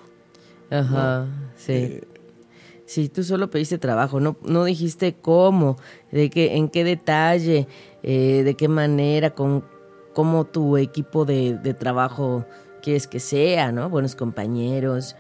Ajá, 0.69 1.25
sí. 1.55 1.73
Eh, 1.73 2.07
sí, 2.87 3.09
tú 3.09 3.23
solo 3.23 3.51
pediste 3.51 3.77
trabajo, 3.77 4.19
no, 4.19 4.37
no 4.41 4.63
dijiste 4.63 5.13
cómo, 5.13 5.77
de 6.11 6.31
qué, 6.31 6.55
en 6.55 6.69
qué 6.69 6.83
detalle, 6.83 7.67
eh, 8.01 8.41
de 8.43 8.55
qué 8.55 8.67
manera, 8.67 9.31
con 9.31 9.63
cómo 10.13 10.45
tu 10.45 10.77
equipo 10.77 11.25
de, 11.25 11.57
de, 11.57 11.73
trabajo 11.75 12.45
quieres 12.81 13.05
que 13.05 13.19
sea, 13.19 13.71
¿no? 13.71 13.89
Buenos 13.89 14.15
compañeros, 14.15 15.15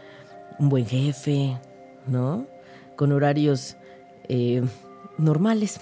un 0.57 0.69
buen 0.69 0.87
jefe, 0.87 1.59
¿no? 2.07 2.47
Con 2.95 3.11
horarios 3.11 3.77
eh, 4.27 4.63
normales. 5.17 5.79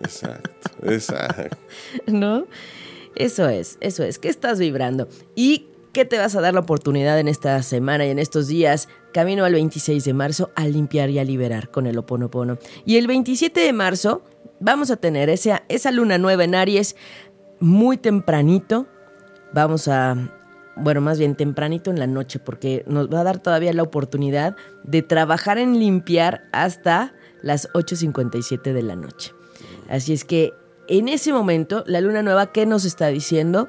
Exacto, 0.00 0.70
exacto. 0.82 1.56
¿No? 2.06 2.46
Eso 3.14 3.48
es, 3.48 3.78
eso 3.80 4.02
es. 4.02 4.18
¿Qué 4.18 4.28
estás 4.28 4.58
vibrando? 4.58 5.08
¿Y 5.36 5.68
qué 5.92 6.04
te 6.04 6.18
vas 6.18 6.34
a 6.34 6.40
dar 6.40 6.54
la 6.54 6.60
oportunidad 6.60 7.18
en 7.20 7.28
esta 7.28 7.62
semana 7.62 8.06
y 8.06 8.10
en 8.10 8.18
estos 8.18 8.48
días? 8.48 8.88
Camino 9.12 9.44
al 9.44 9.52
26 9.52 10.04
de 10.04 10.14
marzo 10.14 10.50
a 10.54 10.66
limpiar 10.66 11.10
y 11.10 11.18
a 11.18 11.24
liberar 11.24 11.70
con 11.70 11.86
el 11.86 11.98
Oponopono. 11.98 12.58
Y 12.84 12.96
el 12.96 13.06
27 13.06 13.60
de 13.60 13.72
marzo 13.72 14.22
vamos 14.58 14.90
a 14.90 14.96
tener 14.96 15.28
esa, 15.28 15.62
esa 15.68 15.90
luna 15.90 16.18
nueva 16.18 16.44
en 16.44 16.54
Aries 16.54 16.96
muy 17.60 17.96
tempranito. 17.96 18.86
Vamos 19.52 19.86
a, 19.88 20.16
bueno, 20.76 21.00
más 21.00 21.18
bien 21.18 21.36
tempranito 21.36 21.90
en 21.90 21.98
la 21.98 22.06
noche, 22.06 22.38
porque 22.38 22.84
nos 22.86 23.12
va 23.12 23.20
a 23.20 23.24
dar 23.24 23.38
todavía 23.38 23.72
la 23.72 23.82
oportunidad 23.82 24.56
de 24.84 25.02
trabajar 25.02 25.58
en 25.58 25.78
limpiar 25.78 26.48
hasta 26.52 27.14
las 27.42 27.70
8.57 27.72 28.72
de 28.72 28.82
la 28.82 28.96
noche. 28.96 29.32
Así 29.88 30.12
es 30.12 30.24
que 30.24 30.54
en 30.88 31.08
ese 31.08 31.32
momento, 31.32 31.84
la 31.86 32.00
luna 32.00 32.22
nueva, 32.22 32.52
¿qué 32.52 32.66
nos 32.66 32.84
está 32.84 33.08
diciendo? 33.08 33.68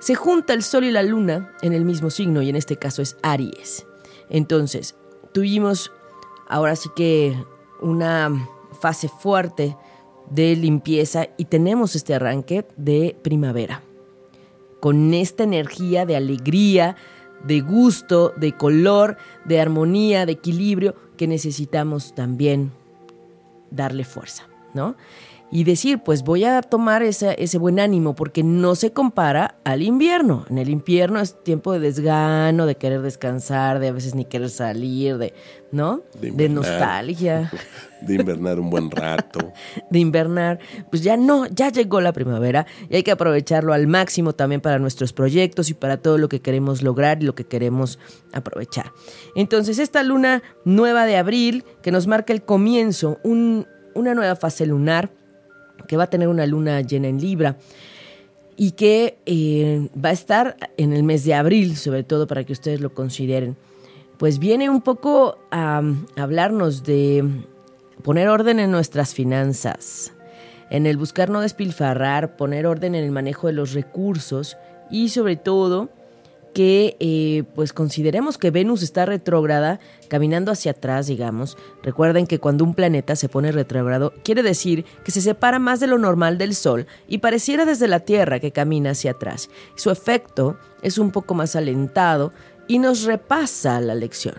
Se 0.00 0.14
junta 0.14 0.54
el 0.54 0.62
sol 0.62 0.84
y 0.84 0.90
la 0.90 1.02
luna 1.02 1.52
en 1.60 1.74
el 1.74 1.84
mismo 1.84 2.08
signo 2.08 2.40
y 2.40 2.48
en 2.48 2.56
este 2.56 2.76
caso 2.76 3.02
es 3.02 3.16
Aries. 3.22 3.86
Entonces, 4.30 4.96
tuvimos 5.32 5.92
ahora 6.48 6.74
sí 6.74 6.88
que 6.96 7.36
una 7.82 8.48
fase 8.80 9.08
fuerte 9.08 9.76
de 10.30 10.56
limpieza 10.56 11.28
y 11.36 11.44
tenemos 11.44 11.96
este 11.96 12.14
arranque 12.14 12.66
de 12.76 13.14
primavera. 13.22 13.82
Con 14.80 15.12
esta 15.12 15.42
energía 15.42 16.06
de 16.06 16.16
alegría, 16.16 16.96
de 17.44 17.60
gusto, 17.60 18.32
de 18.36 18.56
color, 18.56 19.18
de 19.44 19.60
armonía, 19.60 20.24
de 20.24 20.32
equilibrio 20.32 20.94
que 21.18 21.26
necesitamos 21.26 22.14
también 22.14 22.72
darle 23.70 24.04
fuerza, 24.04 24.48
¿no? 24.72 24.96
Y 25.52 25.64
decir, 25.64 26.00
pues 26.04 26.22
voy 26.22 26.44
a 26.44 26.62
tomar 26.62 27.02
ese, 27.02 27.34
ese 27.38 27.58
buen 27.58 27.80
ánimo 27.80 28.14
porque 28.14 28.42
no 28.42 28.74
se 28.76 28.92
compara 28.92 29.56
al 29.64 29.82
invierno. 29.82 30.44
En 30.48 30.58
el 30.58 30.68
invierno 30.68 31.20
es 31.20 31.42
tiempo 31.42 31.72
de 31.72 31.80
desgano, 31.80 32.66
de 32.66 32.76
querer 32.76 33.02
descansar, 33.02 33.80
de 33.80 33.88
a 33.88 33.92
veces 33.92 34.14
ni 34.14 34.24
querer 34.24 34.50
salir, 34.50 35.18
de, 35.18 35.34
¿no? 35.72 36.02
De, 36.20 36.48
nostalgia. 36.48 37.50
De 38.00 38.14
invernar 38.14 38.58
un 38.58 38.70
buen 38.70 38.90
rato. 38.90 39.52
de 39.90 39.98
invernar. 39.98 40.58
Pues 40.88 41.02
ya 41.02 41.18
no, 41.18 41.44
ya 41.44 41.68
llegó 41.68 42.00
la 42.00 42.14
primavera 42.14 42.66
y 42.88 42.96
hay 42.96 43.02
que 43.02 43.10
aprovecharlo 43.10 43.74
al 43.74 43.88
máximo 43.88 44.32
también 44.32 44.62
para 44.62 44.78
nuestros 44.78 45.12
proyectos 45.12 45.68
y 45.68 45.74
para 45.74 45.98
todo 45.98 46.16
lo 46.16 46.30
que 46.30 46.40
queremos 46.40 46.80
lograr 46.80 47.22
y 47.22 47.26
lo 47.26 47.34
que 47.34 47.44
queremos 47.44 47.98
aprovechar. 48.32 48.90
Entonces, 49.36 49.78
esta 49.78 50.02
luna 50.02 50.42
nueva 50.64 51.04
de 51.04 51.18
abril 51.18 51.62
que 51.82 51.92
nos 51.92 52.06
marca 52.06 52.32
el 52.32 52.42
comienzo, 52.42 53.18
un, 53.22 53.66
una 53.94 54.14
nueva 54.14 54.34
fase 54.34 54.64
lunar, 54.64 55.10
que 55.90 55.96
va 55.96 56.04
a 56.04 56.06
tener 56.06 56.28
una 56.28 56.46
luna 56.46 56.82
llena 56.82 57.08
en 57.08 57.20
Libra 57.20 57.56
y 58.56 58.70
que 58.70 59.18
eh, 59.26 59.88
va 59.92 60.10
a 60.10 60.12
estar 60.12 60.56
en 60.76 60.92
el 60.92 61.02
mes 61.02 61.24
de 61.24 61.34
abril, 61.34 61.76
sobre 61.76 62.04
todo 62.04 62.28
para 62.28 62.44
que 62.44 62.52
ustedes 62.52 62.80
lo 62.80 62.94
consideren, 62.94 63.56
pues 64.16 64.38
viene 64.38 64.70
un 64.70 64.82
poco 64.82 65.38
a, 65.50 65.82
hablarnos 66.14 66.84
de 66.84 67.24
poner 68.04 68.28
orden 68.28 68.60
en 68.60 68.70
nuestras 68.70 69.14
finanzas, 69.14 70.12
en 70.70 70.86
el 70.86 70.96
buscar 70.96 71.28
no 71.28 71.40
despilfarrar, 71.40 72.36
poner 72.36 72.68
orden 72.68 72.94
en 72.94 73.02
el 73.02 73.10
manejo 73.10 73.48
de 73.48 73.54
los 73.54 73.72
recursos 73.72 74.56
y 74.92 75.08
sobre 75.08 75.34
todo 75.34 75.88
que 76.52 76.96
eh, 77.00 77.44
pues 77.54 77.72
consideremos 77.72 78.38
que 78.38 78.50
Venus 78.50 78.82
está 78.82 79.06
retrógrada, 79.06 79.80
caminando 80.08 80.50
hacia 80.50 80.72
atrás, 80.72 81.06
digamos. 81.06 81.56
Recuerden 81.82 82.26
que 82.26 82.38
cuando 82.38 82.64
un 82.64 82.74
planeta 82.74 83.16
se 83.16 83.28
pone 83.28 83.52
retrógrado, 83.52 84.12
quiere 84.24 84.42
decir 84.42 84.84
que 85.04 85.10
se 85.12 85.20
separa 85.20 85.58
más 85.58 85.80
de 85.80 85.86
lo 85.86 85.98
normal 85.98 86.38
del 86.38 86.54
Sol 86.54 86.86
y 87.08 87.18
pareciera 87.18 87.64
desde 87.64 87.88
la 87.88 88.00
Tierra 88.00 88.40
que 88.40 88.52
camina 88.52 88.90
hacia 88.90 89.12
atrás. 89.12 89.48
Su 89.76 89.90
efecto 89.90 90.58
es 90.82 90.98
un 90.98 91.10
poco 91.10 91.34
más 91.34 91.56
alentado 91.56 92.32
y 92.66 92.78
nos 92.78 93.04
repasa 93.04 93.80
la 93.80 93.94
lección. 93.94 94.34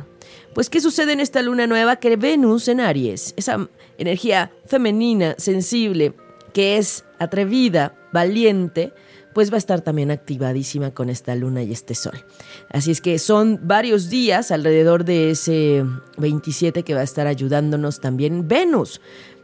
Pues, 0.54 0.70
¿qué 0.70 0.82
sucede 0.82 1.14
en 1.14 1.20
esta 1.20 1.42
luna 1.42 1.68
nueva? 1.68 1.98
Que 1.98 2.16
Venus 2.18 2.68
en 2.68 2.80
Aries, 2.82 3.34
esa 3.38 3.70
energía 3.98 4.52
femenina, 4.66 5.36
sensible, 5.38 6.14
que 6.54 6.78
es 6.78 7.06
atrevida, 7.20 7.96
valiente, 8.12 8.94
pues 9.34 9.52
va 9.52 9.56
a 9.56 9.58
estar 9.58 9.82
también 9.82 10.12
activadísima 10.12 10.92
con 10.92 11.10
esta 11.10 11.36
luna 11.36 11.64
y 11.64 11.72
este 11.72 11.96
sol. 11.96 12.24
Así 12.70 12.92
es 12.92 13.02
que 13.02 13.20
son 13.20 13.60
varios 13.64 14.10
días 14.10 14.52
alrededor 14.52 15.06
de 15.06 15.32
ese 15.32 15.86
27 16.18 16.84
que 16.84 16.94
va 16.94 17.02
a 17.02 17.04
estar 17.04 17.28
ayudándonos 17.28 18.00
también 18.00 18.48
Venus 18.48 19.02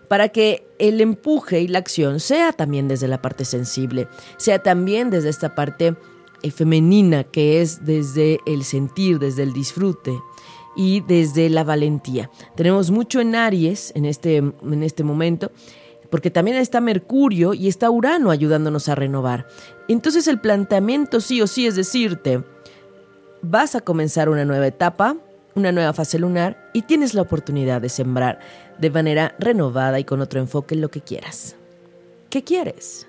para 0.07 0.29
que 0.29 0.67
el 0.79 1.01
empuje 1.01 1.61
y 1.61 1.67
la 1.67 1.79
acción 1.79 2.19
sea 2.19 2.53
también 2.53 2.87
desde 2.87 3.07
la 3.07 3.21
parte 3.21 3.45
sensible, 3.45 4.07
sea 4.37 4.59
también 4.59 5.09
desde 5.09 5.29
esta 5.29 5.55
parte 5.55 5.95
eh, 6.41 6.51
femenina 6.51 7.23
que 7.23 7.61
es 7.61 7.85
desde 7.85 8.39
el 8.45 8.63
sentir, 8.63 9.19
desde 9.19 9.43
el 9.43 9.53
disfrute 9.53 10.17
y 10.75 11.01
desde 11.01 11.49
la 11.49 11.63
valentía. 11.63 12.29
Tenemos 12.55 12.91
mucho 12.91 13.19
en 13.19 13.35
Aries 13.35 13.91
en 13.95 14.05
este, 14.05 14.37
en 14.37 14.83
este 14.83 15.03
momento 15.03 15.51
porque 16.09 16.31
también 16.31 16.57
está 16.57 16.81
Mercurio 16.81 17.53
y 17.53 17.67
está 17.67 17.89
Urano 17.89 18.31
ayudándonos 18.31 18.89
a 18.89 18.95
renovar. 18.95 19.47
Entonces 19.87 20.27
el 20.27 20.39
planteamiento 20.39 21.21
sí 21.21 21.41
o 21.41 21.47
sí 21.47 21.67
es 21.67 21.75
decirte, 21.75 22.43
vas 23.41 23.75
a 23.75 23.81
comenzar 23.81 24.29
una 24.29 24.45
nueva 24.45 24.67
etapa, 24.67 25.17
una 25.55 25.71
nueva 25.71 25.93
fase 25.93 26.19
lunar 26.19 26.69
y 26.73 26.83
tienes 26.83 27.13
la 27.13 27.21
oportunidad 27.21 27.81
de 27.81 27.89
sembrar 27.89 28.39
de 28.77 28.89
manera 28.89 29.35
renovada 29.39 29.99
y 29.99 30.03
con 30.03 30.21
otro 30.21 30.39
enfoque 30.39 30.75
en 30.75 30.81
lo 30.81 30.89
que 30.89 31.01
quieras. 31.01 31.55
¿Qué 32.29 32.43
quieres? 32.43 33.07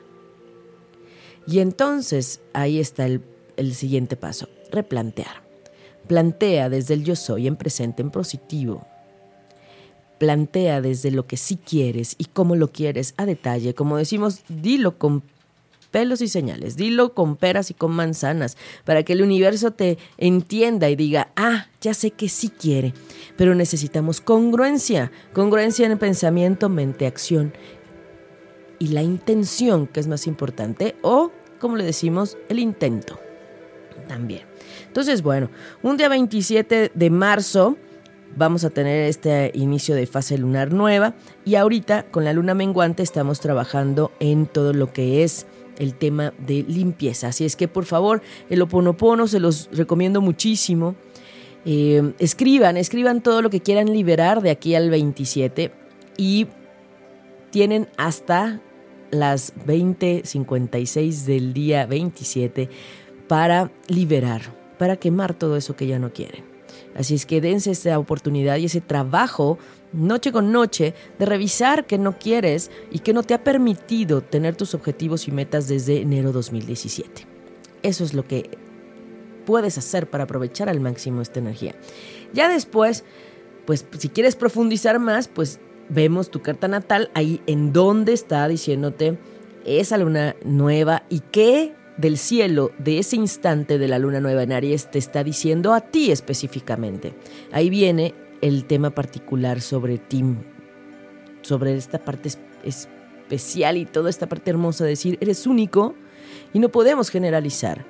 Y 1.46 1.60
entonces 1.60 2.40
ahí 2.52 2.78
está 2.78 3.06
el, 3.06 3.22
el 3.56 3.74
siguiente 3.74 4.16
paso, 4.16 4.48
replantear. 4.70 5.42
Plantea 6.06 6.68
desde 6.68 6.94
el 6.94 7.04
yo 7.04 7.16
soy 7.16 7.46
en 7.46 7.56
presente, 7.56 8.02
en 8.02 8.10
positivo, 8.10 8.86
plantea 10.18 10.80
desde 10.80 11.10
lo 11.10 11.26
que 11.26 11.36
sí 11.36 11.56
quieres 11.56 12.14
y 12.18 12.26
cómo 12.26 12.56
lo 12.56 12.68
quieres 12.68 13.14
a 13.16 13.26
detalle. 13.26 13.74
Como 13.74 13.96
decimos, 13.96 14.42
dilo 14.48 14.98
con 14.98 15.22
pelos 15.90 16.20
y 16.20 16.28
señales, 16.28 16.76
dilo 16.76 17.14
con 17.14 17.36
peras 17.36 17.70
y 17.70 17.74
con 17.74 17.92
manzanas, 17.92 18.56
para 18.84 19.02
que 19.02 19.14
el 19.14 19.22
universo 19.22 19.70
te 19.70 19.98
entienda 20.18 20.90
y 20.90 20.96
diga, 20.96 21.28
ah, 21.36 21.66
ya 21.80 21.94
sé 21.94 22.10
que 22.10 22.28
sí 22.28 22.50
quiere, 22.50 22.92
pero 23.36 23.54
necesitamos 23.54 24.20
congruencia, 24.20 25.10
congruencia 25.32 25.86
en 25.86 25.92
el 25.92 25.98
pensamiento, 25.98 26.68
mente, 26.68 27.06
acción 27.06 27.54
y 28.78 28.88
la 28.88 29.02
intención, 29.02 29.86
que 29.86 30.00
es 30.00 30.08
más 30.08 30.26
importante, 30.26 30.94
o, 31.02 31.32
como 31.58 31.76
le 31.76 31.84
decimos, 31.84 32.36
el 32.48 32.58
intento 32.58 33.18
también. 34.06 34.42
Entonces, 34.86 35.22
bueno, 35.22 35.50
un 35.82 35.96
día 35.96 36.08
27 36.08 36.92
de 36.94 37.10
marzo, 37.10 37.76
vamos 38.36 38.64
a 38.64 38.70
tener 38.70 39.04
este 39.04 39.50
inicio 39.54 39.94
de 39.94 40.06
fase 40.06 40.38
lunar 40.38 40.72
nueva 40.72 41.14
y 41.44 41.56
ahorita 41.56 42.04
con 42.04 42.24
la 42.24 42.32
luna 42.32 42.54
menguante 42.54 43.02
estamos 43.02 43.40
trabajando 43.40 44.12
en 44.20 44.46
todo 44.46 44.72
lo 44.72 44.92
que 44.92 45.24
es 45.24 45.46
el 45.78 45.94
tema 45.94 46.32
de 46.38 46.64
limpieza. 46.66 47.28
Así 47.28 47.44
es 47.44 47.56
que 47.56 47.68
por 47.68 47.84
favor, 47.84 48.22
el 48.50 48.62
oponopono 48.62 49.26
se 49.28 49.40
los 49.40 49.68
recomiendo 49.72 50.20
muchísimo. 50.20 50.96
Eh, 51.64 52.14
escriban, 52.18 52.76
escriban 52.76 53.22
todo 53.22 53.42
lo 53.42 53.50
que 53.50 53.60
quieran 53.60 53.92
liberar 53.92 54.42
de 54.42 54.50
aquí 54.50 54.74
al 54.74 54.90
27 54.90 55.72
y 56.16 56.46
tienen 57.50 57.88
hasta 57.96 58.60
las 59.10 59.54
20:56 59.66 61.24
del 61.26 61.52
día 61.52 61.86
27 61.86 62.68
para 63.26 63.70
liberar, 63.88 64.42
para 64.78 64.96
quemar 64.96 65.34
todo 65.34 65.56
eso 65.56 65.76
que 65.76 65.86
ya 65.86 65.98
no 65.98 66.12
quieren. 66.12 66.47
Así 66.98 67.14
es 67.14 67.26
que 67.26 67.40
dense 67.40 67.70
esta 67.70 67.96
oportunidad 67.96 68.56
y 68.56 68.64
ese 68.64 68.80
trabajo 68.80 69.56
noche 69.92 70.32
con 70.32 70.50
noche 70.50 70.94
de 71.18 71.26
revisar 71.26 71.86
qué 71.86 71.96
no 71.96 72.18
quieres 72.18 72.72
y 72.90 72.98
que 72.98 73.12
no 73.12 73.22
te 73.22 73.34
ha 73.34 73.44
permitido 73.44 74.20
tener 74.20 74.56
tus 74.56 74.74
objetivos 74.74 75.28
y 75.28 75.30
metas 75.30 75.68
desde 75.68 76.00
enero 76.00 76.32
2017. 76.32 77.24
Eso 77.84 78.02
es 78.02 78.14
lo 78.14 78.26
que 78.26 78.50
puedes 79.46 79.78
hacer 79.78 80.10
para 80.10 80.24
aprovechar 80.24 80.68
al 80.68 80.80
máximo 80.80 81.22
esta 81.22 81.38
energía. 81.38 81.76
Ya 82.34 82.48
después, 82.48 83.04
pues 83.64 83.86
si 83.96 84.08
quieres 84.08 84.34
profundizar 84.34 84.98
más, 84.98 85.28
pues 85.28 85.60
vemos 85.88 86.30
tu 86.30 86.42
carta 86.42 86.66
natal 86.66 87.12
ahí 87.14 87.40
en 87.46 87.72
donde 87.72 88.12
está 88.12 88.48
diciéndote 88.48 89.18
esa 89.64 89.98
luna 89.98 90.34
nueva 90.44 91.04
y 91.08 91.20
qué 91.20 91.74
del 91.98 92.16
cielo 92.16 92.72
de 92.78 92.98
ese 92.98 93.16
instante 93.16 93.78
de 93.78 93.88
la 93.88 93.98
luna 93.98 94.20
nueva 94.20 94.44
en 94.44 94.52
Aries 94.52 94.90
te 94.90 94.98
está 94.98 95.22
diciendo 95.22 95.74
a 95.74 95.82
ti 95.82 96.10
específicamente. 96.10 97.12
Ahí 97.52 97.68
viene 97.68 98.14
el 98.40 98.64
tema 98.64 98.90
particular 98.90 99.60
sobre 99.60 99.98
ti, 99.98 100.24
sobre 101.42 101.76
esta 101.76 101.98
parte 101.98 102.30
especial 102.64 103.76
y 103.76 103.84
toda 103.84 104.08
esta 104.08 104.28
parte 104.28 104.50
hermosa 104.50 104.84
de 104.84 104.90
decir, 104.90 105.18
eres 105.20 105.46
único 105.46 105.94
y 106.54 106.60
no 106.60 106.70
podemos 106.70 107.10
generalizar. 107.10 107.84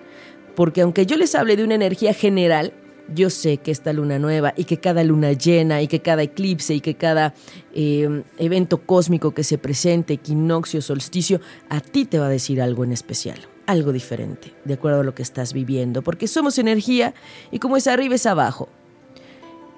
Porque 0.57 0.81
aunque 0.81 1.07
yo 1.07 1.17
les 1.17 1.35
hable 1.35 1.57
de 1.57 1.65
una 1.65 1.77
energía 1.77 2.13
general, 2.15 2.73
yo 3.15 3.31
sé 3.31 3.59
que 3.59 3.71
esta 3.71 3.93
luna 3.93 4.19
nueva 4.19 4.53
y 4.57 4.65
que 4.65 4.79
cada 4.79 5.05
luna 5.05 5.33
llena 5.33 5.83
y 5.83 5.89
que 5.89 6.01
cada 6.01 6.23
eclipse 6.23 6.75
y 6.75 6.81
que 6.81 6.95
cada 6.95 7.35
em, 7.75 8.25
evento 8.39 8.79
cósmico 8.79 9.33
que 9.33 9.45
se 9.45 9.59
presente, 9.59 10.15
equinoccio, 10.15 10.83
solsticio, 10.83 11.41
a 11.69 11.81
ti 11.81 12.05
te 12.05 12.19
va 12.19 12.27
a 12.27 12.31
decir 12.31 12.61
algo 12.61 12.85
en 12.85 12.93
especial, 12.93 13.39
algo 13.69 13.93
diferente, 13.93 14.55
de 14.65 14.75
acuerdo 14.75 15.01
a 15.01 15.05
lo 15.05 15.15
que 15.15 15.23
estás 15.23 15.53
viviendo, 15.53 16.01
porque 16.01 16.27
somos 16.27 16.59
energía 16.59 17.15
y 17.51 17.59
como 17.59 17.77
es 17.77 17.87
arriba 17.87 18.15
es 18.15 18.25
abajo 18.25 18.71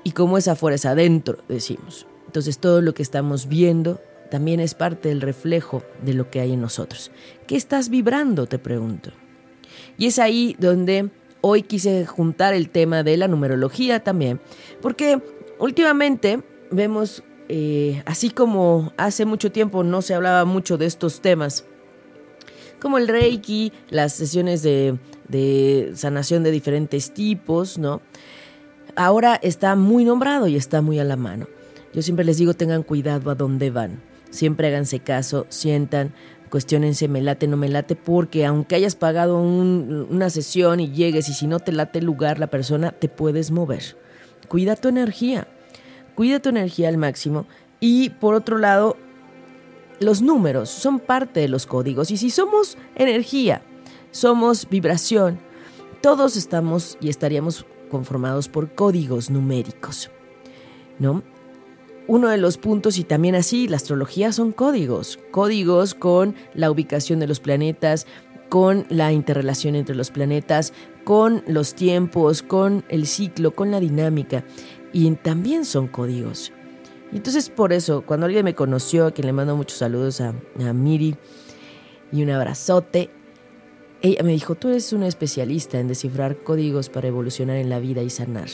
y 0.05 0.13
como 0.13 0.39
es 0.39 0.47
afuera 0.47 0.77
es 0.77 0.87
adentro, 0.87 1.39
decimos. 1.49 2.07
Entonces 2.27 2.59
todo 2.59 2.83
lo 2.83 2.95
que 2.95 3.03
estamos 3.03 3.49
viendo 3.49 4.01
también 4.31 4.61
es 4.61 4.75
parte 4.75 5.09
del 5.09 5.21
reflejo 5.21 5.83
de 6.05 6.15
lo 6.15 6.31
que 6.31 6.39
hay 6.39 6.53
en 6.53 6.61
nosotros. 6.61 7.11
¿Qué 7.49 7.57
estás 7.57 7.89
vibrando? 7.89 8.47
Te 8.47 8.61
pregunto. 8.61 9.11
Y 9.99 10.07
es 10.07 10.21
ahí 10.21 10.55
donde 10.61 11.11
hoy 11.41 11.65
quise 11.65 12.07
juntar 12.07 12.55
el 12.55 12.71
tema 12.71 13.03
de 13.03 13.17
la 13.17 13.27
numerología 13.27 14.05
también, 14.05 14.41
porque 14.81 15.21
últimamente 15.59 16.45
vemos, 16.71 17.25
eh, 17.49 18.05
así 18.07 18.31
como 18.31 18.93
hace 18.97 19.25
mucho 19.25 19.51
tiempo 19.51 19.83
no 19.83 20.01
se 20.01 20.15
hablaba 20.15 20.45
mucho 20.45 20.79
de 20.79 20.87
estos 20.87 21.21
temas, 21.21 21.65
como 22.81 22.99
el 22.99 23.09
Reiki, 23.09 23.73
las 23.91 24.15
sesiones 24.15 24.63
de, 24.63 24.99
de 25.29 25.93
sanación 25.95 26.43
de 26.43 26.51
diferentes 26.51 27.13
tipos, 27.13 27.79
¿no? 27.79 28.01
ahora 28.97 29.39
está 29.43 29.77
muy 29.77 30.05
nombrado 30.05 30.47
y 30.47 30.57
está 30.57 30.83
muy 30.83 30.99
a 30.99 31.05
la 31.05 31.17
mano. 31.17 31.47
Yo 31.93 32.03
siempre 32.03 32.25
les 32.25 32.39
digo, 32.39 32.55
tengan 32.55 32.83
cuidado 32.83 33.31
a 33.31 33.35
dónde 33.35 33.71
van. 33.71 34.01
Siempre 34.31 34.69
háganse 34.69 35.01
caso, 35.01 35.47
sientan, 35.49 36.13
cuestionense, 36.51 37.09
me 37.09 37.21
late, 37.21 37.49
no 37.49 37.57
me 37.57 37.69
late, 37.69 37.97
porque 37.97 38.47
aunque 38.47 38.77
hayas 38.77 38.95
pagado 38.95 39.41
una 39.41 40.31
sesión 40.31 40.81
y 40.81 40.91
llegues 40.91 41.29
y 41.29 41.35
si 41.35 41.47
no 41.47 41.59
te 41.59 41.73
late 41.73 41.99
el 41.99 42.05
lugar, 42.05 42.39
la 42.39 42.47
persona, 42.47 42.93
te 42.93 43.09
puedes 43.09 43.51
mover. 43.51 43.97
Cuida 44.49 44.77
tu 44.77 44.89
energía, 44.89 45.49
cuida 46.15 46.41
tu 46.41 46.49
energía 46.49 46.89
al 46.89 46.97
máximo. 46.97 47.47
Y 47.81 48.11
por 48.11 48.35
otro 48.35 48.59
lado, 48.59 48.97
los 50.01 50.23
números 50.23 50.71
son 50.71 50.99
parte 50.99 51.41
de 51.41 51.49
los 51.49 51.67
códigos. 51.67 52.11
Y 52.11 52.17
si 52.17 52.31
somos 52.31 52.77
energía, 52.97 53.63
somos 54.11 54.69
vibración, 54.69 55.39
todos 56.01 56.37
estamos 56.37 56.99
y 57.01 57.11
estaríamos 57.11 57.67
conformados 57.91 58.49
por 58.49 58.75
códigos 58.75 59.31
numéricos. 59.31 60.11
¿No? 60.99 61.23
Uno 62.07 62.29
de 62.29 62.39
los 62.39 62.59
puntos, 62.59 62.99
y 62.99 63.05
también 63.05 63.37
así, 63.37 63.69
la 63.69 63.77
astrología 63.77 64.33
son 64.33 64.53
códigos, 64.53 65.19
códigos 65.31 65.95
con 65.95 66.35
la 66.55 66.71
ubicación 66.71 67.21
de 67.21 67.29
los 67.29 67.39
planetas, 67.39 68.07
con 68.49 68.85
la 68.89 69.13
interrelación 69.13 69.77
entre 69.77 69.95
los 69.95 70.11
planetas, 70.11 70.73
con 71.05 71.45
los 71.47 71.75
tiempos, 71.75 72.43
con 72.43 72.85
el 72.89 73.07
ciclo, 73.07 73.55
con 73.55 73.71
la 73.71 73.79
dinámica, 73.79 74.45
y 74.93 75.09
también 75.13 75.65
son 75.65 75.87
códigos. 75.87 76.53
Y 77.13 77.17
entonces 77.17 77.51
por 77.51 77.73
eso, 77.73 78.03
cuando 78.03 78.27
alguien 78.27 78.45
me 78.45 78.55
conoció, 78.55 79.07
a 79.07 79.11
quien 79.13 79.27
le 79.27 79.33
mando 79.33 79.57
muchos 79.57 79.79
saludos 79.79 80.21
a, 80.21 80.35
a 80.61 80.73
Miri 80.73 81.17
y 82.13 82.23
un 82.23 82.31
abrazote, 82.31 83.11
ella 84.03 84.23
me 84.23 84.33
dijo, 84.33 84.55
tú 84.55 84.69
eres 84.69 84.93
una 84.93 85.07
especialista 85.07 85.79
en 85.79 85.89
descifrar 85.89 86.39
códigos 86.39 86.89
para 86.89 87.09
evolucionar 87.09 87.57
en 87.57 87.69
la 87.69 87.81
vida 87.81 88.03
y 88.03 88.11
sanar. 88.11 88.49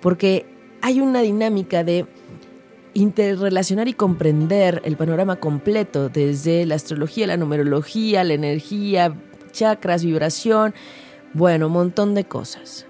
Porque 0.00 0.46
hay 0.80 1.00
una 1.00 1.22
dinámica 1.22 1.82
de 1.84 2.06
interrelacionar 2.94 3.88
y 3.88 3.94
comprender 3.94 4.82
el 4.84 4.96
panorama 4.96 5.36
completo, 5.36 6.08
desde 6.08 6.66
la 6.66 6.74
astrología, 6.74 7.26
la 7.26 7.36
numerología, 7.36 8.22
la 8.22 8.34
energía, 8.34 9.16
chakras, 9.52 10.04
vibración, 10.04 10.74
bueno, 11.32 11.66
un 11.68 11.72
montón 11.72 12.14
de 12.14 12.24
cosas. 12.24 12.86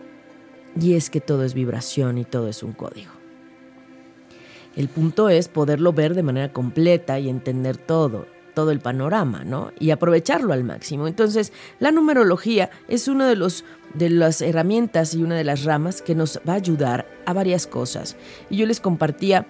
Y 0.79 0.95
es 0.95 1.11
que 1.11 1.21
todo 1.21 1.45
es 1.45 1.55
vibración 1.55 2.19
y 2.19 2.25
todo 2.25 2.49
es 2.49 2.63
un 2.63 2.73
código. 2.73 3.22
El 4.77 4.89
punto 4.89 5.29
es 5.29 5.49
poderlo 5.49 5.93
ver 5.93 6.15
de 6.15 6.23
manera 6.23 6.53
completa 6.53 7.19
y 7.19 7.29
entender 7.29 7.77
todo 7.77 8.27
todo 8.55 8.71
el 8.71 8.81
panorama, 8.81 9.45
¿no? 9.45 9.73
Y 9.79 9.91
aprovecharlo 9.91 10.53
al 10.53 10.65
máximo. 10.65 11.09
Entonces, 11.09 11.53
la 11.79 11.91
numerología 11.91 12.71
es 12.89 13.09
una 13.09 13.29
de, 13.29 13.37
los, 13.37 13.65
de 13.95 14.11
las 14.11 14.43
herramientas 14.43 15.15
y 15.15 15.23
una 15.23 15.37
de 15.37 15.45
las 15.45 15.65
ramas 15.65 16.03
que 16.03 16.15
nos 16.15 16.41
va 16.49 16.55
a 16.55 16.57
ayudar 16.57 17.07
a 17.27 17.33
varias 17.33 17.67
cosas. 17.67 18.17
Y 18.51 18.59
yo 18.59 18.67
les 18.67 18.81
compartía 18.81 19.47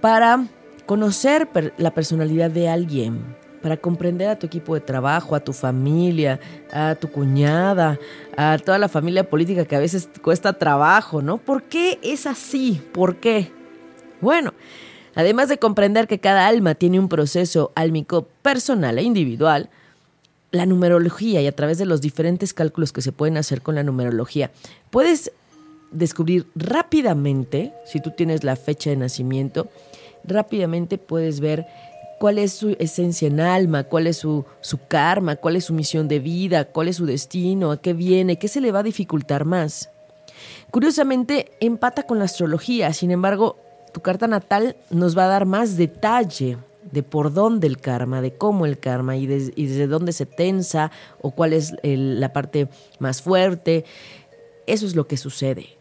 para 0.00 0.46
conocer 0.86 1.48
la 1.76 1.92
personalidad 1.92 2.50
de 2.50 2.68
alguien, 2.68 3.36
para 3.62 3.76
comprender 3.76 4.28
a 4.28 4.38
tu 4.38 4.46
equipo 4.46 4.74
de 4.74 4.80
trabajo, 4.80 5.34
a 5.34 5.40
tu 5.40 5.52
familia, 5.52 6.38
a 6.72 6.94
tu 6.94 7.10
cuñada, 7.10 7.98
a 8.36 8.56
toda 8.58 8.78
la 8.78 8.88
familia 8.88 9.28
política 9.28 9.64
que 9.64 9.76
a 9.76 9.80
veces 9.80 10.08
cuesta 10.22 10.52
trabajo, 10.52 11.20
¿no? 11.22 11.38
¿Por 11.38 11.64
qué 11.64 11.98
es 12.02 12.26
así? 12.26 12.80
¿Por 12.92 13.16
qué? 13.16 13.57
Bueno, 14.20 14.52
Además 15.18 15.48
de 15.48 15.58
comprender 15.58 16.06
que 16.06 16.20
cada 16.20 16.46
alma 16.46 16.76
tiene 16.76 17.00
un 17.00 17.08
proceso 17.08 17.72
álmico 17.74 18.28
personal 18.40 18.98
e 18.98 19.02
individual, 19.02 19.68
la 20.52 20.64
numerología 20.64 21.42
y 21.42 21.48
a 21.48 21.56
través 21.56 21.76
de 21.78 21.86
los 21.86 22.00
diferentes 22.00 22.54
cálculos 22.54 22.92
que 22.92 23.02
se 23.02 23.10
pueden 23.10 23.36
hacer 23.36 23.60
con 23.60 23.74
la 23.74 23.82
numerología, 23.82 24.52
puedes 24.90 25.32
descubrir 25.90 26.46
rápidamente, 26.54 27.72
si 27.84 28.00
tú 28.00 28.12
tienes 28.16 28.44
la 28.44 28.54
fecha 28.54 28.90
de 28.90 28.96
nacimiento, 28.96 29.68
rápidamente 30.22 30.98
puedes 30.98 31.40
ver 31.40 31.66
cuál 32.20 32.38
es 32.38 32.52
su 32.52 32.76
esencia 32.78 33.26
en 33.26 33.40
alma, 33.40 33.82
cuál 33.82 34.06
es 34.06 34.18
su, 34.18 34.44
su, 34.60 34.78
karma, 34.86 35.34
cuál 35.34 35.56
es 35.56 35.64
su 35.64 35.74
misión 35.74 36.06
de 36.06 36.20
vida, 36.20 36.66
cuál 36.66 36.86
es 36.86 36.94
su 36.94 37.06
destino, 37.06 37.72
a 37.72 37.80
qué 37.80 37.92
viene, 37.92 38.38
qué 38.38 38.46
se 38.46 38.60
le 38.60 38.70
va 38.70 38.78
a 38.78 38.84
dificultar 38.84 39.44
más. 39.44 39.90
Curiosamente, 40.70 41.50
empata 41.58 42.04
con 42.04 42.20
la 42.20 42.26
astrología, 42.26 42.92
sin 42.92 43.10
embargo, 43.10 43.56
tu 43.92 44.00
carta 44.00 44.26
natal 44.26 44.76
nos 44.90 45.16
va 45.16 45.24
a 45.24 45.28
dar 45.28 45.46
más 45.46 45.76
detalle 45.76 46.58
de 46.90 47.02
por 47.02 47.32
dónde 47.32 47.66
el 47.66 47.78
karma, 47.78 48.20
de 48.20 48.34
cómo 48.34 48.66
el 48.66 48.78
karma 48.78 49.16
y, 49.16 49.26
desde 49.26 49.86
dónde 49.86 50.12
se 50.12 50.26
tensa 50.26 50.90
o 51.20 51.30
cuál 51.32 51.52
es 51.52 51.74
la 51.82 52.32
parte 52.32 52.68
más 52.98 53.22
fuerte. 53.22 53.84
Eso 54.66 54.86
es 54.86 54.96
lo 54.96 55.06
que 55.06 55.16
sucede. 55.16 55.76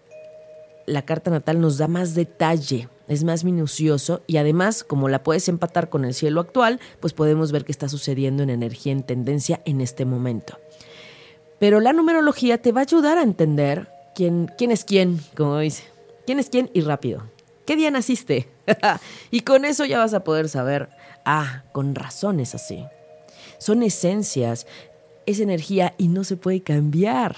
La 0.85 1.03
carta 1.03 1.31
natal 1.31 1.59
nos 1.59 1.77
da 1.77 1.87
más 1.87 2.15
detalle, 2.15 2.89
es 3.07 3.23
más 3.23 3.43
minucioso 3.43 4.21
y 4.27 4.37
además, 4.37 4.83
como 4.83 5.09
la 5.09 5.23
puedes 5.23 5.49
empatar 5.49 5.89
con 5.89 6.05
el 6.05 6.13
cielo 6.13 6.41
actual, 6.41 6.79
pues 6.99 7.13
podemos 7.13 7.51
ver 7.51 7.65
qué 7.65 7.71
está 7.71 7.89
sucediendo 7.89 8.43
en 8.43 8.49
energía, 8.49 8.93
en 8.93 9.03
tendencia 9.03 9.61
en 9.65 9.81
este 9.81 10.05
momento. 10.05 10.57
Pero 11.59 11.79
la 11.79 11.91
numerología 11.91 12.61
te 12.61 12.71
va 12.71 12.81
a 12.81 12.83
ayudar 12.83 13.17
a 13.17 13.23
entender 13.23 13.89
quién, 14.15 14.49
quién 14.57 14.71
es 14.71 14.85
quién, 14.85 15.19
como 15.35 15.57
dice. 15.59 15.83
¿Quién 16.25 16.39
es 16.39 16.49
quién? 16.49 16.69
Y 16.73 16.81
rápido. 16.81 17.23
¿Qué 17.67 17.75
día 17.75 17.91
naciste? 17.91 18.47
y 19.29 19.41
con 19.41 19.65
eso 19.65 19.83
ya 19.83 19.99
vas 19.99 20.13
a 20.13 20.23
poder 20.23 20.47
saber, 20.47 20.87
ah, 21.25 21.63
con 21.73 21.95
razones 21.95 22.55
así. 22.55 22.85
Son 23.57 23.83
esencias, 23.83 24.65
es 25.25 25.41
energía 25.41 25.93
y 25.97 26.07
no 26.07 26.23
se 26.23 26.37
puede 26.37 26.61
cambiar. 26.61 27.35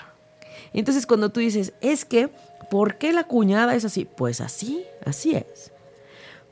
Entonces 0.71 1.07
cuando 1.07 1.29
tú 1.29 1.39
dices, 1.39 1.73
es 1.81 2.05
que, 2.05 2.29
¿por 2.69 2.99
qué 2.99 3.11
la 3.11 3.23
cuñada 3.23 3.73
es 3.73 3.85
así? 3.85 4.05
Pues 4.05 4.39
así, 4.39 4.85
así 5.03 5.35
es. 5.35 5.71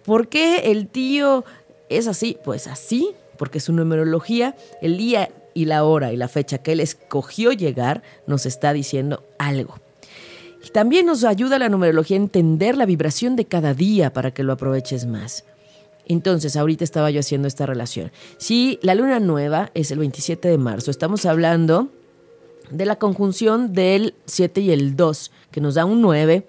¿Por 0.04 0.28
qué 0.28 0.72
el 0.72 0.88
tío 0.88 1.46
es 1.90 2.08
así? 2.08 2.40
Pues 2.44 2.66
así, 2.66 3.12
porque 3.38 3.60
su 3.60 3.74
numerología, 3.74 4.56
el 4.82 4.98
día 4.98 5.30
y 5.54 5.66
la 5.66 5.84
hora 5.84 6.12
y 6.12 6.18
la 6.18 6.28
fecha 6.28 6.58
que 6.58 6.72
él 6.72 6.80
escogió 6.80 7.52
llegar, 7.52 8.02
nos 8.26 8.48
está 8.48 8.74
diciendo 8.74 9.24
algo. 9.38 9.76
También 10.73 11.06
nos 11.06 11.23
ayuda 11.23 11.60
la 11.60 11.69
numerología 11.69 12.17
a 12.17 12.21
entender 12.21 12.77
la 12.77 12.86
vibración 12.86 13.36
de 13.36 13.45
cada 13.45 13.73
día 13.73 14.13
para 14.13 14.32
que 14.32 14.43
lo 14.43 14.53
aproveches 14.53 15.06
más. 15.06 15.45
Entonces, 16.06 16.56
ahorita 16.56 16.84
estaba 16.84 17.12
yo 17.12 17.19
haciendo 17.19 17.47
esta 17.47 17.65
relación. 17.65 18.12
Si 18.38 18.80
la 18.82 18.95
luna 18.95 19.19
nueva 19.19 19.71
es 19.73 19.91
el 19.91 19.99
27 19.99 20.47
de 20.47 20.58
marzo, 20.58 20.89
estamos 20.89 21.25
hablando 21.25 21.89
de 22.71 22.86
la 22.86 22.97
conjunción 22.97 23.73
del 23.73 24.15
7 24.25 24.62
y 24.62 24.71
el 24.71 24.95
2, 24.95 25.32
que 25.51 25.62
nos 25.62 25.75
da 25.75 25.86
un 25.86 26.01
9 26.01 26.47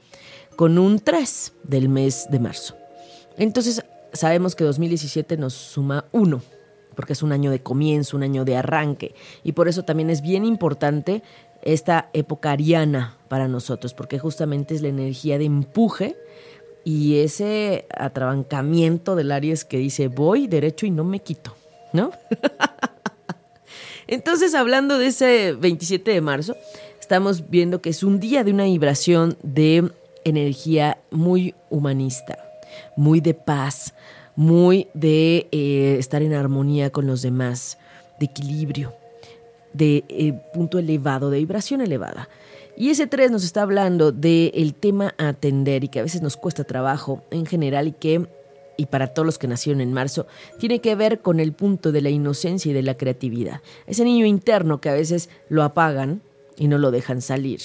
con 0.57 0.79
un 0.79 1.01
3 1.01 1.53
del 1.65 1.89
mes 1.89 2.27
de 2.31 2.41
marzo. 2.41 2.77
Entonces, 3.37 3.83
sabemos 4.13 4.55
que 4.55 4.65
2017 4.65 5.37
nos 5.37 5.55
suma 5.55 6.07
1, 6.13 6.41
porque 6.97 7.13
es 7.13 7.23
un 7.23 7.33
año 7.33 7.51
de 7.51 7.63
comienzo, 7.63 8.17
un 8.17 8.25
año 8.25 8.45
de 8.45 8.57
arranque, 8.57 9.15
y 9.45 9.53
por 9.53 9.69
eso 9.69 9.85
también 9.85 10.11
es 10.11 10.21
bien 10.21 10.45
importante 10.45 11.23
esta 11.63 12.11
época 12.13 12.53
ariana 12.53 13.17
para 13.29 13.49
nosotros, 13.49 13.95
porque 13.95 14.19
justamente 14.19 14.75
es 14.75 14.83
la 14.83 14.89
energía 14.89 15.39
de 15.39 15.45
empuje 15.45 16.17
y 16.85 17.19
ese 17.19 17.87
atrabancamiento 17.95 19.17
del 19.17 19.33
Aries 19.33 19.65
que 19.65 19.79
dice 19.79 20.09
voy 20.09 20.47
derecho 20.47 20.87
y 20.87 20.91
no 20.91 21.05
me 21.05 21.21
quito, 21.21 21.55
¿no? 21.93 22.13
Entonces, 24.07 24.55
hablando 24.55 24.99
de 24.99 25.09
ese 25.09 25.53
27 25.53 26.11
de 26.11 26.21
marzo, 26.23 26.57
estamos 26.99 27.51
viendo 27.51 27.83
que 27.83 27.91
es 27.91 28.03
un 28.03 28.21
día 28.21 28.43
de 28.43 28.53
una 28.53 28.65
vibración 28.65 29.37
de 29.43 29.91
energía 30.25 30.99
muy 31.11 31.55
humanista, 31.69 32.39
muy 32.97 33.21
de 33.21 33.35
paz, 33.35 33.95
muy 34.35 34.89
de 34.95 35.49
eh, 35.53 35.97
estar 35.99 36.23
en 36.23 36.33
armonía 36.33 36.91
con 36.91 37.07
los 37.07 37.21
demás, 37.21 37.77
de 38.19 38.27
equilibrio, 38.27 38.95
de 39.73 40.05
eh, 40.09 40.33
punto 40.53 40.79
elevado, 40.79 41.31
de 41.31 41.39
vibración 41.39 41.81
elevada. 41.81 42.29
Y 42.77 42.91
ese 42.91 43.09
3 43.09 43.33
nos 43.33 43.43
está 43.43 43.63
hablando 43.63 44.13
del 44.13 44.73
tema 44.73 45.13
a 45.19 45.29
atender 45.29 45.83
y 45.83 45.89
que 45.89 45.99
a 45.99 46.05
veces 46.05 46.23
nos 46.23 46.37
cuesta 46.37 46.63
trabajo 46.63 47.25
en 47.33 47.45
general 47.45 47.89
y 47.89 47.93
que, 47.93 48.29
y 48.77 48.87
para 48.87 49.09
todos 49.09 49.27
los 49.27 49.37
que 49.37 49.49
nacieron 49.49 49.81
en 49.81 49.93
marzo, 49.93 50.29
tiene 50.61 50.81
que 50.81 50.95
ver 50.95 51.19
con 51.19 51.41
el 51.41 51.53
punto 51.53 51.91
de 51.91 52.03
la 52.03 52.11
inocencia 52.11 52.71
y 52.71 52.75
de 52.75 52.85
la 52.85 52.97
creatividad. 52.97 53.63
Ese 53.89 54.05
niño 54.05 54.27
interno 54.27 54.81
que 54.81 54.91
a 54.91 54.95
veces 54.95 55.29
lo 55.49 55.65
apagan 55.65 56.23
y 56.57 56.69
no 56.69 56.79
lo 56.79 56.93
dejan 56.93 57.21
salir. 57.21 57.61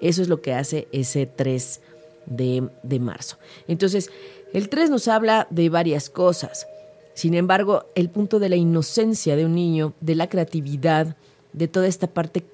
Eso 0.00 0.22
es 0.22 0.28
lo 0.28 0.40
que 0.40 0.54
hace 0.54 0.86
ese 0.92 1.26
3 1.26 1.80
de, 2.26 2.68
de 2.84 3.00
marzo. 3.00 3.38
Entonces, 3.66 4.10
el 4.52 4.68
3 4.68 4.90
nos 4.90 5.08
habla 5.08 5.48
de 5.50 5.68
varias 5.70 6.08
cosas. 6.08 6.68
Sin 7.14 7.34
embargo, 7.34 7.86
el 7.96 8.10
punto 8.10 8.38
de 8.38 8.48
la 8.48 8.56
inocencia 8.56 9.34
de 9.34 9.44
un 9.44 9.56
niño, 9.56 9.94
de 10.00 10.14
la 10.14 10.28
creatividad, 10.28 11.16
de 11.56 11.66
toda 11.66 11.88
esta 11.88 12.06
parte 12.06 12.44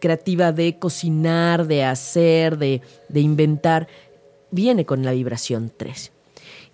creativa 0.00 0.52
de 0.52 0.78
cocinar, 0.78 1.66
de 1.66 1.84
hacer, 1.84 2.56
de, 2.56 2.80
inventar, 3.12 3.88
viene 4.50 4.86
con 4.86 5.04
la 5.04 5.12
vibración 5.12 5.70
3. 5.76 6.10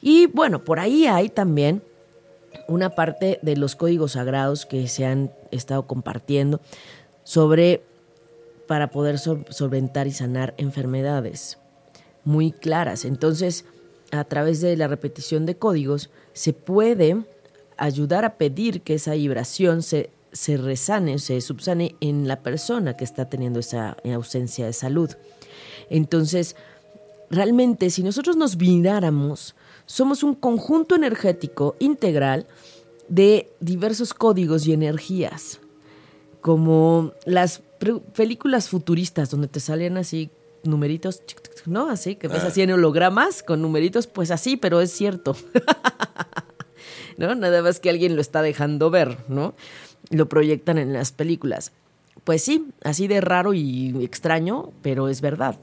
Y 0.00 0.26
bueno, 0.26 0.64
por 0.64 0.78
ahí 0.78 1.06
hay 1.06 1.28
también 1.28 1.82
una 2.68 2.90
parte 2.90 3.38
de 3.42 3.56
los 3.56 3.74
códigos 3.74 4.12
sagrados 4.12 4.64
que 4.64 4.86
se 4.86 5.04
han 5.04 5.32
estado 5.50 5.86
compartiendo 5.86 6.60
sobre 7.24 7.82
para 8.66 8.90
poder 8.90 9.18
solventar 9.18 10.06
y 10.06 10.12
sanar 10.12 10.54
enfermedades 10.58 11.58
muy 12.24 12.52
claras. 12.52 13.06
Entonces, 13.06 13.64
a 14.10 14.24
través 14.24 14.60
de 14.60 14.76
la 14.76 14.88
repetición 14.88 15.46
de 15.46 15.56
códigos, 15.56 16.10
se 16.34 16.52
puede 16.52 17.24
ayudar 17.78 18.26
a 18.26 18.36
pedir 18.36 18.82
que 18.82 18.94
esa 18.94 19.12
vibración 19.12 19.82
se 19.82 20.10
se 20.32 20.56
resane, 20.56 21.18
se 21.18 21.40
subsane 21.40 21.96
en 22.00 22.28
la 22.28 22.42
persona 22.42 22.96
que 22.96 23.04
está 23.04 23.28
teniendo 23.28 23.60
esa 23.60 23.96
ausencia 24.04 24.66
de 24.66 24.72
salud. 24.72 25.10
Entonces, 25.90 26.56
realmente, 27.30 27.90
si 27.90 28.02
nosotros 28.02 28.36
nos 28.36 28.56
miráramos, 28.56 29.54
somos 29.86 30.22
un 30.22 30.34
conjunto 30.34 30.94
energético 30.94 31.76
integral 31.78 32.46
de 33.08 33.50
diversos 33.60 34.12
códigos 34.12 34.66
y 34.66 34.72
energías, 34.72 35.60
como 36.40 37.12
las 37.24 37.62
películas 38.14 38.68
futuristas 38.68 39.30
donde 39.30 39.48
te 39.48 39.60
salen 39.60 39.96
así 39.96 40.30
numeritos, 40.62 41.22
¿no? 41.66 41.88
Así, 41.88 42.16
que 42.16 42.28
ves 42.28 42.42
ah. 42.44 42.48
así 42.48 42.62
en 42.62 42.72
hologramas 42.72 43.42
con 43.42 43.62
numeritos, 43.62 44.06
pues 44.06 44.30
así, 44.30 44.56
pero 44.56 44.80
es 44.80 44.92
cierto. 44.92 45.36
¿No? 47.16 47.34
Nada 47.34 47.62
más 47.62 47.80
que 47.80 47.90
alguien 47.90 48.14
lo 48.14 48.20
está 48.20 48.42
dejando 48.42 48.90
ver, 48.90 49.18
¿no? 49.28 49.54
Lo 50.10 50.28
proyectan 50.28 50.78
en 50.78 50.92
las 50.92 51.12
películas. 51.12 51.72
Pues 52.24 52.42
sí, 52.42 52.68
así 52.82 53.08
de 53.08 53.20
raro 53.20 53.54
y 53.54 54.04
extraño, 54.04 54.72
pero 54.82 55.08
es 55.08 55.20
verdad. 55.20 55.56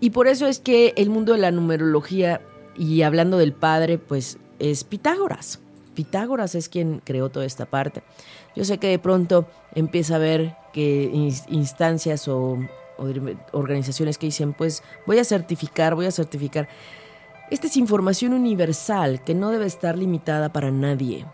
Y 0.00 0.10
por 0.10 0.26
eso 0.26 0.46
es 0.46 0.58
que 0.58 0.92
el 0.96 1.10
mundo 1.10 1.32
de 1.32 1.38
la 1.38 1.50
numerología, 1.50 2.40
y 2.76 3.02
hablando 3.02 3.38
del 3.38 3.52
padre, 3.52 3.98
pues 3.98 4.38
es 4.58 4.84
Pitágoras. 4.84 5.60
Pitágoras 5.94 6.54
es 6.54 6.68
quien 6.68 7.00
creó 7.04 7.30
toda 7.30 7.46
esta 7.46 7.66
parte. 7.66 8.02
Yo 8.56 8.64
sé 8.64 8.78
que 8.78 8.88
de 8.88 8.98
pronto 8.98 9.46
empieza 9.74 10.16
a 10.16 10.18
ver 10.18 10.56
que 10.72 11.10
instancias 11.48 12.28
o, 12.28 12.58
o 12.98 13.08
organizaciones 13.52 14.18
que 14.18 14.26
dicen, 14.26 14.52
pues 14.52 14.82
voy 15.06 15.18
a 15.18 15.24
certificar, 15.24 15.94
voy 15.94 16.06
a 16.06 16.10
certificar. 16.10 16.68
Esta 17.50 17.68
es 17.68 17.76
información 17.76 18.32
universal 18.32 19.22
que 19.22 19.34
no 19.34 19.50
debe 19.50 19.66
estar 19.66 19.96
limitada 19.96 20.52
para 20.52 20.70
nadie 20.70 21.24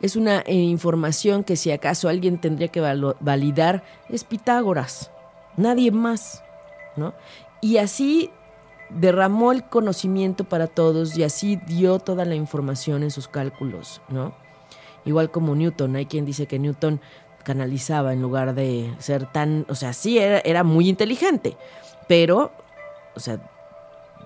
es 0.00 0.16
una 0.16 0.40
eh, 0.40 0.54
información 0.54 1.44
que 1.44 1.56
si 1.56 1.70
acaso 1.70 2.08
alguien 2.08 2.40
tendría 2.40 2.68
que 2.68 2.80
validar 2.80 3.84
es 4.08 4.24
Pitágoras, 4.24 5.10
nadie 5.56 5.90
más, 5.90 6.42
¿no? 6.96 7.14
Y 7.60 7.78
así 7.78 8.30
derramó 8.90 9.52
el 9.52 9.64
conocimiento 9.64 10.44
para 10.44 10.66
todos 10.66 11.16
y 11.16 11.24
así 11.24 11.56
dio 11.66 11.98
toda 11.98 12.24
la 12.24 12.34
información 12.34 13.02
en 13.02 13.10
sus 13.10 13.28
cálculos, 13.28 14.02
¿no? 14.08 14.34
Igual 15.04 15.30
como 15.30 15.54
Newton, 15.54 15.96
hay 15.96 16.06
quien 16.06 16.24
dice 16.24 16.46
que 16.46 16.58
Newton 16.58 17.00
canalizaba 17.42 18.12
en 18.12 18.22
lugar 18.22 18.54
de 18.54 18.94
ser 18.98 19.26
tan, 19.26 19.66
o 19.68 19.74
sea, 19.74 19.92
sí 19.92 20.18
era, 20.18 20.38
era 20.40 20.62
muy 20.62 20.88
inteligente, 20.88 21.56
pero, 22.06 22.52
o 23.14 23.20
sea, 23.20 23.40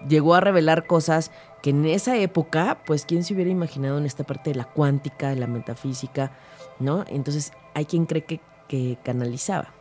llegó 0.08 0.34
a 0.34 0.40
revelar 0.40 0.86
cosas 0.86 1.30
que 1.66 1.70
en 1.70 1.84
esa 1.84 2.16
época, 2.16 2.78
pues, 2.86 3.06
¿quién 3.06 3.24
se 3.24 3.34
hubiera 3.34 3.50
imaginado 3.50 3.98
en 3.98 4.06
esta 4.06 4.22
parte 4.22 4.50
de 4.50 4.54
la 4.56 4.66
cuántica, 4.66 5.30
de 5.30 5.34
la 5.34 5.48
metafísica, 5.48 6.30
¿no? 6.78 7.04
Entonces, 7.08 7.52
hay 7.74 7.86
quien 7.86 8.06
cree 8.06 8.24
que, 8.24 8.40
que 8.68 8.98
canalizaba. 9.02 9.74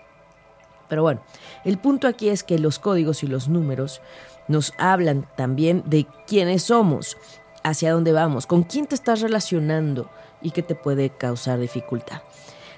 Pero 0.89 1.04
bueno, 1.04 1.21
el 1.63 1.78
punto 1.78 2.08
aquí 2.08 2.30
es 2.30 2.43
que 2.43 2.58
los 2.58 2.80
códigos 2.80 3.21
y 3.21 3.28
los 3.28 3.50
números 3.50 4.02
nos 4.48 4.74
hablan 4.80 5.28
también 5.38 5.84
de 5.86 6.08
quiénes 6.26 6.63
somos, 6.63 7.17
hacia 7.62 7.93
dónde 7.93 8.13
vamos, 8.13 8.48
con 8.48 8.63
quién 8.63 8.88
te 8.88 8.95
estás 8.95 9.21
relacionando 9.21 10.10
y 10.41 10.50
qué 10.50 10.63
te 10.63 10.74
puede 10.74 11.12
causar 11.12 11.60
dificultad. 11.60 12.24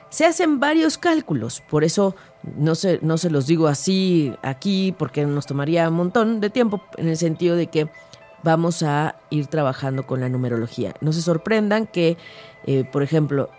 Se 0.09 0.25
hacen 0.25 0.59
varios 0.59 0.97
cálculos, 0.97 1.63
por 1.69 1.85
eso 1.85 2.13
no 2.57 2.75
se, 2.75 2.99
no 3.01 3.17
se 3.17 3.29
los 3.29 3.47
digo 3.47 3.67
así 3.67 4.33
aquí 4.41 4.93
porque 4.97 5.25
nos 5.25 5.45
tomaría 5.45 5.87
un 5.87 5.95
montón 5.95 6.41
de 6.41 6.49
tiempo 6.49 6.81
en 6.97 7.07
el 7.07 7.15
sentido 7.15 7.55
de 7.55 7.67
que 7.67 7.89
vamos 8.43 8.83
a 8.83 9.15
ir 9.29 9.47
trabajando 9.47 10.05
con 10.05 10.19
la 10.19 10.29
numerología. 10.29 10.93
No 11.01 11.13
se 11.13 11.21
sorprendan 11.21 11.87
que, 11.87 12.17
eh, 12.65 12.83
por 12.83 13.03
ejemplo, 13.03 13.49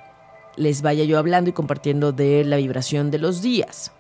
les 0.57 0.83
vaya 0.83 1.05
yo 1.05 1.19
hablando 1.19 1.51
y 1.51 1.53
compartiendo 1.53 2.13
de 2.13 2.45
la 2.45 2.57
vibración 2.57 3.11
de 3.11 3.19
los 3.19 3.43
días. 3.43 3.93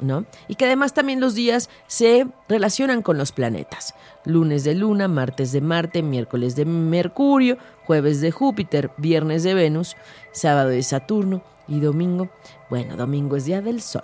¿No? 0.00 0.26
Y 0.48 0.56
que 0.56 0.64
además 0.64 0.92
también 0.92 1.20
los 1.20 1.36
días 1.36 1.70
se 1.86 2.26
relacionan 2.48 3.00
con 3.00 3.16
los 3.16 3.30
planetas. 3.30 3.94
Lunes 4.24 4.64
de 4.64 4.74
Luna, 4.74 5.06
martes 5.06 5.52
de 5.52 5.60
Marte, 5.60 6.02
miércoles 6.02 6.56
de 6.56 6.64
Mercurio, 6.64 7.58
jueves 7.84 8.20
de 8.20 8.32
Júpiter, 8.32 8.90
viernes 8.96 9.44
de 9.44 9.54
Venus, 9.54 9.96
sábado 10.32 10.70
de 10.70 10.82
Saturno 10.82 11.44
y 11.68 11.78
domingo, 11.78 12.28
bueno, 12.68 12.96
domingo 12.96 13.36
es 13.36 13.44
día 13.44 13.62
del 13.62 13.80
Sol. 13.80 14.02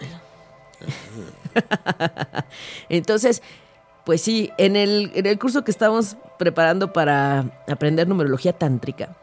Entonces, 2.88 3.42
pues 4.05 4.21
sí, 4.23 4.51
en 4.59 4.77
el, 4.77 5.11
en 5.15 5.27
el 5.27 5.38
curso 5.38 5.65
que 5.65 5.71
estamos 5.71 6.17
preparando 6.38 6.92
para 6.92 7.63
aprender 7.69 8.09
numerología 8.09 8.53
tántrica, 8.53 9.17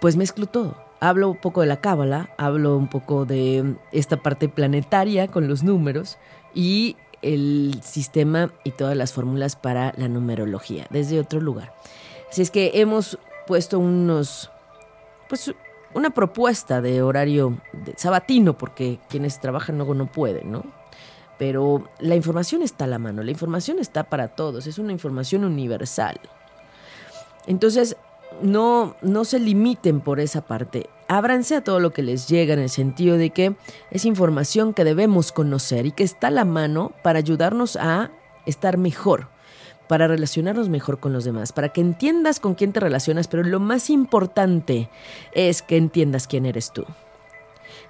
pues 0.00 0.16
mezclo 0.16 0.46
todo. 0.46 0.76
Hablo 1.00 1.30
un 1.30 1.36
poco 1.36 1.60
de 1.60 1.66
la 1.66 1.80
cábala, 1.80 2.30
hablo 2.38 2.76
un 2.76 2.88
poco 2.88 3.26
de 3.26 3.76
esta 3.92 4.16
parte 4.16 4.48
planetaria 4.48 5.28
con 5.28 5.46
los 5.46 5.62
números 5.62 6.18
y 6.54 6.96
el 7.22 7.80
sistema 7.82 8.50
y 8.64 8.70
todas 8.70 8.96
las 8.96 9.12
fórmulas 9.12 9.56
para 9.56 9.92
la 9.96 10.08
numerología 10.08 10.86
desde 10.90 11.20
otro 11.20 11.40
lugar. 11.40 11.74
Así 12.30 12.42
es 12.42 12.50
que 12.50 12.72
hemos 12.74 13.18
puesto 13.46 13.78
unos, 13.78 14.50
pues 15.28 15.54
una 15.94 16.10
propuesta 16.10 16.80
de 16.80 17.02
horario 17.02 17.58
de 17.72 17.94
sabatino, 17.96 18.58
porque 18.58 18.98
quienes 19.08 19.40
trabajan 19.40 19.76
luego 19.76 19.94
no 19.94 20.06
pueden, 20.06 20.52
¿no? 20.52 20.64
Pero 21.38 21.88
la 21.98 22.16
información 22.16 22.62
está 22.62 22.84
a 22.84 22.88
la 22.88 22.98
mano, 22.98 23.22
la 23.22 23.30
información 23.30 23.78
está 23.78 24.04
para 24.04 24.28
todos, 24.28 24.66
es 24.66 24.78
una 24.78 24.92
información 24.92 25.44
universal. 25.44 26.18
Entonces, 27.46 27.96
no, 28.42 28.96
no 29.02 29.24
se 29.24 29.38
limiten 29.38 30.00
por 30.00 30.20
esa 30.20 30.42
parte. 30.42 30.88
ábranse 31.08 31.54
a 31.54 31.62
todo 31.62 31.78
lo 31.78 31.92
que 31.92 32.02
les 32.02 32.28
llega 32.28 32.54
en 32.54 32.60
el 32.60 32.68
sentido 32.68 33.16
de 33.16 33.30
que 33.30 33.54
es 33.90 34.04
información 34.04 34.74
que 34.74 34.84
debemos 34.84 35.30
conocer 35.30 35.86
y 35.86 35.92
que 35.92 36.02
está 36.02 36.28
a 36.28 36.32
la 36.32 36.44
mano 36.44 36.92
para 37.02 37.20
ayudarnos 37.20 37.76
a 37.76 38.10
estar 38.44 38.76
mejor, 38.76 39.28
para 39.88 40.08
relacionarnos 40.08 40.68
mejor 40.68 40.98
con 40.98 41.12
los 41.12 41.24
demás, 41.24 41.52
para 41.52 41.68
que 41.68 41.80
entiendas 41.80 42.40
con 42.40 42.54
quién 42.54 42.72
te 42.72 42.80
relacionas, 42.80 43.28
pero 43.28 43.44
lo 43.44 43.60
más 43.60 43.88
importante 43.88 44.90
es 45.32 45.62
que 45.62 45.76
entiendas 45.76 46.26
quién 46.26 46.44
eres 46.44 46.72
tú. 46.72 46.84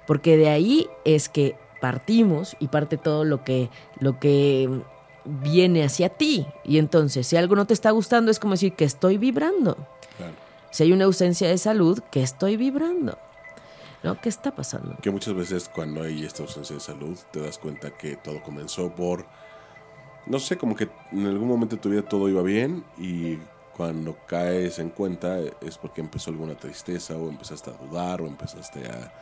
Porque 0.05 0.37
de 0.37 0.49
ahí 0.49 0.87
es 1.03 1.27
que 1.27 1.55
partimos 1.79 2.55
y 2.59 2.67
parte 2.67 2.97
todo 2.97 3.23
lo 3.23 3.43
que, 3.43 3.69
lo 3.99 4.19
que 4.19 4.69
viene 5.25 5.83
hacia 5.83 6.09
ti. 6.09 6.47
Y 6.63 6.77
entonces, 6.77 7.27
si 7.27 7.37
algo 7.37 7.55
no 7.55 7.65
te 7.65 7.73
está 7.73 7.91
gustando, 7.91 8.31
es 8.31 8.39
como 8.39 8.53
decir 8.53 8.73
que 8.73 8.85
estoy 8.85 9.17
vibrando. 9.17 9.77
Si 10.71 10.83
hay 10.83 10.91
una 10.91 11.05
ausencia 11.05 11.47
de 11.47 11.57
salud, 11.57 11.99
que 12.11 12.21
estoy 12.21 12.57
vibrando. 12.57 13.17
¿No? 14.03 14.19
¿Qué 14.21 14.29
está 14.29 14.53
pasando? 14.53 14.95
Que 15.01 15.09
muchas 15.09 15.33
veces 15.33 15.69
cuando 15.73 16.03
hay 16.03 16.23
esta 16.23 16.43
ausencia 16.43 16.75
de 16.75 16.79
salud, 16.79 17.17
te 17.31 17.41
das 17.41 17.57
cuenta 17.57 17.89
que 17.97 18.15
todo 18.15 18.43
comenzó 18.43 18.93
por, 18.93 19.25
no 20.27 20.39
sé, 20.39 20.57
como 20.57 20.75
que 20.75 20.87
en 21.11 21.25
algún 21.25 21.47
momento 21.47 21.75
de 21.75 21.81
tu 21.81 21.89
vida 21.89 22.03
todo 22.03 22.29
iba 22.29 22.43
bien 22.43 22.83
y 22.99 23.39
cuando 23.75 24.15
caes 24.27 24.77
en 24.77 24.89
cuenta 24.89 25.39
es 25.61 25.77
porque 25.77 26.01
empezó 26.01 26.29
alguna 26.29 26.55
tristeza 26.55 27.15
o 27.15 27.27
empezaste 27.29 27.71
a 27.71 27.73
dudar 27.73 28.21
o 28.21 28.27
empezaste 28.27 28.87
a... 28.87 29.13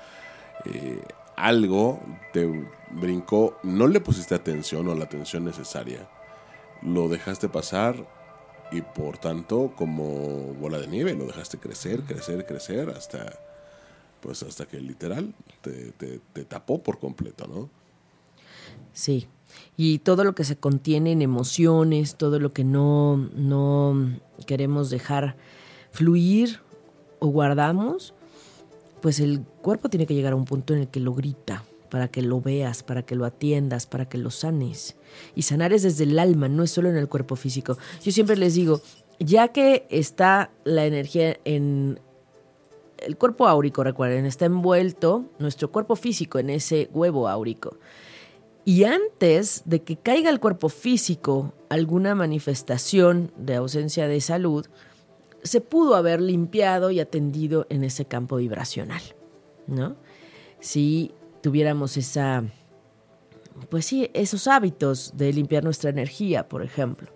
Eh, 0.65 1.01
algo 1.35 1.99
te 2.33 2.67
brincó, 2.91 3.57
no 3.63 3.87
le 3.87 3.99
pusiste 3.99 4.35
atención 4.35 4.87
o 4.87 4.95
la 4.95 5.05
atención 5.05 5.43
necesaria, 5.45 6.09
lo 6.81 7.09
dejaste 7.09 7.49
pasar 7.49 8.07
y 8.71 8.81
por 8.81 9.17
tanto 9.17 9.73
como 9.75 10.53
bola 10.55 10.79
de 10.79 10.87
nieve 10.87 11.13
lo 11.13 11.25
dejaste 11.25 11.57
crecer, 11.57 12.01
crecer, 12.01 12.45
crecer 12.45 12.89
hasta 12.89 13.39
pues 14.21 14.41
hasta 14.41 14.65
que 14.65 14.79
literal 14.79 15.35
te, 15.61 15.91
te, 15.91 16.45
tapó 16.45 16.81
por 16.81 16.97
completo, 16.97 17.45
¿no? 17.47 17.69
Sí, 18.91 19.27
y 19.77 19.99
todo 19.99 20.23
lo 20.23 20.33
que 20.33 20.43
se 20.43 20.57
contiene 20.57 21.11
en 21.11 21.21
emociones, 21.21 22.15
todo 22.15 22.39
lo 22.39 22.51
que 22.51 22.63
no, 22.63 23.17
no 23.35 24.17
queremos 24.47 24.89
dejar 24.89 25.35
fluir 25.91 26.59
o 27.19 27.27
guardamos, 27.27 28.15
pues 29.01 29.19
el 29.19 29.41
cuerpo 29.65 29.89
tiene 29.89 30.05
que 30.05 30.13
llegar 30.13 30.33
a 30.33 30.35
un 30.35 30.45
punto 30.45 30.75
en 30.75 30.81
el 30.81 30.87
que 30.89 30.99
lo 30.99 31.15
grita, 31.15 31.63
para 31.89 32.07
que 32.07 32.21
lo 32.21 32.39
veas, 32.39 32.83
para 32.83 33.01
que 33.01 33.15
lo 33.15 33.25
atiendas, 33.25 33.87
para 33.87 34.07
que 34.07 34.19
lo 34.19 34.29
sanes. 34.29 34.95
Y 35.35 35.41
sanar 35.41 35.73
es 35.73 35.81
desde 35.81 36.03
el 36.03 36.19
alma, 36.19 36.47
no 36.47 36.61
es 36.61 36.69
solo 36.69 36.87
en 36.87 36.97
el 36.97 37.09
cuerpo 37.09 37.35
físico. 37.35 37.75
Yo 38.03 38.11
siempre 38.11 38.37
les 38.37 38.53
digo, 38.53 38.79
ya 39.19 39.47
que 39.47 39.87
está 39.89 40.51
la 40.65 40.85
energía 40.85 41.39
en 41.45 41.99
el 42.99 43.17
cuerpo 43.17 43.47
áurico, 43.47 43.83
recuerden, 43.83 44.27
está 44.27 44.45
envuelto 44.45 45.25
nuestro 45.39 45.71
cuerpo 45.71 45.95
físico 45.95 46.37
en 46.37 46.51
ese 46.51 46.87
huevo 46.93 47.27
áurico. 47.27 47.77
Y 48.65 48.83
antes 48.83 49.63
de 49.65 49.81
que 49.81 49.97
caiga 49.97 50.29
el 50.29 50.39
cuerpo 50.39 50.69
físico 50.69 51.53
alguna 51.69 52.13
manifestación 52.13 53.31
de 53.35 53.55
ausencia 53.55 54.07
de 54.07 54.21
salud, 54.21 54.67
se 55.41 55.59
pudo 55.59 55.95
haber 55.95 56.21
limpiado 56.21 56.91
y 56.91 56.99
atendido 56.99 57.65
en 57.69 57.83
ese 57.83 58.05
campo 58.05 58.35
vibracional, 58.35 59.01
¿no? 59.67 59.95
Si 60.59 61.11
tuviéramos 61.41 61.97
esa, 61.97 62.43
pues 63.69 63.85
sí, 63.85 64.09
esos 64.13 64.47
hábitos 64.47 65.13
de 65.15 65.31
limpiar 65.33 65.63
nuestra 65.63 65.89
energía, 65.89 66.47
por 66.47 66.63
ejemplo. 66.63 67.09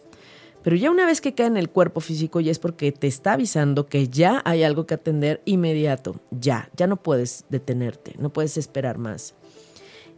Pero 0.62 0.76
ya 0.76 0.92
una 0.92 1.06
vez 1.06 1.22
que 1.22 1.34
cae 1.34 1.48
en 1.48 1.58
el 1.58 1.70
cuerpo 1.70 2.02
físico 2.02 2.42
ya 2.42 2.52
es 2.52 2.60
porque 2.60 2.92
te 2.92 3.08
está 3.08 3.34
avisando 3.34 3.88
que 3.88 4.10
ya 4.10 4.42
hay 4.44 4.64
algo 4.64 4.86
que 4.86 4.94
atender 4.94 5.42
inmediato, 5.46 6.20
ya, 6.32 6.70
ya 6.76 6.86
no 6.86 6.98
puedes 6.98 7.46
detenerte, 7.50 8.16
no 8.20 8.30
puedes 8.32 8.58
esperar 8.58 8.98
más. 8.98 9.36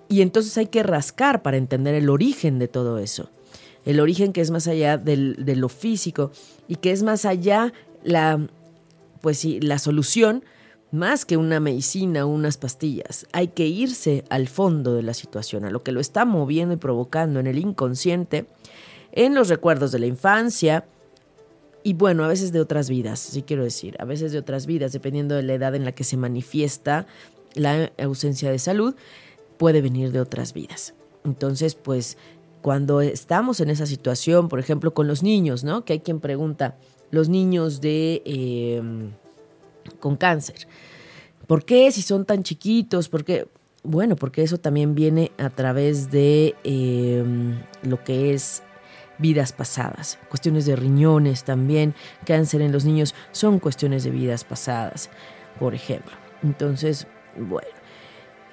Y 0.10 0.22
entonces 0.22 0.58
hay 0.58 0.68
que 0.68 0.84
rascar 0.84 1.42
para 1.42 1.58
entender 1.58 1.96
el 1.96 2.10
origen 2.10 2.60
de 2.60 2.68
todo 2.68 2.98
eso. 2.98 3.30
El 3.86 4.00
origen 4.00 4.34
que 4.34 4.42
es 4.42 4.52
más 4.52 4.68
allá 4.68 4.98
de 4.98 5.56
lo 5.56 5.70
físico 5.70 6.32
y 6.68 6.76
que 6.76 6.92
es 6.92 7.02
más 7.02 7.26
allá 7.26 7.72
la, 8.04 8.48
pues 9.22 9.38
sí, 9.38 9.60
la 9.62 9.80
solución 9.80 10.44
más 10.92 11.26
que 11.26 11.38
una 11.38 11.60
medicina 11.60 12.26
unas 12.26 12.58
pastillas. 12.58 13.26
Hay 13.32 13.50
que 13.50 13.68
irse 13.68 14.24
al 14.30 14.48
fondo 14.48 14.94
de 14.94 15.04
la 15.04 15.14
situación, 15.14 15.66
a 15.66 15.70
lo 15.70 15.84
que 15.84 15.92
lo 15.92 16.00
está 16.00 16.26
moviendo 16.26 16.74
y 16.74 16.78
provocando 16.78 17.40
en 17.40 17.48
el 17.48 17.58
inconsciente, 17.58 18.46
en 19.12 19.34
los 19.36 19.50
recuerdos 19.50 19.92
de 19.92 20.00
la 20.00 20.06
infancia 20.06 20.86
y 21.84 21.94
bueno, 21.94 22.24
a 22.24 22.28
veces 22.28 22.52
de 22.52 22.60
otras 22.60 22.90
vidas, 22.90 23.20
sí 23.20 23.42
quiero 23.42 23.64
decir, 23.64 23.96
a 24.00 24.06
veces 24.06 24.32
de 24.32 24.40
otras 24.40 24.68
vidas, 24.68 24.92
dependiendo 24.92 25.36
de 25.36 25.44
la 25.44 25.54
edad 25.54 25.74
en 25.74 25.84
la 25.84 25.94
que 25.94 26.04
se 26.04 26.18
manifiesta 26.18 27.08
la 27.56 27.92
ausencia 27.98 28.52
de 28.52 28.60
salud, 28.60 28.96
puede 29.58 29.82
venir 29.82 30.12
de 30.12 30.20
otras 30.20 30.54
vidas. 30.54 30.94
Entonces, 31.26 31.76
pues 31.76 32.18
cuando 32.62 33.02
estamos 33.02 33.60
en 33.62 33.70
esa 33.70 33.88
situación, 33.88 34.48
por 34.48 34.60
ejemplo, 34.60 34.94
con 34.94 35.08
los 35.08 35.24
niños, 35.24 35.64
¿no? 35.64 35.84
Que 35.84 35.94
hay 35.94 36.00
quien 36.00 36.20
pregunta, 36.20 36.78
los 37.10 37.30
niños 37.30 37.82
de, 37.82 38.22
em, 38.26 39.12
con 40.00 40.16
cáncer. 40.16 40.68
¿Por 41.48 41.66
qué 41.66 41.92
si 41.92 42.02
son 42.02 42.26
tan 42.26 42.44
chiquitos? 42.44 43.10
¿Por 43.10 43.24
qué? 43.24 43.48
Bueno, 43.84 44.16
porque 44.16 44.44
eso 44.44 44.58
también 44.58 44.94
viene 44.94 45.32
a 45.38 45.50
través 45.50 46.12
de 46.12 46.56
em, 46.64 47.60
lo 47.84 48.04
que 48.04 48.34
es 48.34 48.64
vidas 49.18 49.54
pasadas, 49.54 50.20
cuestiones 50.30 50.66
de 50.66 50.76
riñones 50.76 51.44
también, 51.44 51.94
cáncer 52.26 52.62
en 52.62 52.72
los 52.72 52.86
niños 52.86 53.16
son 53.32 53.60
cuestiones 53.60 54.04
de 54.04 54.10
vidas 54.10 54.44
pasadas, 54.44 55.10
por 55.60 55.74
ejemplo. 55.76 56.12
Entonces, 56.44 57.08
bueno. 57.38 57.68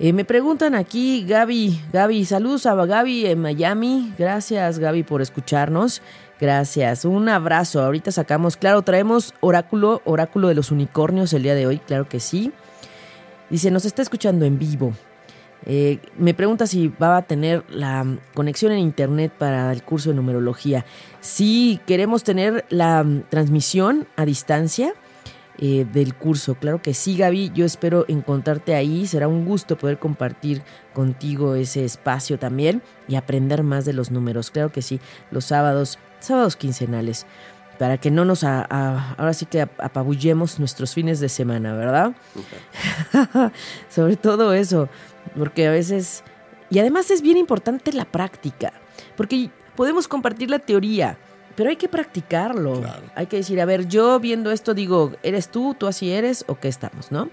Eh, 0.01 0.12
me 0.12 0.24
preguntan 0.24 0.76
aquí, 0.76 1.24
Gaby, 1.26 1.81
Gaby, 1.93 2.24
saludos 2.24 2.66
a 2.66 2.74
Gaby 2.74 3.26
en 3.26 3.41
Miami. 3.41 4.14
Gracias, 4.16 4.79
Gaby, 4.79 5.03
por 5.03 5.20
escucharnos. 5.22 6.03
Gracias, 6.41 7.05
un 7.05 7.28
abrazo. 7.28 7.82
Ahorita 7.82 8.12
sacamos, 8.12 8.57
claro, 8.57 8.82
traemos 8.82 9.34
oráculo, 9.41 10.03
oráculo 10.05 10.49
de 10.49 10.55
los 10.55 10.70
unicornios 10.70 11.32
el 11.32 11.43
día 11.43 11.55
de 11.55 11.66
hoy, 11.66 11.78
claro 11.78 12.09
que 12.09 12.20
sí. 12.20 12.53
Dice, 13.51 13.70
nos 13.70 13.84
está 13.84 14.03
escuchando 14.03 14.45
en 14.45 14.59
vivo. 14.59 14.93
Eh, 15.66 15.99
me 16.16 16.34
pregunta 16.34 16.66
si 16.66 16.89
va 16.89 17.16
a 17.16 17.22
tener 17.22 17.64
la 17.68 18.07
conexión 18.34 18.70
en 18.72 18.78
internet 18.78 19.32
para 19.36 19.72
el 19.72 19.82
curso 19.82 20.11
de 20.11 20.16
numerología. 20.16 20.84
Sí, 21.20 21.80
queremos 21.86 22.22
tener 22.22 22.64
la 22.68 23.05
transmisión 23.28 24.07
a 24.16 24.24
distancia 24.24 24.95
eh, 25.59 25.86
del 25.93 26.14
curso. 26.14 26.55
Claro 26.55 26.80
que 26.80 26.95
sí, 26.95 27.16
Gaby. 27.16 27.51
Yo 27.53 27.64
espero 27.64 28.05
encontrarte 28.07 28.76
ahí. 28.76 29.07
Será 29.07 29.26
un 29.26 29.45
gusto 29.45 29.76
poder 29.76 29.99
compartir 29.99 30.62
contigo 30.95 31.57
ese 31.57 31.84
espacio 31.84 32.39
también 32.39 32.80
y 33.09 33.16
aprender 33.16 33.64
más 33.64 33.84
de 33.84 33.93
los 33.93 34.12
números. 34.12 34.53
Claro 34.53 34.70
que 34.70 34.82
sí, 34.82 35.01
los 35.32 35.47
sábados 35.47 35.99
sábados 36.21 36.57
quincenales, 36.57 37.27
para 37.79 37.97
que 37.97 38.11
no 38.11 38.25
nos, 38.25 38.45
ahora 38.45 39.33
sí 39.33 39.47
que 39.47 39.62
apabullemos 39.62 40.59
nuestros 40.59 40.95
fines 40.95 41.21
de 41.21 41.29
semana, 41.29 41.75
¿verdad? 41.75 42.12
Sobre 43.89 44.16
todo 44.16 44.53
eso, 44.53 44.89
porque 45.37 45.69
a 45.69 45.71
veces, 45.71 46.25
y 46.71 46.81
además 46.81 47.11
es 47.11 47.23
bien 47.23 47.37
importante 47.37 47.93
la 47.93 48.05
práctica, 48.05 48.73
porque 49.16 49.51
podemos 49.77 50.09
compartir 50.09 50.51
la 50.51 50.59
teoría, 50.59 51.16
pero 51.55 51.71
hay 51.71 51.77
que 51.77 51.89
practicarlo. 51.89 52.83
Hay 53.14 53.27
que 53.27 53.39
decir, 53.39 53.61
a 53.61 53.64
ver, 53.64 53.89
yo 53.89 54.21
viendo 54.21 54.53
esto 54.53 54.75
digo, 54.75 55.12
¿eres 55.25 55.49
tú? 55.49 55.75
¿Tú 55.77 55.89
así 55.89 56.11
eres? 56.11 56.45
¿O 56.47 56.57
qué 56.57 56.69
estamos? 56.69 57.11
¿No? 57.11 57.31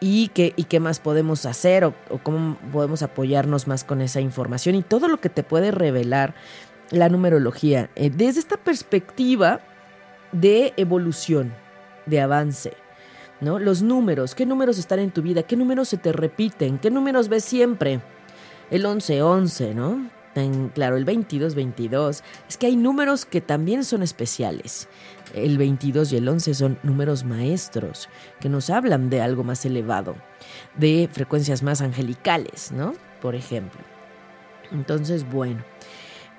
Y 0.00 0.28
qué, 0.28 0.52
y 0.56 0.64
qué 0.64 0.80
más 0.80 1.00
podemos 1.00 1.44
hacer 1.46 1.84
o, 1.84 1.94
o, 2.10 2.18
cómo 2.18 2.56
podemos 2.72 3.02
apoyarnos 3.02 3.66
más 3.66 3.84
con 3.84 4.00
esa 4.00 4.20
información 4.20 4.74
y 4.74 4.82
todo 4.82 5.08
lo 5.08 5.20
que 5.20 5.28
te 5.28 5.42
puede 5.42 5.70
revelar 5.70 6.34
la 6.90 7.08
numerología 7.08 7.90
eh, 7.94 8.10
desde 8.10 8.40
esta 8.40 8.56
perspectiva 8.56 9.60
de 10.32 10.72
evolución, 10.76 11.54
de 12.06 12.20
avance. 12.20 12.72
¿no? 13.40 13.58
Los 13.58 13.82
números, 13.82 14.34
¿qué 14.34 14.46
números 14.46 14.78
están 14.78 14.98
en 14.98 15.10
tu 15.10 15.22
vida? 15.22 15.42
¿Qué 15.42 15.56
números 15.56 15.88
se 15.88 15.98
te 15.98 16.12
repiten? 16.12 16.78
¿Qué 16.78 16.90
números 16.90 17.28
ves 17.28 17.44
siempre? 17.44 18.00
El 18.70 18.84
11-11, 18.84 19.74
¿no? 19.74 20.16
claro, 20.74 20.96
el 20.96 21.06
22-22. 21.06 22.22
Es 22.48 22.56
que 22.56 22.66
hay 22.66 22.76
números 22.76 23.24
que 23.24 23.40
también 23.40 23.84
son 23.84 24.02
especiales. 24.02 24.88
El 25.34 25.58
22 25.58 26.12
y 26.12 26.16
el 26.16 26.28
11 26.28 26.54
son 26.54 26.78
números 26.82 27.24
maestros 27.24 28.08
que 28.40 28.48
nos 28.48 28.70
hablan 28.70 29.10
de 29.10 29.22
algo 29.22 29.44
más 29.44 29.64
elevado, 29.64 30.14
de 30.76 31.08
frecuencias 31.10 31.62
más 31.62 31.80
angelicales, 31.80 32.70
¿no? 32.72 32.94
Por 33.20 33.34
ejemplo. 33.34 33.80
Entonces, 34.72 35.28
bueno. 35.28 35.64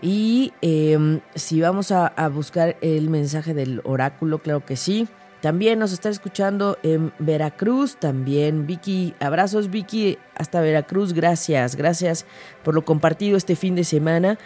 Y 0.02 0.54
em, 0.62 1.22
si 1.36 1.62
vamos 1.62 1.92
a, 1.92 2.12
buscar 2.30 2.78
el 2.82 3.10
mensaje 3.10 3.54
del 3.54 3.82
oráculo, 3.84 4.40
claro 4.40 4.66
que 4.66 4.76
sí. 4.76 5.08
También 5.42 5.80
nos 5.80 5.92
está 5.92 6.10
escuchando 6.10 6.78
en 6.82 7.14
Veracruz, 7.20 7.98
también 7.98 8.66
Vicky, 8.66 9.14
abrazos 9.20 9.70
Vicky 9.70 10.18
hasta 10.36 10.62
Veracruz, 10.62 11.14
gracias, 11.14 11.76
gracias 11.76 12.26
por 12.64 12.74
lo 12.74 12.84
compartido 12.84 13.38
este 13.38 13.56
fin 13.56 13.76
de 13.76 13.84
semana, 13.84 14.40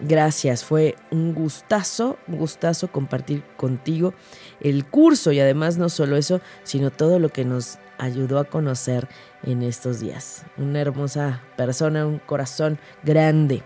gracias, 0.00 0.64
fue 0.64 0.94
un 1.10 1.34
gustazo, 1.34 2.16
un 2.28 2.38
gustazo 2.38 2.92
compartir 2.92 3.42
contigo 3.56 4.14
el 4.60 4.86
curso 4.86 5.32
y 5.32 5.40
además 5.40 5.78
no 5.78 5.88
solo 5.88 6.16
eso, 6.16 6.40
sino 6.62 6.92
todo 6.92 7.18
lo 7.18 7.28
que 7.30 7.44
nos 7.44 7.78
ayudó 7.98 8.38
a 8.38 8.44
conocer 8.44 9.08
en 9.42 9.62
estos 9.62 9.98
días. 9.98 10.44
Una 10.58 10.80
hermosa 10.80 11.42
persona, 11.56 12.06
un 12.06 12.18
corazón 12.18 12.78
grande. 13.02 13.62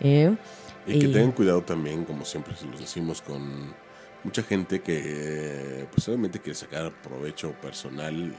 ¿eh? 0.00 0.36
Y 0.86 0.98
que 0.98 1.08
tengan 1.08 1.32
cuidado 1.32 1.62
también, 1.62 2.04
como 2.04 2.24
siempre 2.24 2.54
se 2.54 2.66
los 2.66 2.78
decimos, 2.78 3.20
con 3.20 3.74
mucha 4.22 4.42
gente 4.42 4.80
que 4.80 5.86
pues 5.92 6.06
obviamente 6.08 6.40
quiere 6.40 6.56
sacar 6.56 6.92
provecho 7.02 7.52
personal 7.60 8.34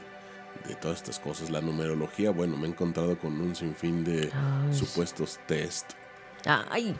de 0.66 0.74
todas 0.76 0.98
estas 0.98 1.18
cosas. 1.18 1.50
La 1.50 1.60
numerología, 1.60 2.30
bueno, 2.30 2.56
me 2.56 2.66
he 2.66 2.70
encontrado 2.70 3.18
con 3.18 3.40
un 3.40 3.54
sinfín 3.54 4.04
de 4.04 4.30
supuestos 4.72 5.38
test. 5.46 5.92
Ay. 6.44 6.96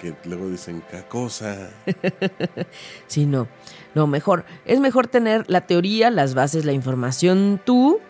Que, 0.00 0.14
luego 0.24 0.48
dicen, 0.48 0.82
¿qué 0.90 1.02
cosa? 1.04 1.70
sí, 3.06 3.24
no. 3.26 3.46
No, 3.94 4.06
mejor. 4.06 4.44
Es 4.64 4.80
mejor 4.80 5.06
tener 5.06 5.48
la 5.48 5.66
teoría, 5.66 6.10
las 6.10 6.34
bases, 6.34 6.64
la 6.64 6.72
información 6.72 7.60
tú 7.64 8.00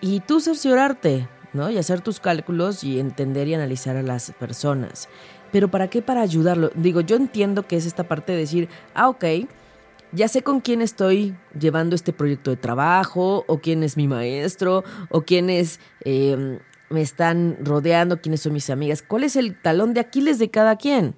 y 0.00 0.20
tú 0.20 0.40
cerciorarte, 0.40 1.28
Y 1.54 1.78
hacer 1.78 2.00
tus 2.00 2.18
cálculos 2.18 2.82
y 2.82 2.98
entender 2.98 3.46
y 3.46 3.54
analizar 3.54 3.96
a 3.96 4.02
las 4.02 4.32
personas. 4.32 5.08
Pero 5.52 5.68
¿para 5.68 5.88
qué? 5.88 6.02
Para 6.02 6.20
ayudarlo. 6.20 6.70
Digo, 6.74 7.00
yo 7.00 7.14
entiendo 7.14 7.66
que 7.68 7.76
es 7.76 7.86
esta 7.86 8.08
parte 8.08 8.32
de 8.32 8.38
decir, 8.38 8.68
ah, 8.92 9.08
ok, 9.08 9.24
ya 10.10 10.26
sé 10.26 10.42
con 10.42 10.60
quién 10.60 10.82
estoy 10.82 11.36
llevando 11.58 11.94
este 11.94 12.12
proyecto 12.12 12.50
de 12.50 12.56
trabajo, 12.56 13.44
o 13.46 13.58
quién 13.58 13.84
es 13.84 13.96
mi 13.96 14.08
maestro, 14.08 14.82
o 15.10 15.22
quiénes 15.22 15.78
em, 16.04 16.58
me 16.90 17.02
están 17.02 17.56
rodeando, 17.60 18.20
quiénes 18.20 18.40
son 18.40 18.52
mis 18.52 18.68
amigas, 18.68 19.02
cuál 19.02 19.22
es 19.22 19.36
el 19.36 19.60
talón 19.60 19.94
de 19.94 20.00
Aquiles 20.00 20.40
de 20.40 20.50
cada 20.50 20.76
quien. 20.76 21.14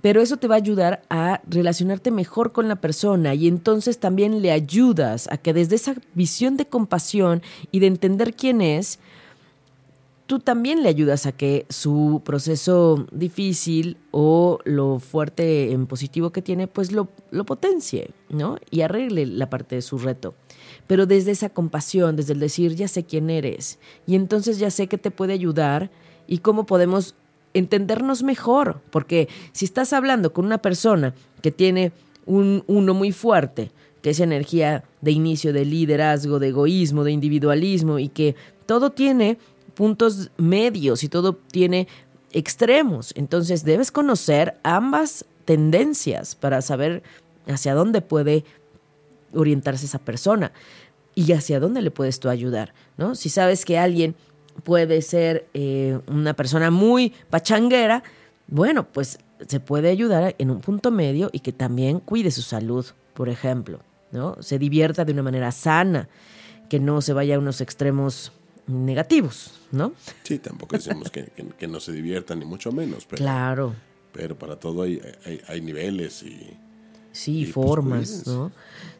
Pero 0.00 0.20
eso 0.20 0.38
te 0.38 0.48
va 0.48 0.56
a 0.56 0.58
ayudar 0.58 1.02
a 1.10 1.42
relacionarte 1.46 2.10
mejor 2.10 2.52
con 2.52 2.68
la 2.68 2.76
persona 2.76 3.34
y 3.34 3.46
entonces 3.48 3.98
también 3.98 4.42
le 4.42 4.50
ayudas 4.50 5.28
a 5.30 5.36
que 5.36 5.52
desde 5.52 5.76
esa 5.76 5.94
visión 6.14 6.56
de 6.56 6.66
compasión 6.66 7.42
y 7.70 7.80
de 7.80 7.86
entender 7.86 8.34
quién 8.34 8.62
es, 8.62 8.98
tú 10.26 10.38
también 10.38 10.82
le 10.82 10.88
ayudas 10.88 11.26
a 11.26 11.32
que 11.32 11.66
su 11.68 12.22
proceso 12.24 13.06
difícil 13.12 13.96
o 14.10 14.58
lo 14.64 14.98
fuerte 14.98 15.72
en 15.72 15.86
positivo 15.86 16.30
que 16.30 16.42
tiene, 16.42 16.68
pues 16.68 16.92
lo, 16.92 17.08
lo 17.30 17.44
potencie, 17.44 18.10
¿no? 18.28 18.56
Y 18.70 18.82
arregle 18.82 19.26
la 19.26 19.50
parte 19.50 19.76
de 19.76 19.82
su 19.82 19.98
reto. 19.98 20.34
Pero 20.86 21.06
desde 21.06 21.32
esa 21.32 21.50
compasión, 21.50 22.16
desde 22.16 22.32
el 22.32 22.40
decir, 22.40 22.74
ya 22.74 22.88
sé 22.88 23.04
quién 23.04 23.30
eres, 23.30 23.78
y 24.06 24.14
entonces 24.14 24.58
ya 24.58 24.70
sé 24.70 24.86
que 24.86 24.98
te 24.98 25.10
puede 25.10 25.32
ayudar 25.32 25.90
y 26.26 26.38
cómo 26.38 26.66
podemos 26.66 27.14
entendernos 27.54 28.22
mejor, 28.22 28.80
porque 28.90 29.28
si 29.52 29.64
estás 29.64 29.92
hablando 29.92 30.32
con 30.32 30.46
una 30.46 30.58
persona 30.58 31.14
que 31.42 31.50
tiene 31.50 31.92
un 32.24 32.64
uno 32.66 32.94
muy 32.94 33.12
fuerte, 33.12 33.70
que 34.00 34.10
es 34.10 34.20
energía 34.20 34.84
de 35.00 35.12
inicio, 35.12 35.52
de 35.52 35.64
liderazgo, 35.64 36.38
de 36.38 36.48
egoísmo, 36.48 37.04
de 37.04 37.12
individualismo, 37.12 37.98
y 37.98 38.08
que 38.08 38.34
todo 38.66 38.90
tiene 38.90 39.38
puntos 39.74 40.30
medios 40.36 41.02
y 41.04 41.08
todo 41.08 41.34
tiene 41.34 41.88
extremos. 42.32 43.12
Entonces 43.16 43.64
debes 43.64 43.90
conocer 43.90 44.58
ambas 44.62 45.24
tendencias 45.44 46.34
para 46.34 46.62
saber 46.62 47.02
hacia 47.46 47.74
dónde 47.74 48.00
puede 48.00 48.44
orientarse 49.34 49.86
esa 49.86 49.98
persona 49.98 50.52
y 51.14 51.32
hacia 51.32 51.60
dónde 51.60 51.82
le 51.82 51.90
puedes 51.90 52.20
tú 52.20 52.28
ayudar, 52.28 52.72
¿no? 52.96 53.14
Si 53.14 53.28
sabes 53.28 53.64
que 53.64 53.78
alguien 53.78 54.14
puede 54.64 55.02
ser 55.02 55.46
eh, 55.54 55.98
una 56.06 56.34
persona 56.34 56.70
muy 56.70 57.12
pachanguera, 57.30 58.02
bueno, 58.46 58.86
pues 58.86 59.18
se 59.46 59.60
puede 59.60 59.90
ayudar 59.90 60.34
en 60.38 60.50
un 60.50 60.60
punto 60.60 60.90
medio 60.90 61.30
y 61.32 61.40
que 61.40 61.52
también 61.52 62.00
cuide 62.00 62.30
su 62.30 62.42
salud, 62.42 62.86
por 63.14 63.28
ejemplo, 63.28 63.80
¿no? 64.10 64.36
Se 64.40 64.58
divierta 64.58 65.04
de 65.04 65.12
una 65.12 65.22
manera 65.22 65.52
sana, 65.52 66.08
que 66.68 66.80
no 66.80 67.00
se 67.02 67.12
vaya 67.12 67.36
a 67.36 67.38
unos 67.38 67.60
extremos 67.60 68.32
negativos, 68.66 69.60
¿no? 69.70 69.92
Sí, 70.22 70.38
tampoco 70.38 70.76
decimos 70.76 71.10
que, 71.10 71.68
no 71.68 71.80
se 71.80 71.92
diviertan, 71.92 72.38
ni 72.38 72.44
mucho 72.44 72.72
menos. 72.72 73.06
Pero, 73.06 73.22
claro. 73.22 73.74
Pero 74.12 74.38
para 74.38 74.56
todo 74.56 74.82
hay, 74.82 75.00
hay, 75.46 75.60
niveles 75.60 76.22
y... 76.22 76.56
Sí, 77.12 77.42
pues, 77.44 77.54
formas, 77.54 78.26
¿no? 78.26 78.52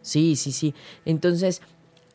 Sí, 0.03 0.37
sí, 0.37 0.53
sí. 0.53 0.75
Entonces, 1.05 1.63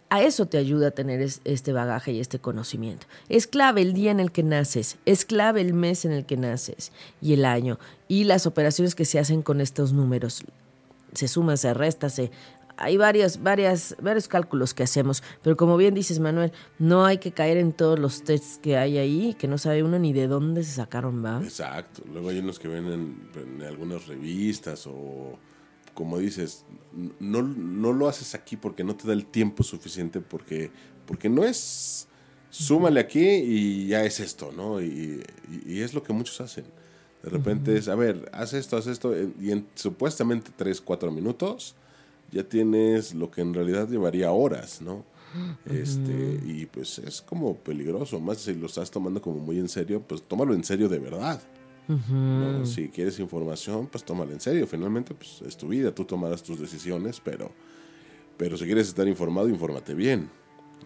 a 0.09 0.21
eso 0.21 0.45
te 0.45 0.57
ayuda 0.57 0.89
a 0.89 0.91
tener 0.91 1.21
este 1.21 1.73
bagaje 1.73 2.13
y 2.13 2.19
este 2.19 2.39
conocimiento. 2.39 3.07
Es 3.29 3.47
clave 3.47 3.81
el 3.81 3.93
día 3.93 4.11
en 4.11 4.19
el 4.19 4.31
que 4.31 4.43
naces, 4.43 4.97
es 5.05 5.25
clave 5.25 5.61
el 5.61 5.73
mes 5.73 6.05
en 6.05 6.11
el 6.11 6.25
que 6.25 6.37
naces 6.37 6.91
y 7.21 7.33
el 7.33 7.45
año 7.45 7.77
y 8.07 8.23
las 8.23 8.45
operaciones 8.45 8.95
que 8.95 9.05
se 9.05 9.19
hacen 9.19 9.41
con 9.41 9.59
estos 9.59 9.93
números. 9.93 10.43
Se 11.13 11.27
suma, 11.27 11.57
se 11.57 11.73
resta, 11.73 12.09
se 12.09 12.31
hay 12.77 12.97
varias, 12.97 13.41
varias, 13.41 13.95
varios 14.01 14.27
cálculos 14.27 14.73
que 14.73 14.83
hacemos, 14.83 15.23
pero 15.41 15.57
como 15.57 15.77
bien 15.77 15.93
dices, 15.93 16.19
Manuel, 16.19 16.51
no 16.79 17.05
hay 17.05 17.17
que 17.17 17.31
caer 17.31 17.57
en 17.57 17.73
todos 17.73 17.99
los 17.99 18.23
tests 18.23 18.59
que 18.59 18.77
hay 18.77 18.97
ahí, 18.97 19.33
que 19.33 19.47
no 19.47 19.57
sabe 19.57 19.83
uno 19.83 19.99
ni 19.99 20.13
de 20.13 20.27
dónde 20.27 20.63
se 20.63 20.73
sacaron, 20.73 21.23
¿va? 21.23 21.41
Exacto. 21.43 22.03
Luego 22.11 22.29
hay 22.29 22.39
unos 22.39 22.59
que 22.59 22.67
ven 22.67 22.87
en, 23.35 23.63
algunas 23.63 24.07
revistas 24.07 24.85
o, 24.87 25.37
como 25.93 26.19
dices, 26.19 26.65
no, 27.19 27.41
no, 27.41 27.93
lo 27.93 28.07
haces 28.07 28.35
aquí 28.35 28.55
porque 28.55 28.83
no 28.83 28.95
te 28.95 29.07
da 29.07 29.13
el 29.13 29.25
tiempo 29.25 29.63
suficiente, 29.63 30.21
porque, 30.21 30.71
porque 31.05 31.29
no 31.29 31.43
es 31.43 32.07
súmale 32.49 32.99
aquí 32.99 33.27
y 33.27 33.87
ya 33.87 34.03
es 34.03 34.19
esto, 34.19 34.51
¿no? 34.55 34.81
Y, 34.81 35.23
y, 35.65 35.81
es 35.81 35.93
lo 35.93 36.03
que 36.03 36.13
muchos 36.13 36.39
hacen. 36.41 36.65
De 37.23 37.29
repente 37.29 37.75
es, 37.75 37.87
a 37.87 37.95
ver, 37.95 38.29
haz 38.31 38.53
esto, 38.53 38.77
haz 38.77 38.87
esto, 38.87 39.13
y 39.41 39.51
en 39.51 39.67
supuestamente 39.73 40.51
3, 40.55 40.79
4 40.79 41.11
minutos 41.11 41.75
ya 42.31 42.43
tienes 42.43 43.13
lo 43.13 43.31
que 43.31 43.41
en 43.41 43.53
realidad 43.53 43.87
llevaría 43.89 44.31
horas, 44.31 44.81
¿no? 44.81 45.05
Este, 45.65 46.39
y 46.45 46.65
pues 46.65 46.99
es 46.99 47.21
como 47.21 47.55
peligroso, 47.55 48.19
más 48.19 48.37
si 48.37 48.55
lo 48.55 48.65
estás 48.65 48.89
tomando 48.89 49.21
como 49.21 49.39
muy 49.39 49.59
en 49.59 49.69
serio, 49.69 50.01
pues 50.01 50.23
tómalo 50.23 50.53
en 50.53 50.63
serio 50.63 50.89
de 50.89 50.99
verdad. 50.99 51.41
Si 52.63 52.89
quieres 52.89 53.17
información, 53.19 53.87
pues 53.87 54.03
tómalo 54.03 54.33
en 54.33 54.41
serio. 54.41 54.67
Finalmente, 54.67 55.13
pues 55.13 55.41
es 55.47 55.55
tu 55.55 55.69
vida, 55.69 55.93
tú 55.93 56.03
tomarás 56.03 56.43
tus 56.43 56.59
decisiones, 56.59 57.21
pero, 57.23 57.51
pero 58.35 58.57
si 58.57 58.65
quieres 58.65 58.87
estar 58.89 59.07
informado, 59.07 59.47
infórmate 59.47 59.93
bien. 59.93 60.29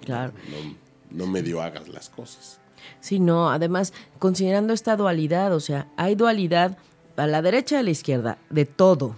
Claro. 0.05 0.33
No, 0.49 0.75
no 1.25 1.31
medio 1.31 1.61
hagas 1.61 1.87
las 1.87 2.09
cosas. 2.09 2.59
Sí, 2.99 3.19
no, 3.19 3.49
además, 3.49 3.93
considerando 4.19 4.73
esta 4.73 4.95
dualidad, 4.95 5.53
o 5.55 5.59
sea, 5.59 5.87
hay 5.97 6.15
dualidad 6.15 6.77
a 7.15 7.27
la 7.27 7.41
derecha 7.41 7.75
y 7.75 7.79
a 7.79 7.83
la 7.83 7.91
izquierda, 7.91 8.37
de 8.49 8.65
todo. 8.65 9.15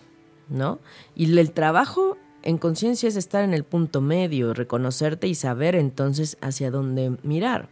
¿No? 0.49 0.79
Y 1.15 1.37
el 1.37 1.51
trabajo 1.51 2.17
en 2.43 2.57
conciencia 2.57 3.09
es 3.09 3.15
estar 3.15 3.43
en 3.43 3.53
el 3.53 3.63
punto 3.63 4.01
medio, 4.01 4.53
reconocerte 4.53 5.27
y 5.27 5.35
saber 5.35 5.75
entonces 5.75 6.37
hacia 6.41 6.71
dónde 6.71 7.17
mirar 7.23 7.69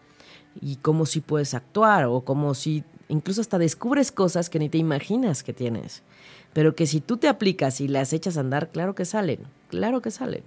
y 0.60 0.78
cómo 0.78 1.06
si 1.06 1.22
puedes 1.22 1.54
actuar 1.54 2.06
o 2.06 2.22
cómo 2.22 2.54
si 2.54 2.84
incluso 3.10 3.42
hasta 3.42 3.58
descubres 3.58 4.12
cosas 4.12 4.50
que 4.50 4.60
ni 4.60 4.70
te 4.70 4.78
imaginas 4.78 5.44
que 5.44 5.54
tienes, 5.54 6.02
pero 6.54 6.76
que 6.76 6.88
si 6.88 7.02
tú 7.02 7.18
te 7.18 7.28
aplicas 7.28 7.82
y 7.82 7.88
las 7.88 8.14
echas 8.14 8.38
a 8.38 8.40
andar, 8.40 8.72
claro 8.72 8.96
que 8.96 9.06
salen, 9.06 9.40
claro 9.70 10.02
que 10.02 10.12
salen, 10.12 10.44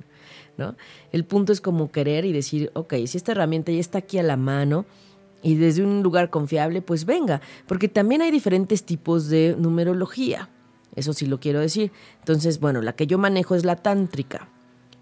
¿no? 0.57 0.75
El 1.12 1.25
punto 1.25 1.53
es 1.53 1.61
como 1.61 1.93
querer 1.93 2.25
y 2.25 2.33
decir, 2.33 2.70
ok, 2.75 2.95
si 3.07 3.18
esta 3.18 3.33
herramienta 3.33 3.72
ya 3.72 3.81
está 3.81 3.99
aquí 3.99 4.18
a 4.18 4.22
la 4.22 4.37
mano 4.37 4.87
y 5.43 5.57
desde 5.57 5.83
un 5.83 6.03
lugar 6.03 6.31
confiable, 6.31 6.81
pues 6.81 7.05
venga, 7.05 7.43
porque 7.66 7.89
también 7.89 8.22
hay 8.22 8.31
diferentes 8.31 8.85
tipos 8.85 9.29
de 9.29 9.57
numerología. 9.59 10.49
Eso 10.97 11.12
sí 11.12 11.26
lo 11.26 11.40
quiero 11.40 11.61
decir. 11.61 11.92
Entonces, 12.20 12.61
bueno, 12.61 12.82
la 12.82 12.95
que 12.95 13.07
yo 13.07 13.18
manejo 13.18 13.55
es 13.55 13.64
la 13.64 13.76
tántrica, 13.76 14.49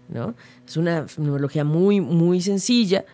¿no? 0.09 0.35
Es 0.67 0.77
una 0.77 1.05
numerología 1.17 1.63
muy, 1.63 2.01
muy 2.01 2.41
sencilla 2.41 3.05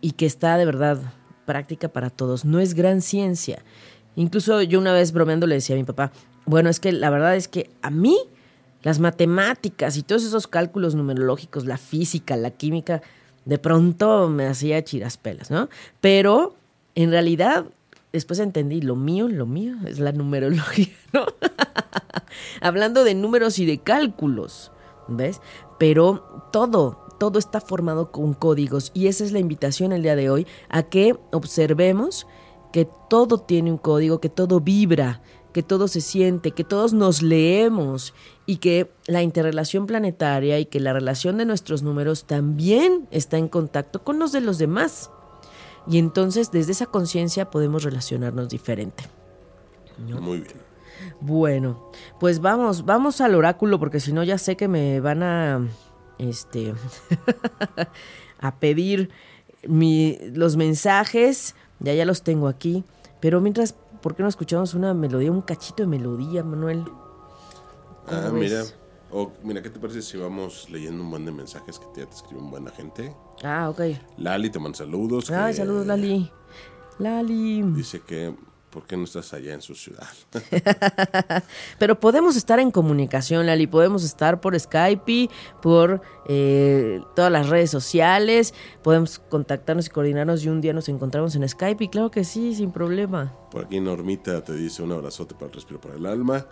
y 0.00 0.12
que 0.12 0.26
está 0.26 0.56
de 0.58 0.66
verdad 0.66 1.00
práctica 1.46 1.88
para 1.88 2.10
todos. 2.10 2.44
No 2.44 2.60
es 2.60 2.74
gran 2.74 3.00
ciencia. 3.00 3.62
Incluso 4.14 4.62
yo 4.62 4.78
una 4.78 4.92
vez 4.92 5.12
bromeando 5.12 5.46
le 5.46 5.56
decía 5.56 5.76
a 5.76 5.78
mi 5.78 5.84
papá, 5.84 6.12
bueno, 6.44 6.68
es 6.68 6.80
que 6.80 6.92
la 6.92 7.10
verdad 7.10 7.36
es 7.36 7.48
que 7.48 7.70
a 7.82 7.90
mí 7.90 8.18
las 8.82 8.98
matemáticas 9.00 9.96
y 9.96 10.02
todos 10.02 10.24
esos 10.24 10.46
cálculos 10.46 10.94
numerológicos, 10.94 11.66
la 11.66 11.76
física, 11.76 12.36
la 12.36 12.50
química, 12.50 13.02
de 13.44 13.58
pronto 13.58 14.28
me 14.28 14.46
hacía 14.46 14.84
chiraspelas, 14.84 15.50
¿no? 15.50 15.68
Pero 16.00 16.56
en 16.94 17.10
realidad 17.10 17.66
después 18.16 18.38
entendí, 18.38 18.80
lo 18.80 18.96
mío, 18.96 19.28
lo 19.28 19.46
mío 19.46 19.76
es 19.86 19.98
la 19.98 20.12
numerología, 20.12 20.88
¿no? 21.12 21.26
Hablando 22.60 23.04
de 23.04 23.14
números 23.14 23.58
y 23.58 23.66
de 23.66 23.78
cálculos, 23.78 24.72
¿ves? 25.08 25.40
Pero 25.78 26.48
todo, 26.52 27.06
todo 27.18 27.38
está 27.38 27.60
formado 27.60 28.10
con 28.10 28.34
códigos 28.34 28.90
y 28.94 29.06
esa 29.06 29.24
es 29.24 29.32
la 29.32 29.38
invitación 29.38 29.92
el 29.92 30.02
día 30.02 30.16
de 30.16 30.30
hoy 30.30 30.46
a 30.68 30.82
que 30.84 31.16
observemos 31.32 32.26
que 32.72 32.88
todo 33.08 33.38
tiene 33.38 33.70
un 33.70 33.78
código, 33.78 34.20
que 34.20 34.28
todo 34.28 34.60
vibra, 34.60 35.22
que 35.56 35.62
todo 35.62 35.88
se 35.88 36.02
siente, 36.02 36.50
que 36.50 36.64
todos 36.64 36.92
nos 36.92 37.22
leemos 37.22 38.12
y 38.44 38.58
que 38.58 38.90
la 39.06 39.22
interrelación 39.22 39.86
planetaria 39.86 40.58
y 40.58 40.66
que 40.66 40.80
la 40.80 40.92
relación 40.92 41.38
de 41.38 41.46
nuestros 41.46 41.82
números 41.82 42.26
también 42.26 43.08
está 43.10 43.38
en 43.38 43.48
contacto 43.48 44.04
con 44.04 44.18
los 44.18 44.32
de 44.32 44.42
los 44.42 44.58
demás. 44.58 45.10
Y 45.86 45.98
entonces 45.98 46.50
desde 46.50 46.72
esa 46.72 46.86
conciencia 46.86 47.50
podemos 47.50 47.84
relacionarnos 47.84 48.48
diferente. 48.48 49.04
Muy 49.98 50.40
bien. 50.40 50.66
Bueno, 51.20 51.90
pues 52.18 52.40
vamos, 52.40 52.84
vamos 52.84 53.20
al 53.20 53.34
oráculo 53.34 53.78
porque 53.78 54.00
si 54.00 54.12
no 54.12 54.24
ya 54.24 54.38
sé 54.38 54.56
que 54.56 54.68
me 54.68 55.00
van 55.00 55.22
a 55.22 55.68
este, 56.18 56.74
a 58.40 58.56
pedir 58.56 59.10
mi, 59.66 60.18
los 60.34 60.56
mensajes. 60.56 61.54
Ya, 61.78 61.92
ya 61.94 62.04
los 62.04 62.22
tengo 62.22 62.48
aquí. 62.48 62.84
Pero 63.20 63.40
mientras, 63.40 63.74
¿por 64.02 64.14
qué 64.14 64.22
no 64.22 64.28
escuchamos 64.28 64.74
una 64.74 64.94
melodía, 64.94 65.30
un 65.30 65.42
cachito 65.42 65.82
de 65.82 65.88
melodía, 65.88 66.42
Manuel? 66.42 66.84
Ah, 68.08 68.30
mira. 68.32 68.64
O, 69.10 69.32
mira, 69.42 69.62
¿qué 69.62 69.70
te 69.70 69.78
parece 69.78 70.02
si 70.02 70.16
vamos 70.16 70.68
leyendo 70.68 71.02
un 71.02 71.10
buen 71.10 71.24
de 71.24 71.32
mensajes 71.32 71.78
que 71.78 71.86
ya 71.96 72.06
te 72.06 72.14
escriben 72.14 72.50
buena 72.50 72.70
gente? 72.70 73.14
Ah, 73.42 73.68
ok. 73.70 73.80
Lali 74.18 74.50
te 74.50 74.58
manda 74.58 74.78
saludos. 74.78 75.30
Ay, 75.30 75.52
que 75.52 75.58
saludos, 75.58 75.86
Lali. 75.86 76.30
Lali. 76.98 77.62
Dice 77.62 78.00
que, 78.00 78.34
¿por 78.70 78.86
qué 78.86 78.96
no 78.96 79.04
estás 79.04 79.32
allá 79.34 79.52
en 79.52 79.60
su 79.60 79.74
ciudad? 79.74 80.08
Pero 81.78 82.00
podemos 82.00 82.36
estar 82.36 82.58
en 82.58 82.70
comunicación, 82.70 83.46
Lali. 83.46 83.66
Podemos 83.66 84.04
estar 84.04 84.40
por 84.40 84.58
Skype, 84.58 85.28
por 85.60 86.00
eh, 86.26 87.00
todas 87.14 87.30
las 87.30 87.48
redes 87.48 87.70
sociales. 87.70 88.54
Podemos 88.82 89.18
contactarnos 89.18 89.86
y 89.86 89.90
coordinarnos 89.90 90.44
y 90.44 90.48
un 90.48 90.60
día 90.60 90.72
nos 90.72 90.88
encontramos 90.88 91.34
en 91.36 91.46
Skype. 91.48 91.84
Y 91.84 91.88
claro 91.88 92.10
que 92.10 92.24
sí, 92.24 92.54
sin 92.54 92.72
problema. 92.72 93.34
Por 93.50 93.66
aquí 93.66 93.80
Normita 93.80 94.42
te 94.42 94.54
dice 94.54 94.82
un 94.82 94.92
abrazote 94.92 95.34
para 95.34 95.46
el 95.46 95.52
respiro 95.52 95.80
para 95.80 95.96
el 95.96 96.06
alma. 96.06 96.46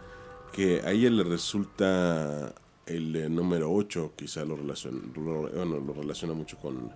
Que 0.53 0.83
a 0.85 0.93
ella 0.93 1.11
le 1.11 1.25
resulta 1.25 2.55
el 2.87 3.17
eh, 3.17 3.29
número 3.29 3.73
8, 3.73 4.13
quizá 4.17 4.45
lo 4.45 4.57
relaciona, 4.57 5.01
lo, 5.15 5.43
bueno, 5.43 5.81
lo 5.81 5.93
relaciona 5.93 6.35
mucho 6.35 6.59
con 6.59 6.91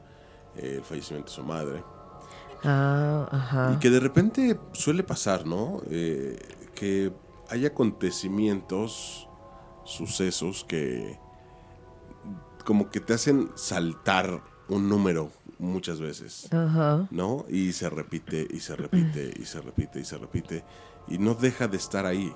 eh, 0.57 0.77
el 0.77 0.83
fallecimiento 0.83 1.31
de 1.31 1.37
su 1.37 1.43
madre. 1.43 1.83
Ah, 2.65 3.29
ajá. 3.31 3.73
Y 3.75 3.79
que 3.79 3.91
de 3.91 4.01
repente 4.01 4.59
suele 4.73 5.03
pasar, 5.03 5.47
¿no? 5.47 5.81
Eh, 5.91 6.39
que 6.75 7.13
hay 7.49 7.67
acontecimientos, 7.67 9.29
sucesos 9.85 10.65
que 10.65 11.19
como 12.65 12.91
que 12.91 13.01
te 13.01 13.15
hacen 13.15 13.51
saltar 13.55 14.43
un 14.69 14.89
número 14.89 15.31
muchas 15.59 16.01
veces, 16.01 16.53
Ajá. 16.53 17.09
¿no? 17.11 17.47
Y 17.49 17.73
se 17.73 17.89
repite 17.89 18.47
y 18.51 18.61
se 18.61 18.77
repite 18.77 19.33
y 19.41 19.45
se 19.47 19.61
repite 19.61 20.01
y 20.01 20.05
se 20.05 20.19
repite 20.19 20.65
y 21.09 21.19
no 21.19 21.35
deja 21.35 21.67
de 21.67 21.77
estar 21.79 22.05
ahí. 22.05 22.33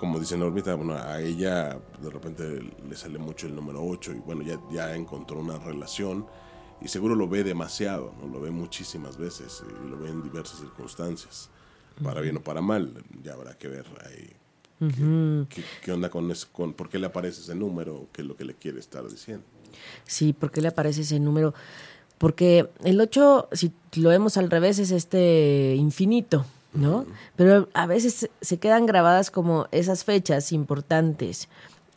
Como 0.00 0.18
dice 0.18 0.36
Normita, 0.38 0.74
bueno, 0.74 0.94
a 0.94 1.20
ella 1.20 1.78
de 2.00 2.08
repente 2.10 2.42
le 2.88 2.96
sale 2.96 3.18
mucho 3.18 3.46
el 3.46 3.54
número 3.54 3.84
8 3.84 4.12
y 4.12 4.18
bueno, 4.20 4.42
ya, 4.42 4.58
ya 4.72 4.94
encontró 4.96 5.38
una 5.40 5.58
relación 5.58 6.26
y 6.80 6.88
seguro 6.88 7.14
lo 7.14 7.28
ve 7.28 7.44
demasiado, 7.44 8.14
¿no? 8.18 8.26
Lo 8.26 8.40
ve 8.40 8.50
muchísimas 8.50 9.18
veces 9.18 9.62
y 9.84 9.88
lo 9.90 9.98
ve 9.98 10.08
en 10.08 10.22
diversas 10.22 10.58
circunstancias, 10.60 11.50
para 12.02 12.22
bien 12.22 12.38
o 12.38 12.40
para 12.42 12.62
mal, 12.62 12.94
ya 13.22 13.34
habrá 13.34 13.58
que 13.58 13.68
ver 13.68 13.84
ahí. 14.06 14.30
qué- 15.50 15.56
qué, 15.60 15.62
qué 15.84 15.92
onda 15.92 16.08
con 16.08 16.30
eso? 16.30 16.48
Con, 16.50 16.72
¿Por 16.72 16.88
qué 16.88 16.98
le 16.98 17.06
aparece 17.06 17.42
ese 17.42 17.54
número? 17.54 18.06
¿Qué 18.14 18.22
es 18.22 18.26
lo 18.28 18.34
que 18.36 18.44
le 18.46 18.54
quiere 18.54 18.80
estar 18.80 19.06
diciendo? 19.06 19.44
Sí, 20.06 20.32
¿por 20.32 20.50
qué 20.50 20.62
le 20.62 20.68
aparece 20.68 21.02
ese 21.02 21.20
número? 21.20 21.52
Porque 22.16 22.70
el 22.84 22.98
8, 22.98 23.48
si 23.52 23.70
lo 23.96 24.08
vemos 24.08 24.38
al 24.38 24.50
revés, 24.50 24.78
es 24.78 24.90
este 24.92 25.74
infinito, 25.76 26.46
¿no? 26.72 27.06
Pero 27.36 27.68
a 27.74 27.86
veces 27.86 28.30
se 28.40 28.58
quedan 28.58 28.86
grabadas 28.86 29.30
como 29.30 29.66
esas 29.72 30.04
fechas 30.04 30.52
importantes. 30.52 31.48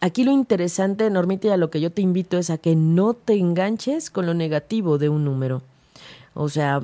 Aquí 0.02 0.24
lo 0.24 0.32
interesante, 0.32 1.10
Normita, 1.10 1.48
y 1.48 1.52
a 1.52 1.58
lo 1.58 1.70
que 1.70 1.80
yo 1.80 1.92
te 1.92 2.02
invito 2.02 2.38
es 2.38 2.50
a 2.50 2.58
que 2.58 2.76
no 2.76 3.14
te 3.14 3.36
enganches 3.36 4.10
con 4.10 4.26
lo 4.26 4.34
negativo 4.34 4.98
de 4.98 5.10
un 5.10 5.24
número. 5.24 5.62
O 6.34 6.50
sea, 6.50 6.82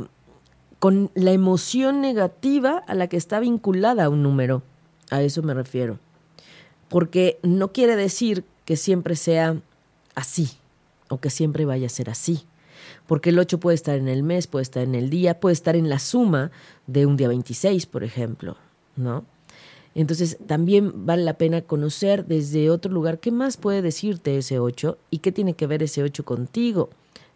con 0.79 1.11
la 1.13 1.31
emoción 1.31 1.99
negativa 2.01 2.83
a 2.87 2.95
la 2.95 3.07
que 3.07 3.17
está 3.17 3.39
vinculada 3.39 4.09
un 4.09 4.23
número. 4.23 4.63
A 5.09 5.21
eso 5.21 5.43
me 5.43 5.53
refiero. 5.53 5.99
Porque 6.87 7.39
no 7.43 7.71
quiere 7.73 7.95
decir 7.95 8.45
que 8.63 8.77
siempre 8.77 9.15
sea 9.15 9.57
así 10.15 10.51
o 11.09 11.19
que 11.19 11.29
siempre 11.29 11.65
vaya 11.65 11.87
a 11.87 11.89
ser 11.89 12.09
así. 12.09 12.45
Porque 13.09 13.31
el 13.31 13.39
8 13.39 13.59
puede 13.59 13.73
estar 13.73 13.97
en 13.97 14.07
el 14.07 14.21
mes, 14.21 14.45
puede 14.45 14.61
estar 14.61 14.83
en 14.83 14.93
el 14.93 15.09
día, 15.09 15.39
puede 15.39 15.53
estar 15.53 15.75
en 15.75 15.89
la 15.89 15.97
suma 15.97 16.51
de 16.85 17.07
un 17.07 17.17
día 17.17 17.27
26, 17.27 17.87
por 17.87 18.03
ejemplo, 18.03 18.55
¿no? 18.95 19.25
Entonces, 19.95 20.37
también 20.45 21.07
vale 21.07 21.23
la 21.23 21.33
pena 21.33 21.63
conocer 21.63 22.27
desde 22.27 22.69
otro 22.69 22.91
lugar 22.91 23.19
qué 23.19 23.31
más 23.31 23.57
puede 23.57 23.81
decirte 23.81 24.37
ese 24.37 24.59
8 24.59 24.99
y 25.09 25.17
qué 25.17 25.31
tiene 25.31 25.55
que 25.55 25.65
ver 25.65 25.81
ese 25.81 26.03
8 26.03 26.23
contigo. 26.23 26.91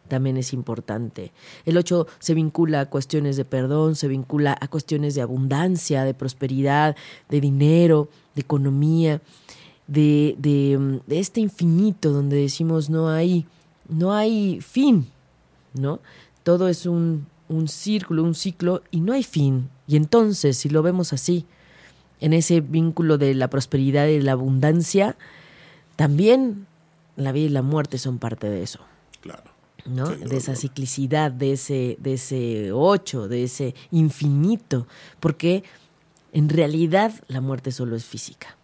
También 0.08 0.38
es 0.38 0.54
importante. 0.54 1.32
El 1.66 1.76
8 1.76 2.06
se 2.20 2.36
vincula 2.36 2.82
a 2.82 2.86
cuestiones 2.92 3.36
de 3.36 3.44
perdón, 3.44 3.96
se 3.96 4.08
vincula 4.08 4.56
a 4.62 4.68
cuestiones 4.68 5.16
de 5.16 5.24
abundancia, 5.24 6.04
de 6.04 6.14
prosperidad, 6.14 6.96
de 7.30 7.42
dinero, 7.42 8.10
de 8.36 8.42
economía, 8.42 9.22
de, 9.88 10.36
de, 10.38 10.78
mm, 10.78 10.98
de 11.08 11.20
este 11.20 11.42
infinito 11.42 12.12
donde 12.12 12.36
decimos 12.36 12.92
no 12.92 13.10
hay, 13.10 13.48
no 13.90 14.14
hay 14.14 14.62
fin, 14.62 15.08
¿no? 15.74 16.00
Todo 16.44 16.68
es 16.68 16.86
un, 16.86 17.28
un 17.50 17.68
círculo, 17.68 18.24
un 18.24 18.36
ciclo 18.36 18.84
y 18.92 19.02
no 19.02 19.14
hay 19.14 19.24
fin. 19.24 19.70
Y 19.88 19.96
entonces, 19.96 20.58
si 20.58 20.70
lo 20.70 20.82
vemos 20.82 21.14
así, 21.14 21.46
en 22.20 22.34
ese 22.34 22.62
vínculo 22.62 23.18
de 23.18 23.34
la 23.36 23.50
prosperidad 23.50 24.08
y 24.08 24.18
de 24.18 24.24
la 24.24 24.32
abundancia, 24.34 25.18
también 25.96 26.68
la 27.16 27.32
vida 27.32 27.46
y 27.46 27.50
la 27.50 27.62
muerte 27.62 27.98
son 27.98 28.18
parte 28.18 28.50
de 28.50 28.64
eso, 28.64 28.80
Claro. 29.22 29.44
¿no? 29.86 30.10
De 30.10 30.38
esa 30.38 30.56
ciclicidad, 30.56 31.32
de 31.32 31.54
ese, 31.54 31.98
de 32.00 32.14
ese 32.14 32.72
ocho, 32.72 33.28
de 33.28 33.44
ese 33.44 33.76
infinito, 33.92 34.88
porque 35.20 35.64
en 36.32 36.50
realidad 36.50 37.14
la 37.28 37.42
muerte 37.42 37.72
solo 37.72 37.96
es 37.96 38.06
física. 38.06 38.56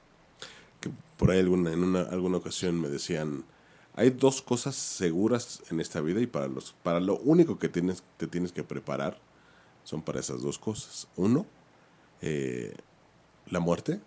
Que 0.80 0.90
por 1.18 1.32
ahí 1.32 1.40
alguna, 1.40 1.74
en 1.74 1.84
una, 1.84 2.02
alguna 2.04 2.38
ocasión 2.38 2.80
me 2.80 2.88
decían, 2.88 3.44
hay 4.00 4.10
dos 4.12 4.42
cosas 4.42 4.76
seguras 4.76 5.62
en 5.70 5.80
esta 5.80 6.00
vida 6.02 6.22
y 6.22 6.28
para, 6.28 6.48
los, 6.48 6.74
para 6.84 7.00
lo 7.00 7.18
único 7.20 7.60
que 7.60 7.70
tienes, 7.70 8.02
te 8.18 8.28
tienes 8.28 8.52
que 8.52 8.64
preparar 8.64 9.18
son 9.84 10.02
para 10.02 10.20
esas 10.20 10.42
dos 10.42 10.58
cosas. 10.60 11.08
Uno, 11.16 11.46
eh, 12.22 12.76
la 13.48 13.60
muerte, 13.60 14.00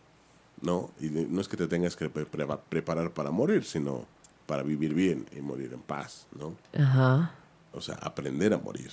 ¿no? 0.61 0.91
Y 1.01 1.07
no 1.09 1.41
es 1.41 1.49
que 1.49 1.57
te 1.57 1.67
tengas 1.67 1.97
que 1.97 2.09
pre- 2.09 2.25
pre- 2.27 2.47
preparar 2.69 3.11
para 3.13 3.31
morir, 3.31 3.65
sino 3.65 4.07
para 4.47 4.63
vivir 4.63 4.95
bien 4.95 5.27
y 5.37 5.41
morir 5.41 5.73
en 5.73 5.81
paz, 5.81 6.27
¿no? 6.39 6.55
Ajá. 6.77 7.35
O 7.73 7.81
sea, 7.81 7.97
aprender 7.97 8.53
a 8.55 8.59
morir. 8.59 8.91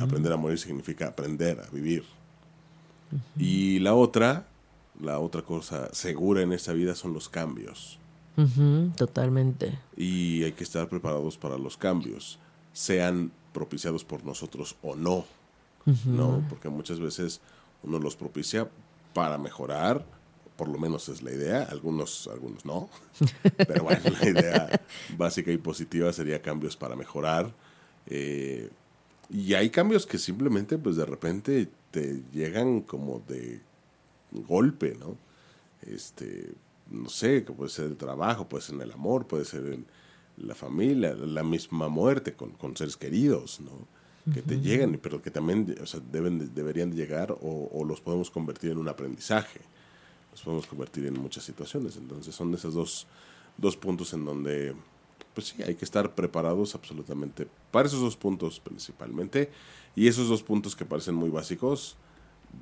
Aprender 0.00 0.32
a 0.32 0.36
morir 0.36 0.58
significa 0.58 1.08
aprender 1.08 1.60
a 1.60 1.70
vivir. 1.70 2.04
Y 3.36 3.78
la 3.80 3.94
otra, 3.94 4.46
la 5.00 5.18
otra 5.18 5.42
cosa 5.42 5.92
segura 5.92 6.42
en 6.42 6.52
esta 6.52 6.72
vida 6.72 6.94
son 6.94 7.12
los 7.12 7.28
cambios. 7.28 7.98
Totalmente. 8.96 9.78
Y 9.96 10.42
hay 10.42 10.52
que 10.52 10.64
estar 10.64 10.88
preparados 10.88 11.38
para 11.38 11.56
los 11.56 11.76
cambios, 11.76 12.38
sean 12.72 13.30
propiciados 13.52 14.04
por 14.04 14.24
nosotros 14.24 14.76
o 14.82 14.96
no. 14.96 15.24
¿no? 16.06 16.44
Porque 16.48 16.68
muchas 16.68 16.98
veces 16.98 17.40
uno 17.82 17.98
los 17.98 18.16
propicia 18.16 18.68
para 19.12 19.38
mejorar, 19.38 20.04
por 20.56 20.68
lo 20.68 20.78
menos 20.78 21.08
es 21.08 21.22
la 21.22 21.32
idea, 21.32 21.62
algunos, 21.64 22.28
algunos 22.32 22.64
no. 22.64 22.88
Pero 23.56 23.84
bueno, 23.84 24.02
la 24.20 24.28
idea 24.28 24.80
básica 25.16 25.50
y 25.52 25.58
positiva 25.58 26.12
sería 26.12 26.40
cambios 26.40 26.76
para 26.76 26.96
mejorar. 26.96 27.52
eh, 28.06 28.70
y 29.30 29.54
hay 29.54 29.70
cambios 29.70 30.06
que 30.06 30.18
simplemente, 30.18 30.76
pues 30.76 30.96
de 30.96 31.06
repente 31.06 31.68
te 31.90 32.20
llegan 32.32 32.82
como 32.82 33.22
de 33.26 33.60
golpe, 34.32 34.96
¿no? 34.98 35.16
Este, 35.82 36.52
no 36.90 37.08
sé, 37.08 37.44
que 37.44 37.52
puede 37.52 37.70
ser 37.70 37.86
el 37.86 37.96
trabajo, 37.96 38.48
puede 38.48 38.62
ser 38.62 38.76
en 38.76 38.82
el 38.82 38.92
amor, 38.92 39.26
puede 39.26 39.44
ser 39.44 39.64
en 39.66 39.86
la 40.36 40.54
familia, 40.54 41.14
la 41.14 41.42
misma 41.44 41.88
muerte 41.88 42.34
con, 42.34 42.50
con 42.52 42.76
seres 42.76 42.96
queridos, 42.96 43.60
¿no? 43.60 43.70
Que 44.32 44.40
te 44.40 44.58
llegan, 44.58 44.98
pero 45.02 45.20
que 45.20 45.30
también 45.30 45.76
o 45.82 45.86
sea, 45.86 46.00
deben, 46.10 46.38
de- 46.38 46.46
deberían 46.48 46.90
de 46.90 46.96
llegar 46.96 47.30
o, 47.32 47.68
o 47.72 47.84
los 47.84 48.00
podemos 48.00 48.30
convertir 48.30 48.70
en 48.70 48.78
un 48.78 48.88
aprendizaje. 48.88 49.60
Los 50.32 50.40
podemos 50.40 50.66
convertir 50.66 51.04
en 51.04 51.20
muchas 51.20 51.44
situaciones. 51.44 51.96
Entonces 51.98 52.34
son 52.34 52.52
esos 52.54 52.72
dos, 52.72 53.06
dos 53.58 53.76
puntos 53.76 54.14
en 54.14 54.24
donde, 54.24 54.74
pues 55.34 55.48
sí, 55.48 55.62
hay 55.62 55.74
que 55.74 55.84
estar 55.84 56.14
preparados 56.14 56.74
absolutamente 56.74 57.46
para 57.70 57.86
esos 57.86 58.00
dos 58.00 58.16
puntos 58.16 58.60
principalmente. 58.60 59.50
Y 59.94 60.08
esos 60.08 60.26
dos 60.28 60.42
puntos 60.42 60.74
que 60.74 60.86
parecen 60.86 61.14
muy 61.14 61.28
básicos, 61.28 61.96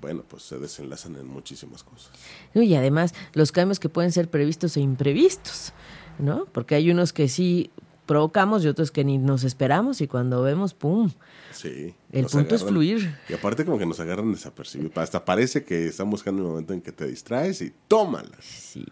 bueno, 0.01 0.24
pues 0.26 0.43
se 0.43 0.59
desenlazan 0.59 1.16
en 1.16 1.26
muchísimas 1.26 1.82
cosas. 1.82 2.11
Y 2.55 2.74
además, 2.74 3.14
los 3.32 3.53
cambios 3.53 3.78
que 3.80 3.88
pueden 3.88 4.12
ser 4.12 4.30
previstos 4.30 4.76
e 4.76 4.80
imprevistos, 4.80 5.72
¿no? 6.18 6.47
Porque 6.47 6.74
hay 6.74 6.90
unos 6.90 7.12
que 7.12 7.28
sí 7.28 7.70
provocamos 8.07 8.64
y 8.64 8.68
otros 8.68 8.90
que 8.90 9.05
ni 9.05 9.18
nos 9.18 9.45
esperamos 9.45 10.01
y 10.01 10.09
cuando 10.09 10.43
vemos, 10.43 10.74
¡pum! 10.74 11.11
Sí. 11.53 11.95
El 12.11 12.26
punto 12.26 12.55
es 12.55 12.64
fluir. 12.64 13.16
Y 13.28 13.34
aparte 13.34 13.64
como 13.64 13.78
que 13.78 13.86
nos 13.86 14.01
agarran 14.01 14.32
desapercibidos. 14.32 14.97
Hasta 14.97 15.24
parece 15.24 15.64
que 15.64 15.86
están 15.86 16.11
buscando 16.11 16.43
el 16.43 16.49
momento 16.49 16.74
en 16.74 16.82
que 16.82 16.93
te 16.93 17.07
distraes 17.07 17.62
y 17.62 17.72
tómala. 17.88 18.36
Sí. 18.40 18.84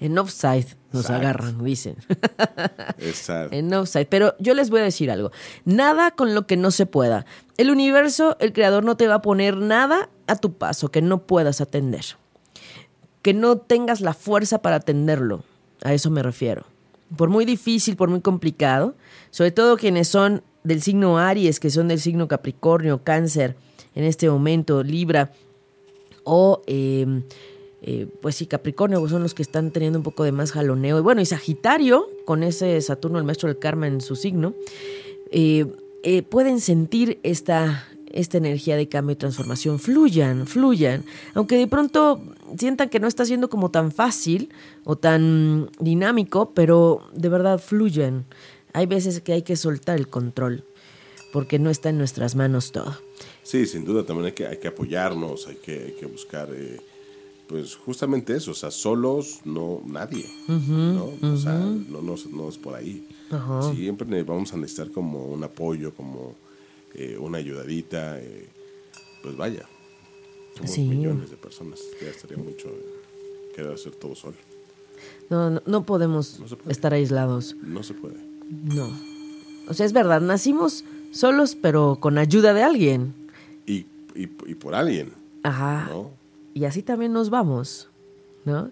En 0.00 0.16
offside 0.18 0.76
nos 0.92 1.04
Exacto. 1.04 1.14
agarran, 1.14 1.64
dicen. 1.64 1.96
Esa, 2.98 3.46
en 3.46 3.72
offside. 3.74 4.06
Pero 4.08 4.34
yo 4.38 4.54
les 4.54 4.70
voy 4.70 4.80
a 4.80 4.84
decir 4.84 5.10
algo. 5.10 5.32
Nada 5.64 6.12
con 6.12 6.34
lo 6.34 6.46
que 6.46 6.56
no 6.56 6.70
se 6.70 6.86
pueda. 6.86 7.26
El 7.58 7.70
universo, 7.70 8.36
el 8.40 8.52
creador 8.52 8.84
no 8.84 8.96
te 8.96 9.08
va 9.08 9.16
a 9.16 9.22
poner 9.22 9.56
nada 9.56 10.08
a 10.26 10.36
tu 10.36 10.54
paso 10.54 10.90
que 10.90 11.02
no 11.02 11.22
puedas 11.22 11.60
atender. 11.60 12.04
Que 13.22 13.34
no 13.34 13.58
tengas 13.58 14.00
la 14.00 14.14
fuerza 14.14 14.58
para 14.58 14.76
atenderlo. 14.76 15.42
A 15.82 15.92
eso 15.92 16.10
me 16.10 16.22
refiero. 16.22 16.64
por 17.16 17.28
muy 17.28 17.44
difícil, 17.44 17.94
por 17.94 18.08
muy 18.08 18.20
complicado, 18.20 18.96
sobre 19.30 19.52
todo 19.52 19.76
quienes 19.76 20.08
son 20.08 20.42
del 20.64 20.82
signo 20.82 21.18
Aries, 21.18 21.60
que 21.60 21.70
son 21.70 21.86
del 21.86 22.00
signo 22.00 22.26
Capricornio, 22.26 23.04
Cáncer, 23.04 23.54
en 23.94 24.02
este 24.02 24.28
momento, 24.28 24.82
Libra, 24.82 25.30
o 26.24 26.62
em, 26.66 27.22
eh, 27.82 28.08
pues 28.20 28.34
sí, 28.34 28.46
Capricornio 28.46 29.06
son 29.08 29.22
los 29.22 29.32
que 29.32 29.42
están 29.42 29.70
teniendo 29.70 29.98
un 29.98 30.02
poco 30.02 30.24
de 30.24 30.32
más 30.32 30.50
jaloneo. 30.50 30.98
Y 30.98 31.02
bueno, 31.02 31.20
y 31.20 31.26
Sagitario, 31.26 32.08
con 32.24 32.42
ese 32.42 32.80
Saturno, 32.80 33.18
el 33.18 33.24
maestro 33.24 33.48
del 33.48 33.58
karma 33.58 33.86
en 33.86 34.00
su 34.00 34.16
signo, 34.16 34.54
eh, 35.30 35.66
eh, 36.02 36.22
pueden 36.22 36.60
sentir 36.60 37.20
esta, 37.22 37.86
esta 38.16 38.38
energía 38.38 38.76
de 38.76 38.88
cambio 38.88 39.12
y 39.12 39.16
transformación. 39.16 39.78
Fluyan, 39.78 40.46
fluyan. 40.46 41.04
Aunque 41.34 41.56
de 41.56 41.66
pronto 41.66 42.22
sientan 42.58 42.88
que 42.88 42.98
no 42.98 43.06
está 43.06 43.24
siendo 43.24 43.48
como 43.48 43.70
tan 43.70 43.92
fácil 43.92 44.50
o 44.84 44.96
tan 44.96 45.70
dinámico, 45.78 46.52
pero 46.54 47.02
de 47.12 47.28
verdad 47.28 47.58
fluyan. 47.58 48.24
Hay 48.72 48.86
veces 48.86 49.20
que 49.20 49.32
hay 49.32 49.42
que 49.42 49.56
soltar 49.56 49.98
el 49.98 50.08
control, 50.08 50.64
porque 51.32 51.58
no 51.58 51.70
está 51.70 51.90
en 51.90 51.98
nuestras 51.98 52.34
manos 52.34 52.72
todo. 52.72 52.96
Sí, 53.42 53.66
sin 53.66 53.84
duda 53.84 54.04
también 54.04 54.26
hay 54.26 54.32
que, 54.32 54.46
hay 54.46 54.58
que 54.58 54.68
apoyarnos, 54.68 55.46
hay 55.46 55.56
que, 55.56 55.84
hay 55.84 55.92
que 55.92 56.06
buscar, 56.06 56.48
eh, 56.52 56.80
pues 57.48 57.76
justamente 57.76 58.34
eso, 58.34 58.50
o 58.50 58.54
sea, 58.54 58.70
solos 58.70 59.40
no, 59.44 59.80
nadie, 59.86 60.26
¿no? 60.48 61.12
O 61.22 61.36
sea, 61.36 61.54
no, 61.54 62.02
no, 62.02 62.48
es 62.48 62.58
por 62.58 62.74
ahí. 62.74 63.06
Siempre 63.74 64.22
vamos 64.22 64.52
a 64.52 64.56
necesitar 64.56 64.90
como 64.90 65.26
un 65.26 65.44
apoyo, 65.44 65.94
como 65.94 66.34
eh, 66.98 67.18
una 67.18 67.38
ayudadita, 67.38 68.18
eh, 68.18 68.48
pues 69.22 69.36
vaya, 69.36 69.68
somos 70.56 70.78
millones 70.78 71.30
de 71.30 71.36
personas, 71.36 71.80
ya 72.00 72.08
estaría 72.08 72.38
mucho 72.38 72.70
querer 73.54 73.72
hacer 73.72 73.94
todo 73.94 74.14
solo. 74.14 74.36
No, 75.28 75.60
no, 75.66 75.84
podemos 75.84 76.40
estar 76.68 76.94
aislados. 76.94 77.54
No 77.62 77.82
se 77.82 77.92
puede. 77.92 78.16
No. 78.48 78.88
O 79.68 79.74
sea, 79.74 79.84
es 79.84 79.92
verdad, 79.92 80.20
nacimos 80.20 80.84
solos, 81.10 81.56
pero 81.60 81.98
con 82.00 82.16
ayuda 82.16 82.54
de 82.54 82.62
alguien 82.62 83.12
y, 83.66 84.54
por 84.54 84.74
alguien. 84.74 85.12
Ajá. 85.42 85.90
Y 86.54 86.64
así 86.64 86.82
también 86.82 87.12
nos 87.12 87.28
vamos, 87.28 87.90
¿no? 88.46 88.70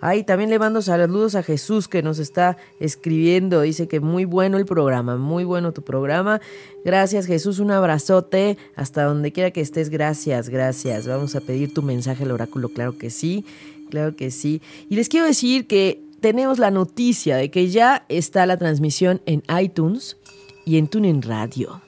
Ay, 0.00 0.24
también 0.24 0.48
le 0.48 0.58
mando 0.58 0.80
saludos 0.80 1.34
a 1.34 1.42
Jesús 1.42 1.86
que 1.86 2.02
nos 2.02 2.18
está 2.18 2.56
escribiendo. 2.78 3.60
Dice 3.60 3.86
que 3.86 4.00
muy 4.00 4.24
bueno 4.24 4.56
el 4.56 4.64
programa, 4.64 5.16
muy 5.16 5.44
bueno 5.44 5.72
tu 5.72 5.82
programa. 5.82 6.40
Gracias 6.84 7.26
Jesús, 7.26 7.58
un 7.58 7.70
abrazote. 7.70 8.56
Hasta 8.76 9.04
donde 9.04 9.32
quiera 9.32 9.50
que 9.50 9.60
estés, 9.60 9.90
gracias, 9.90 10.48
gracias. 10.48 11.06
Vamos 11.06 11.36
a 11.36 11.40
pedir 11.40 11.74
tu 11.74 11.82
mensaje 11.82 12.24
al 12.24 12.30
oráculo, 12.30 12.70
claro 12.70 12.96
que 12.96 13.10
sí, 13.10 13.44
claro 13.90 14.16
que 14.16 14.30
sí. 14.30 14.62
Y 14.88 14.96
les 14.96 15.08
quiero 15.08 15.26
decir 15.26 15.66
que 15.66 16.02
tenemos 16.20 16.58
la 16.58 16.70
noticia 16.70 17.36
de 17.36 17.50
que 17.50 17.68
ya 17.68 18.06
está 18.08 18.46
la 18.46 18.56
transmisión 18.56 19.20
en 19.26 19.42
iTunes 19.60 20.16
y 20.64 20.78
en 20.78 20.88
TuneIn 20.88 21.22
Radio. 21.22 21.82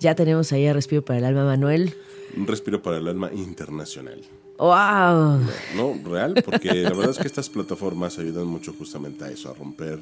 Ya 0.00 0.14
tenemos 0.14 0.52
ahí 0.52 0.66
a 0.66 0.72
Respiro 0.72 1.04
para 1.04 1.18
el 1.18 1.24
Alma, 1.24 1.44
Manuel. 1.44 1.94
Un 2.36 2.46
respiro 2.46 2.82
para 2.82 2.96
el 2.96 3.06
alma 3.08 3.30
internacional. 3.32 4.22
¡Wow! 4.62 5.40
No, 5.74 6.00
real, 6.04 6.40
porque 6.44 6.72
la 6.72 6.90
verdad 6.90 7.10
es 7.10 7.18
que 7.18 7.26
estas 7.26 7.50
plataformas 7.50 8.16
ayudan 8.20 8.46
mucho 8.46 8.72
justamente 8.72 9.24
a 9.24 9.28
eso, 9.28 9.50
a 9.50 9.54
romper 9.54 9.98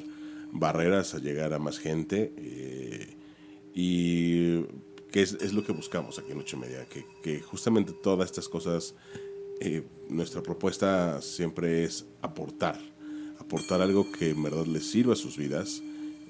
barreras, 0.51 1.15
a 1.15 1.17
llegar 1.17 1.51
a 1.53 1.57
más 1.57 1.79
gente. 1.79 2.31
Eh, 2.37 3.17
y 3.73 4.61
que 5.11 5.23
es, 5.23 5.53
lo 5.53 5.63
que 5.63 5.71
buscamos 5.71 6.19
aquí 6.19 6.31
en 6.31 6.41
Ocho 6.41 6.57
Media, 6.57 6.85
que, 6.85 7.39
justamente 7.39 7.91
todas 7.91 8.29
estas 8.29 8.47
cosas, 8.47 8.93
eh, 9.59 9.81
nuestra 10.09 10.43
propuesta 10.43 11.23
siempre 11.23 11.83
es 11.83 12.05
aportar, 12.21 12.79
aportar 13.39 13.81
algo 13.81 14.11
que 14.11 14.29
en 14.29 14.43
verdad 14.43 14.67
les 14.67 14.91
sirva 14.91 15.13
a 15.13 15.15
sus 15.17 15.37
vidas. 15.37 15.81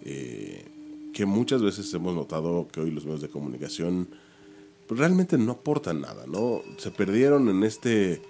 Eh, 0.06 0.64
que 1.14 1.26
muchas 1.26 1.62
veces 1.62 1.94
hemos 1.94 2.16
notado 2.16 2.70
que 2.72 2.80
hoy 2.80 2.92
los 2.92 3.04
medios 3.04 3.20
de 3.20 3.28
comunicación 3.28 4.08
pues, 4.92 5.00
realmente 5.00 5.38
no 5.38 5.54
aportan 5.54 6.02
nada, 6.02 6.26
¿no? 6.28 6.64
Se 6.76 6.92
perdieron 6.92 7.48
en 7.48 7.64
este 7.64 8.22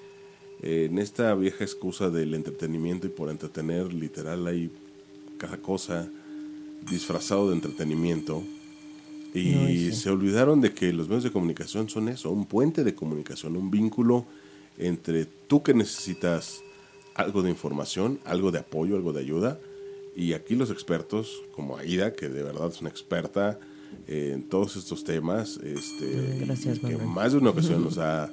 en 0.62 0.99
esta 0.99 1.34
vieja 1.34 1.64
excusa 1.64 2.12
del 2.12 2.36
entretenimiento 2.36 3.07
y 3.07 3.09
por 3.09 3.32
entretener 3.32 3.91
literal 3.91 4.45
hay 4.45 4.70
cada 5.39 5.57
cosa 5.57 6.07
disfrazado 6.88 7.49
de 7.49 7.55
entretenimiento. 7.55 8.43
Y 9.34 9.91
se 9.93 10.12
olvidaron 10.12 10.62
de 10.62 10.72
que 10.72 10.93
los 10.93 11.07
medios 11.07 11.24
de 11.24 11.32
comunicación 11.32 11.89
son 11.89 12.09
eso, 12.09 12.30
un 12.30 12.45
puente 12.45 12.84
de 12.84 12.93
comunicación, 12.93 13.57
un 13.57 13.72
vínculo 13.72 14.28
entre 14.78 15.26
tú 15.26 15.64
que 15.64 15.74
necesitas 15.74 16.62
algo 17.16 17.41
de 17.41 17.49
información, 17.49 18.20
algo 18.24 18.51
de 18.51 18.59
apoyo, 18.59 18.95
algo 18.97 19.14
de 19.14 19.22
ayuda, 19.22 19.59
y 20.16 20.34
aquí 20.34 20.53
los 20.53 20.70
expertos, 20.70 21.41
como 21.55 21.78
Aida, 21.78 22.14
que 22.14 22.30
de 22.30 22.43
verdad 22.43 22.70
es 22.70 22.82
una 22.82 22.91
experta 22.91 23.57
en 24.08 24.44
todos 24.44 24.76
estos 24.76 25.04
temas, 25.04 25.58
este, 25.64 26.39
Gracias, 26.46 26.80
que 26.80 26.98
más 26.98 27.32
de 27.32 27.38
una 27.38 27.52
ocasión 27.52 27.84
nos 27.84 27.98
ha, 28.00 28.32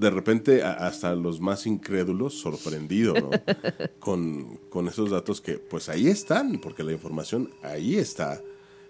de 0.00 0.08
repente, 0.08 0.62
hasta 0.62 1.14
los 1.14 1.40
más 1.40 1.66
incrédulos, 1.66 2.32
sorprendido 2.34 3.12
¿no? 3.14 3.30
con, 3.98 4.56
con 4.70 4.88
esos 4.88 5.10
datos 5.10 5.42
que, 5.42 5.58
pues 5.58 5.90
ahí 5.90 6.08
están, 6.08 6.58
porque 6.58 6.82
la 6.82 6.92
información 6.92 7.50
ahí 7.62 7.96
está. 7.96 8.42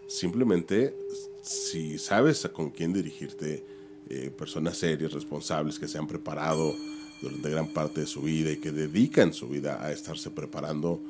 Simplemente, 0.06 0.94
si 1.42 1.98
sabes 1.98 2.44
a 2.44 2.52
con 2.52 2.70
quién 2.70 2.92
dirigirte, 2.92 3.64
eh, 4.08 4.30
personas 4.30 4.76
serias, 4.76 5.12
responsables, 5.12 5.78
que 5.78 5.88
se 5.88 5.98
han 5.98 6.06
preparado 6.06 6.74
durante 7.22 7.50
gran 7.50 7.72
parte 7.72 8.00
de 8.00 8.06
su 8.06 8.22
vida 8.22 8.50
y 8.50 8.56
que 8.56 8.70
dedican 8.70 9.32
su 9.32 9.48
vida 9.48 9.84
a 9.84 9.92
estarse 9.92 10.30
preparando 10.30 11.00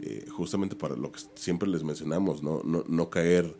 eh, 0.00 0.24
justamente 0.28 0.76
para 0.76 0.96
lo 0.96 1.10
que 1.10 1.20
siempre 1.34 1.68
les 1.68 1.82
mencionamos, 1.82 2.42
¿no? 2.42 2.62
No, 2.64 3.10
caer 3.10 3.54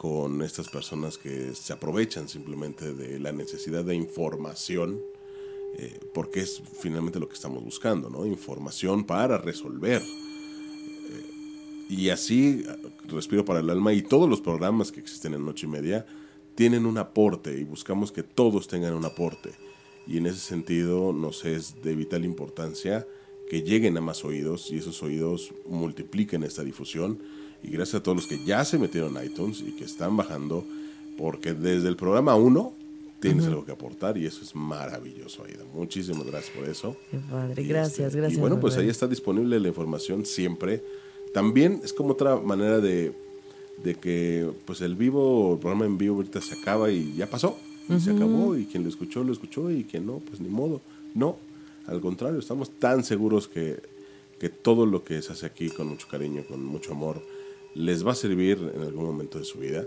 con 0.00 0.40
estas 0.40 0.70
personas 0.70 1.18
que 1.18 1.54
se 1.54 1.74
aprovechan 1.74 2.26
simplemente 2.26 2.94
de 2.94 3.20
la 3.20 3.32
necesidad 3.32 3.84
de 3.84 3.94
información, 3.94 4.98
eh, 5.76 6.00
porque 6.14 6.40
es 6.40 6.62
finalmente 6.80 7.20
lo 7.20 7.28
que 7.28 7.34
estamos 7.34 7.62
buscando, 7.62 8.08
¿no? 8.08 8.24
Información 8.24 9.04
para 9.04 9.36
resolver. 9.36 10.00
Eh, 10.00 11.86
y 11.90 12.08
así, 12.08 12.64
Respiro 13.08 13.44
para 13.44 13.60
el 13.60 13.68
Alma 13.68 13.92
y 13.92 14.00
todos 14.00 14.26
los 14.26 14.40
programas 14.40 14.90
que 14.90 15.00
existen 15.00 15.34
en 15.34 15.44
Noche 15.44 15.66
y 15.66 15.68
Media 15.68 16.06
tienen 16.54 16.86
un 16.86 16.96
aporte 16.96 17.60
y 17.60 17.64
buscamos 17.64 18.10
que 18.10 18.22
todos 18.22 18.68
tengan 18.68 18.94
un 18.94 19.04
aporte. 19.04 19.50
Y 20.06 20.16
en 20.16 20.24
ese 20.24 20.38
sentido 20.38 21.12
nos 21.12 21.44
es 21.44 21.82
de 21.82 21.94
vital 21.94 22.24
importancia 22.24 23.06
que 23.50 23.60
lleguen 23.60 23.98
a 23.98 24.00
más 24.00 24.24
oídos 24.24 24.70
y 24.70 24.78
esos 24.78 25.02
oídos 25.02 25.52
multipliquen 25.66 26.42
esta 26.42 26.64
difusión. 26.64 27.22
Y 27.62 27.70
gracias 27.70 28.00
a 28.00 28.02
todos 28.02 28.16
los 28.16 28.26
que 28.26 28.42
ya 28.44 28.64
se 28.64 28.78
metieron 28.78 29.16
a 29.16 29.24
iTunes 29.24 29.60
y 29.60 29.72
que 29.72 29.84
están 29.84 30.16
bajando, 30.16 30.64
porque 31.18 31.52
desde 31.52 31.88
el 31.88 31.96
programa 31.96 32.34
1 32.34 32.74
tienes 33.20 33.46
algo 33.46 33.64
que 33.64 33.72
aportar 33.72 34.16
y 34.16 34.26
eso 34.26 34.42
es 34.42 34.54
maravilloso, 34.54 35.44
Aida. 35.44 35.64
Muchísimas 35.74 36.26
gracias 36.26 36.56
por 36.56 36.68
eso. 36.68 36.96
Qué 37.10 37.18
padre, 37.18 37.62
gracias, 37.64 38.08
este, 38.08 38.18
gracias. 38.18 38.38
Y 38.38 38.40
bueno, 38.40 38.58
pues 38.58 38.76
ahí 38.76 38.88
está 38.88 39.06
disponible 39.06 39.60
la 39.60 39.68
información 39.68 40.24
siempre. 40.24 40.82
También 41.34 41.80
es 41.84 41.92
como 41.92 42.12
otra 42.12 42.36
manera 42.36 42.80
de, 42.80 43.12
de 43.84 43.94
que 43.94 44.50
pues 44.64 44.80
el 44.80 44.96
vivo, 44.96 45.54
el 45.54 45.58
programa 45.60 45.84
en 45.84 45.98
vivo 45.98 46.16
ahorita 46.16 46.40
se 46.40 46.54
acaba 46.54 46.90
y 46.90 47.14
ya 47.14 47.28
pasó. 47.28 47.56
Y 47.88 47.98
se 47.98 48.12
acabó 48.12 48.56
y 48.56 48.66
quien 48.66 48.84
lo 48.84 48.88
escuchó, 48.88 49.24
lo 49.24 49.32
escuchó 49.32 49.68
y 49.68 49.82
quien 49.82 50.06
no, 50.06 50.18
pues 50.18 50.40
ni 50.40 50.48
modo. 50.48 50.80
No, 51.12 51.38
al 51.86 52.00
contrario, 52.00 52.38
estamos 52.38 52.70
tan 52.70 53.02
seguros 53.02 53.48
que, 53.48 53.82
que 54.38 54.48
todo 54.48 54.86
lo 54.86 55.02
que 55.02 55.20
se 55.22 55.32
hace 55.32 55.46
aquí 55.46 55.70
con 55.70 55.88
mucho 55.88 56.06
cariño, 56.08 56.44
con 56.48 56.64
mucho 56.64 56.92
amor, 56.92 57.20
les 57.74 58.06
va 58.06 58.12
a 58.12 58.14
servir 58.14 58.72
en 58.74 58.82
algún 58.82 59.04
momento 59.04 59.38
de 59.38 59.44
su 59.44 59.58
vida. 59.58 59.84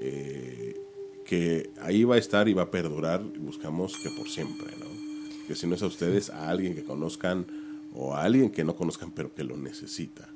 Eh, 0.00 0.74
que 1.24 1.70
ahí 1.80 2.04
va 2.04 2.16
a 2.16 2.18
estar 2.18 2.48
y 2.48 2.52
va 2.52 2.64
a 2.64 2.70
perdurar 2.70 3.22
y 3.34 3.38
buscamos 3.38 3.96
que 4.02 4.10
por 4.10 4.28
siempre, 4.28 4.66
¿no? 4.78 4.86
Que 5.46 5.54
si 5.54 5.66
no 5.66 5.74
es 5.74 5.82
a 5.82 5.86
ustedes, 5.86 6.30
a 6.30 6.50
alguien 6.50 6.74
que 6.74 6.84
conozcan 6.84 7.46
o 7.94 8.14
a 8.14 8.22
alguien 8.22 8.50
que 8.50 8.64
no 8.64 8.76
conozcan 8.76 9.12
pero 9.12 9.34
que 9.34 9.44
lo 9.44 9.56
necesita. 9.56 10.28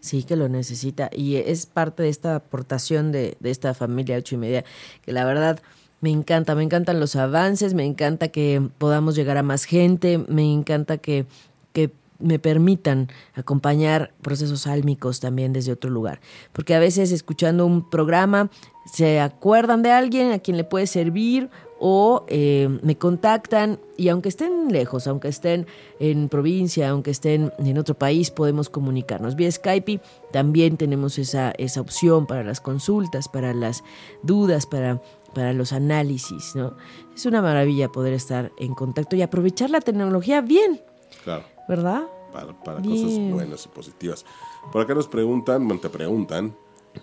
Sí, 0.00 0.22
que 0.22 0.36
lo 0.36 0.48
necesita 0.48 1.10
y 1.12 1.36
es 1.36 1.66
parte 1.66 2.02
de 2.02 2.08
esta 2.08 2.36
aportación 2.36 3.12
de, 3.12 3.36
de 3.40 3.50
esta 3.50 3.74
familia 3.74 4.16
ocho 4.16 4.34
y 4.34 4.38
media 4.38 4.64
que 5.02 5.12
la 5.12 5.24
verdad 5.24 5.62
me 6.00 6.10
encanta, 6.10 6.54
me 6.54 6.62
encantan 6.62 6.98
los 6.98 7.14
avances, 7.16 7.74
me 7.74 7.84
encanta 7.84 8.28
que 8.28 8.68
podamos 8.78 9.14
llegar 9.14 9.36
a 9.36 9.42
más 9.42 9.64
gente, 9.64 10.18
me 10.18 10.52
encanta 10.52 10.98
que, 10.98 11.26
que 11.72 11.90
me 12.22 12.38
permitan 12.38 13.08
acompañar 13.34 14.12
procesos 14.22 14.66
álmicos 14.66 15.20
también 15.20 15.52
desde 15.52 15.72
otro 15.72 15.90
lugar. 15.90 16.20
Porque 16.52 16.74
a 16.74 16.78
veces 16.78 17.12
escuchando 17.12 17.66
un 17.66 17.88
programa 17.88 18.50
se 18.92 19.20
acuerdan 19.20 19.82
de 19.82 19.92
alguien 19.92 20.32
a 20.32 20.38
quien 20.38 20.56
le 20.56 20.64
puede 20.64 20.86
servir 20.86 21.50
o 21.78 22.24
eh, 22.28 22.78
me 22.82 22.96
contactan 22.96 23.80
y 23.96 24.08
aunque 24.08 24.28
estén 24.28 24.72
lejos, 24.72 25.06
aunque 25.06 25.28
estén 25.28 25.66
en 25.98 26.28
provincia, 26.28 26.88
aunque 26.90 27.10
estén 27.10 27.52
en 27.58 27.78
otro 27.78 27.96
país, 27.96 28.30
podemos 28.30 28.70
comunicarnos. 28.70 29.34
Vía 29.34 29.50
Skype 29.50 30.00
también 30.32 30.76
tenemos 30.76 31.18
esa, 31.18 31.52
esa 31.58 31.80
opción 31.80 32.26
para 32.26 32.44
las 32.44 32.60
consultas, 32.60 33.28
para 33.28 33.52
las 33.52 33.82
dudas, 34.22 34.66
para 34.66 35.00
para 35.32 35.52
los 35.52 35.72
análisis, 35.72 36.54
¿no? 36.54 36.76
Es 37.14 37.26
una 37.26 37.42
maravilla 37.42 37.88
poder 37.88 38.12
estar 38.12 38.52
en 38.58 38.74
contacto 38.74 39.16
y 39.16 39.22
aprovechar 39.22 39.70
la 39.70 39.80
tecnología 39.80 40.40
bien. 40.40 40.80
Claro. 41.24 41.44
¿Verdad? 41.68 42.02
para, 42.32 42.52
para 42.52 42.82
cosas 42.82 43.18
buenas 43.30 43.66
y 43.66 43.68
positivas. 43.68 44.24
Por 44.72 44.82
acá 44.82 44.94
nos 44.94 45.06
preguntan, 45.06 45.66
bueno, 45.66 45.80
te 45.80 45.90
preguntan, 45.90 46.56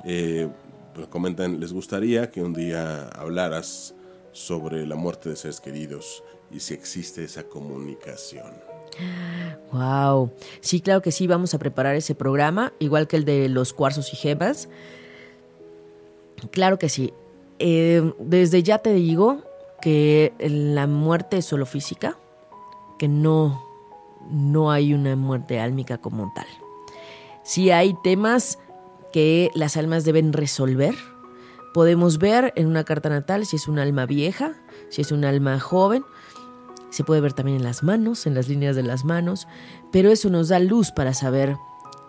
eh, 0.04 0.50
comentan, 1.10 1.60
¿les 1.60 1.72
gustaría 1.72 2.30
que 2.32 2.42
un 2.42 2.54
día 2.54 3.08
hablaras 3.10 3.94
sobre 4.32 4.86
la 4.86 4.96
muerte 4.96 5.30
de 5.30 5.36
seres 5.36 5.62
queridos 5.62 6.24
y 6.52 6.60
si 6.60 6.74
existe 6.74 7.24
esa 7.24 7.44
comunicación? 7.44 8.52
Wow. 9.72 10.32
Sí, 10.62 10.82
claro 10.82 11.02
que 11.02 11.12
sí, 11.12 11.28
vamos 11.28 11.54
a 11.54 11.60
preparar 11.60 11.96
ese 11.96 12.16
programa, 12.16 12.74
igual 12.80 13.08
que 13.08 13.18
el 13.18 13.26
de 13.26 13.48
los 13.48 13.72
cuarzos 13.72 14.12
y 14.14 14.18
gemas. 14.18 14.68
Claro 16.52 16.80
que 16.80 16.90
sí. 16.90 17.14
Eh, 17.60 18.14
desde 18.20 18.64
ya 18.64 18.80
te 18.80 18.94
digo 18.94 19.44
que 19.82 20.34
la 20.40 20.88
muerte 20.88 21.38
es 21.38 21.46
solo 21.46 21.66
física, 21.66 22.18
que 22.98 23.08
no, 23.08 23.69
no 24.30 24.72
hay 24.72 24.94
una 24.94 25.16
muerte 25.16 25.60
álmica 25.60 25.98
como 25.98 26.32
tal. 26.34 26.48
Sí 27.44 27.72
hay 27.72 27.96
temas 28.04 28.60
que 29.12 29.52
las 29.54 29.78
almas 29.78 30.06
deben 30.06 30.34
resolver. 30.34 30.96
Podemos 31.74 32.18
ver 32.18 32.54
en 32.56 32.68
una 32.68 32.84
carta 32.84 33.10
natal 33.10 33.46
si 33.46 33.56
es 33.56 33.68
un 33.68 33.80
alma 33.80 34.06
vieja, 34.06 34.54
si 34.90 35.02
es 35.02 35.12
un 35.12 35.26
alma 35.26 35.60
joven, 35.60 36.04
se 36.90 37.04
puede 37.04 37.22
ver 37.22 37.34
también 37.34 37.58
en 37.58 37.64
las 37.64 37.84
manos, 37.84 38.26
en 38.26 38.34
las 38.34 38.48
líneas 38.48 38.76
de 38.76 38.84
las 38.84 39.06
manos, 39.06 39.48
pero 39.92 40.10
eso 40.10 40.30
nos 40.30 40.50
da 40.50 40.60
luz 40.60 40.92
para 40.92 41.14
saber 41.14 41.58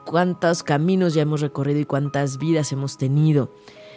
cuántos 0.06 0.62
caminos 0.62 1.14
ya 1.14 1.22
hemos 1.22 1.40
recorrido 1.40 1.80
y 1.80 1.84
cuántas 1.84 2.38
vidas 2.38 2.72
hemos 2.72 2.96
tenido. 2.96 3.52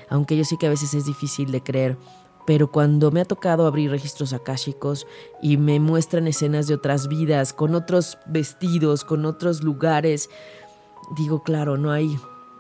Aunque 0.09 0.38
yo 0.38 0.43
sé 0.43 0.57
que 0.57 0.68
a 0.68 0.70
veces 0.70 0.93
es 0.93 1.05
difícil 1.05 1.51
de 1.51 1.64
creer, 1.64 1.97
pero 2.45 2.71
cuando 2.71 3.11
me 3.11 3.21
ha 3.21 3.25
tocado 3.25 3.65
abrir 3.65 3.91
registros 3.91 4.33
akáshicos 4.33 5.07
y 5.41 5.57
me 5.57 5.79
muestran 5.79 6.27
escenas 6.27 6.67
de 6.67 6.75
otras 6.75 7.07
vidas, 7.07 7.53
con 7.53 7.75
otros 7.75 8.17
vestidos, 8.25 9.03
con 9.03 9.25
otros 9.25 9.63
lugares, 9.63 10.29
digo, 11.15 11.43
claro, 11.43 11.77
no 11.77 11.91
hay, 11.91 12.17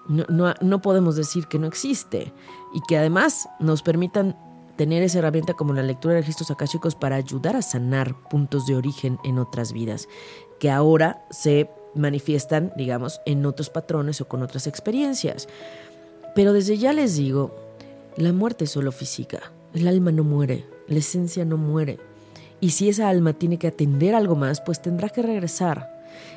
no, 0.07 0.25
no, 0.29 0.53
no 0.61 0.81
podemos 0.81 1.15
decir 1.15 1.47
que 1.47 1.59
no 1.59 1.67
existe 1.67 2.33
y 2.73 2.81
que 2.87 2.97
además 2.97 3.47
nos 3.59 3.81
permitan 3.81 4.37
tener 4.75 5.03
esa 5.03 5.19
herramienta 5.19 5.53
como 5.53 5.73
la 5.73 5.83
lectura 5.83 6.15
de 6.15 6.21
registros 6.21 6.51
akáshicos 6.51 6.95
para 6.95 7.15
ayudar 7.15 7.55
a 7.55 7.61
sanar 7.61 8.15
puntos 8.29 8.65
de 8.65 8.75
origen 8.75 9.19
en 9.23 9.37
otras 9.37 9.71
vidas, 9.71 10.07
que 10.59 10.71
ahora 10.71 11.25
se 11.29 11.69
manifiestan, 11.95 12.73
digamos, 12.75 13.21
en 13.25 13.45
otros 13.45 13.69
patrones 13.69 14.19
o 14.21 14.27
con 14.27 14.41
otras 14.41 14.65
experiencias. 14.65 15.47
Pero 16.35 16.53
desde 16.53 16.77
ya 16.77 16.93
les 16.93 17.15
digo, 17.15 17.53
la 18.17 18.33
muerte 18.33 18.65
es 18.65 18.71
solo 18.71 18.91
física, 18.91 19.52
el 19.73 19.87
alma 19.87 20.11
no 20.11 20.23
muere, 20.23 20.65
la 20.87 20.99
esencia 20.99 21.45
no 21.45 21.57
muere. 21.57 21.99
Y 22.59 22.71
si 22.71 22.89
esa 22.89 23.09
alma 23.09 23.33
tiene 23.33 23.57
que 23.57 23.67
atender 23.67 24.15
algo 24.15 24.35
más, 24.35 24.61
pues 24.61 24.81
tendrá 24.81 25.09
que 25.09 25.21
regresar. 25.21 25.89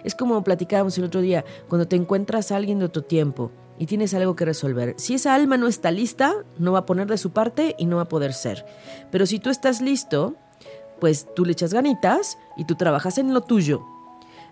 Es 0.04 0.14
como 0.14 0.42
platicábamos 0.42 0.96
el 0.98 1.04
otro 1.04 1.20
día, 1.20 1.44
cuando 1.68 1.86
te 1.86 1.96
encuentras 1.96 2.50
a 2.50 2.56
alguien 2.56 2.78
de 2.78 2.86
otro 2.86 3.02
tiempo 3.02 3.52
y 3.78 3.86
tienes 3.86 4.14
algo 4.14 4.34
que 4.34 4.44
resolver. 4.44 4.94
Si 4.96 5.14
esa 5.14 5.34
alma 5.34 5.56
no 5.56 5.68
está 5.68 5.90
lista, 5.90 6.34
no 6.58 6.72
va 6.72 6.80
a 6.80 6.86
poner 6.86 7.06
de 7.06 7.18
su 7.18 7.30
parte 7.30 7.74
y 7.78 7.86
no 7.86 7.96
va 7.96 8.02
a 8.02 8.08
poder 8.08 8.32
ser. 8.32 8.64
Pero 9.10 9.26
si 9.26 9.38
tú 9.38 9.50
estás 9.50 9.80
listo, 9.80 10.34
pues 11.00 11.28
tú 11.34 11.44
le 11.44 11.52
echas 11.52 11.74
ganitas 11.74 12.38
y 12.56 12.64
tú 12.64 12.74
trabajas 12.74 13.18
en 13.18 13.34
lo 13.34 13.42
tuyo. 13.42 13.82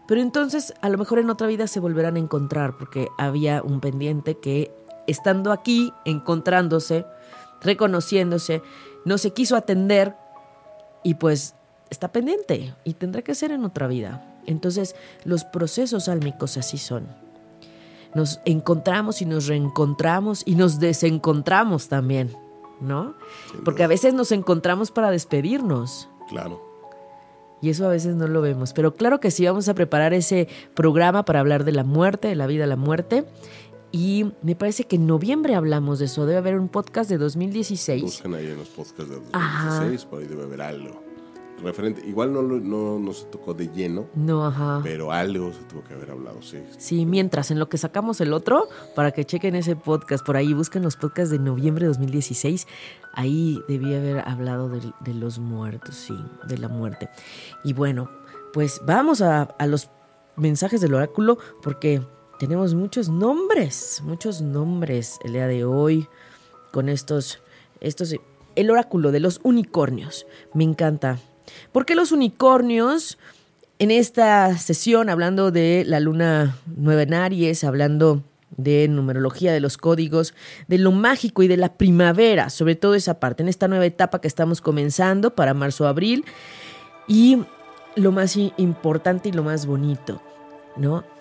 Pero 0.06 0.20
entonces 0.20 0.74
a 0.82 0.90
lo 0.90 0.98
mejor 0.98 1.18
en 1.18 1.30
otra 1.30 1.46
vida 1.46 1.66
se 1.66 1.80
volverán 1.80 2.16
a 2.16 2.20
encontrar 2.20 2.76
porque 2.76 3.08
había 3.18 3.62
un 3.62 3.80
pendiente 3.80 4.38
que 4.38 4.70
estando 5.06 5.52
aquí, 5.52 5.92
encontrándose, 6.04 7.06
reconociéndose, 7.60 8.62
no 9.04 9.18
se 9.18 9.32
quiso 9.32 9.56
atender 9.56 10.14
y 11.02 11.14
pues 11.14 11.54
está 11.90 12.12
pendiente 12.12 12.74
y 12.84 12.94
tendrá 12.94 13.22
que 13.22 13.34
ser 13.34 13.50
en 13.50 13.64
otra 13.64 13.86
vida. 13.86 14.38
Entonces 14.46 14.94
los 15.24 15.44
procesos 15.44 16.08
álmicos 16.08 16.56
así 16.56 16.78
son 16.78 17.06
nos 18.14 18.40
encontramos 18.44 19.20
y 19.20 19.26
nos 19.26 19.46
reencontramos 19.48 20.42
y 20.46 20.54
nos 20.54 20.78
desencontramos 20.78 21.88
también, 21.88 22.34
¿no? 22.80 23.14
Porque 23.64 23.82
a 23.82 23.88
veces 23.88 24.14
nos 24.14 24.32
encontramos 24.32 24.90
para 24.90 25.10
despedirnos. 25.10 26.08
Claro. 26.28 26.62
Y 27.60 27.70
eso 27.70 27.86
a 27.86 27.90
veces 27.90 28.14
no 28.14 28.28
lo 28.28 28.40
vemos. 28.40 28.72
Pero 28.72 28.94
claro 28.94 29.20
que 29.20 29.30
sí, 29.30 29.44
vamos 29.46 29.68
a 29.68 29.74
preparar 29.74 30.12
ese 30.14 30.48
programa 30.74 31.24
para 31.24 31.40
hablar 31.40 31.64
de 31.64 31.72
la 31.72 31.82
muerte, 31.82 32.28
de 32.28 32.36
la 32.36 32.46
vida, 32.46 32.66
la 32.66 32.76
muerte. 32.76 33.24
Y 33.96 34.32
me 34.42 34.56
parece 34.56 34.84
que 34.84 34.96
en 34.96 35.06
noviembre 35.06 35.54
hablamos 35.54 36.00
de 36.00 36.06
eso. 36.06 36.26
Debe 36.26 36.38
haber 36.38 36.58
un 36.58 36.68
podcast 36.68 37.08
de 37.08 37.16
2016. 37.16 38.02
Buscan 38.02 38.34
ahí 38.34 38.46
en 38.46 38.56
los 38.56 38.68
podcasts 38.68 39.08
de 39.08 39.14
2016, 39.14 39.32
Ajá. 40.00 40.10
por 40.10 40.20
ahí 40.20 40.26
debe 40.26 40.42
haber 40.42 40.62
algo. 40.62 41.00
Referente, 41.62 42.04
igual 42.04 42.32
no, 42.32 42.42
no, 42.42 42.98
no 42.98 43.12
se 43.12 43.26
tocó 43.26 43.54
de 43.54 43.68
lleno, 43.68 44.06
No, 44.16 44.44
ajá. 44.44 44.80
pero 44.82 45.12
algo 45.12 45.52
se 45.52 45.62
tuvo 45.62 45.84
que 45.84 45.94
haber 45.94 46.10
hablado, 46.10 46.42
sí. 46.42 46.58
Sí, 46.76 47.06
mientras 47.06 47.52
en 47.52 47.60
lo 47.60 47.68
que 47.68 47.78
sacamos 47.78 48.20
el 48.20 48.32
otro, 48.32 48.66
para 48.96 49.12
que 49.12 49.24
chequen 49.24 49.54
ese 49.54 49.76
podcast 49.76 50.26
por 50.26 50.36
ahí, 50.36 50.52
busquen 50.52 50.82
los 50.82 50.96
podcasts 50.96 51.30
de 51.30 51.38
noviembre 51.38 51.84
de 51.84 51.88
2016. 51.90 52.66
Ahí 53.12 53.62
debía 53.68 53.98
haber 53.98 54.28
hablado 54.28 54.68
de, 54.68 54.80
de 55.04 55.14
los 55.14 55.38
muertos, 55.38 55.94
sí, 55.94 56.18
de 56.48 56.58
la 56.58 56.66
muerte. 56.68 57.08
Y 57.62 57.72
bueno, 57.72 58.10
pues 58.52 58.80
vamos 58.84 59.22
a, 59.22 59.42
a 59.42 59.66
los 59.68 59.88
mensajes 60.36 60.80
del 60.80 60.94
oráculo 60.94 61.38
porque 61.62 62.02
tenemos 62.38 62.74
muchos 62.74 63.08
nombres, 63.08 64.02
muchos 64.04 64.40
nombres 64.40 65.18
el 65.24 65.32
día 65.34 65.46
de 65.46 65.64
hoy 65.64 66.08
con 66.72 66.88
estos, 66.88 67.40
estos, 67.80 68.14
el 68.56 68.70
oráculo 68.70 69.12
de 69.12 69.20
los 69.20 69.40
unicornios. 69.42 70.26
Me 70.52 70.64
encanta. 70.64 71.18
¿Por 71.72 71.86
qué 71.86 71.94
los 71.94 72.12
unicornios? 72.12 73.18
En 73.78 73.90
esta 73.90 74.56
sesión, 74.56 75.10
hablando 75.10 75.50
de 75.50 75.84
la 75.86 75.98
luna 75.98 76.56
nueva 76.76 77.02
en 77.02 77.14
Aries, 77.14 77.64
hablando 77.64 78.22
de 78.56 78.86
numerología, 78.88 79.52
de 79.52 79.60
los 79.60 79.76
códigos, 79.76 80.34
de 80.68 80.78
lo 80.78 80.92
mágico 80.92 81.42
y 81.42 81.48
de 81.48 81.56
la 81.56 81.74
primavera, 81.74 82.50
sobre 82.50 82.76
todo 82.76 82.94
esa 82.94 83.18
parte, 83.18 83.42
en 83.42 83.48
esta 83.48 83.66
nueva 83.66 83.84
etapa 83.84 84.20
que 84.20 84.28
estamos 84.28 84.60
comenzando 84.60 85.34
para 85.34 85.54
marzo-abril, 85.54 86.24
y 87.08 87.38
lo 87.96 88.12
más 88.12 88.36
importante 88.36 89.28
y 89.28 89.32
lo 89.32 89.42
más 89.42 89.66
bonito, 89.66 90.22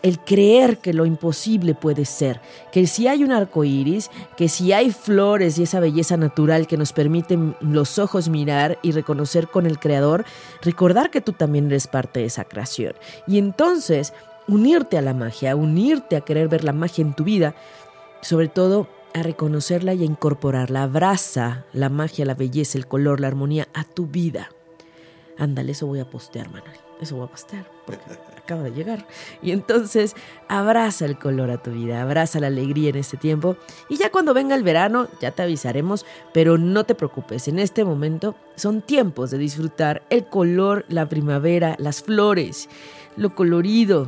El 0.01 0.19
creer 0.19 0.79
que 0.79 0.93
lo 0.93 1.05
imposible 1.05 1.75
puede 1.75 2.05
ser, 2.05 2.41
que 2.71 2.87
si 2.87 3.07
hay 3.07 3.23
un 3.23 3.31
arco 3.31 3.63
iris, 3.63 4.09
que 4.35 4.49
si 4.49 4.73
hay 4.73 4.91
flores 4.91 5.59
y 5.59 5.63
esa 5.63 5.79
belleza 5.79 6.17
natural 6.17 6.65
que 6.65 6.77
nos 6.77 6.91
permiten 6.91 7.55
los 7.61 7.99
ojos 7.99 8.29
mirar 8.29 8.79
y 8.81 8.91
reconocer 8.91 9.47
con 9.47 9.65
el 9.65 9.79
Creador, 9.79 10.25
recordar 10.61 11.11
que 11.11 11.21
tú 11.21 11.33
también 11.33 11.67
eres 11.67 11.87
parte 11.87 12.21
de 12.21 12.25
esa 12.25 12.45
creación. 12.45 12.93
Y 13.27 13.37
entonces, 13.37 14.13
unirte 14.47 14.97
a 14.97 15.01
la 15.01 15.13
magia, 15.13 15.55
unirte 15.55 16.15
a 16.15 16.21
querer 16.21 16.47
ver 16.47 16.63
la 16.63 16.73
magia 16.73 17.03
en 17.03 17.13
tu 17.13 17.23
vida, 17.23 17.55
sobre 18.21 18.47
todo 18.47 18.87
a 19.13 19.21
reconocerla 19.21 19.93
y 19.93 20.01
a 20.01 20.05
incorporarla. 20.05 20.83
Abraza 20.83 21.65
la 21.73 21.89
magia, 21.89 22.25
la 22.25 22.33
belleza, 22.33 22.77
el 22.77 22.87
color, 22.87 23.19
la 23.19 23.27
armonía 23.27 23.67
a 23.73 23.83
tu 23.83 24.07
vida. 24.07 24.49
Ándale, 25.37 25.73
eso 25.73 25.85
voy 25.85 25.99
a 25.99 26.09
postear, 26.09 26.47
Manuel. 26.49 26.77
Eso 26.99 27.15
voy 27.15 27.25
a 27.25 27.31
postear, 27.31 27.65
acaba 28.43 28.63
de 28.63 28.71
llegar. 28.71 29.05
Y 29.41 29.51
entonces, 29.51 30.15
abraza 30.47 31.05
el 31.05 31.17
color 31.17 31.49
a 31.49 31.61
tu 31.61 31.71
vida, 31.71 32.01
abraza 32.01 32.39
la 32.39 32.47
alegría 32.47 32.89
en 32.89 32.97
este 32.97 33.17
tiempo. 33.17 33.55
Y 33.89 33.97
ya 33.97 34.11
cuando 34.11 34.33
venga 34.33 34.55
el 34.55 34.63
verano, 34.63 35.07
ya 35.21 35.31
te 35.31 35.43
avisaremos, 35.43 36.05
pero 36.33 36.57
no 36.57 36.83
te 36.83 36.95
preocupes, 36.95 37.47
en 37.47 37.59
este 37.59 37.85
momento 37.85 38.35
son 38.55 38.81
tiempos 38.81 39.31
de 39.31 39.37
disfrutar 39.37 40.03
el 40.09 40.25
color, 40.25 40.85
la 40.89 41.07
primavera, 41.07 41.75
las 41.79 42.03
flores, 42.03 42.69
lo 43.15 43.33
colorido. 43.33 44.07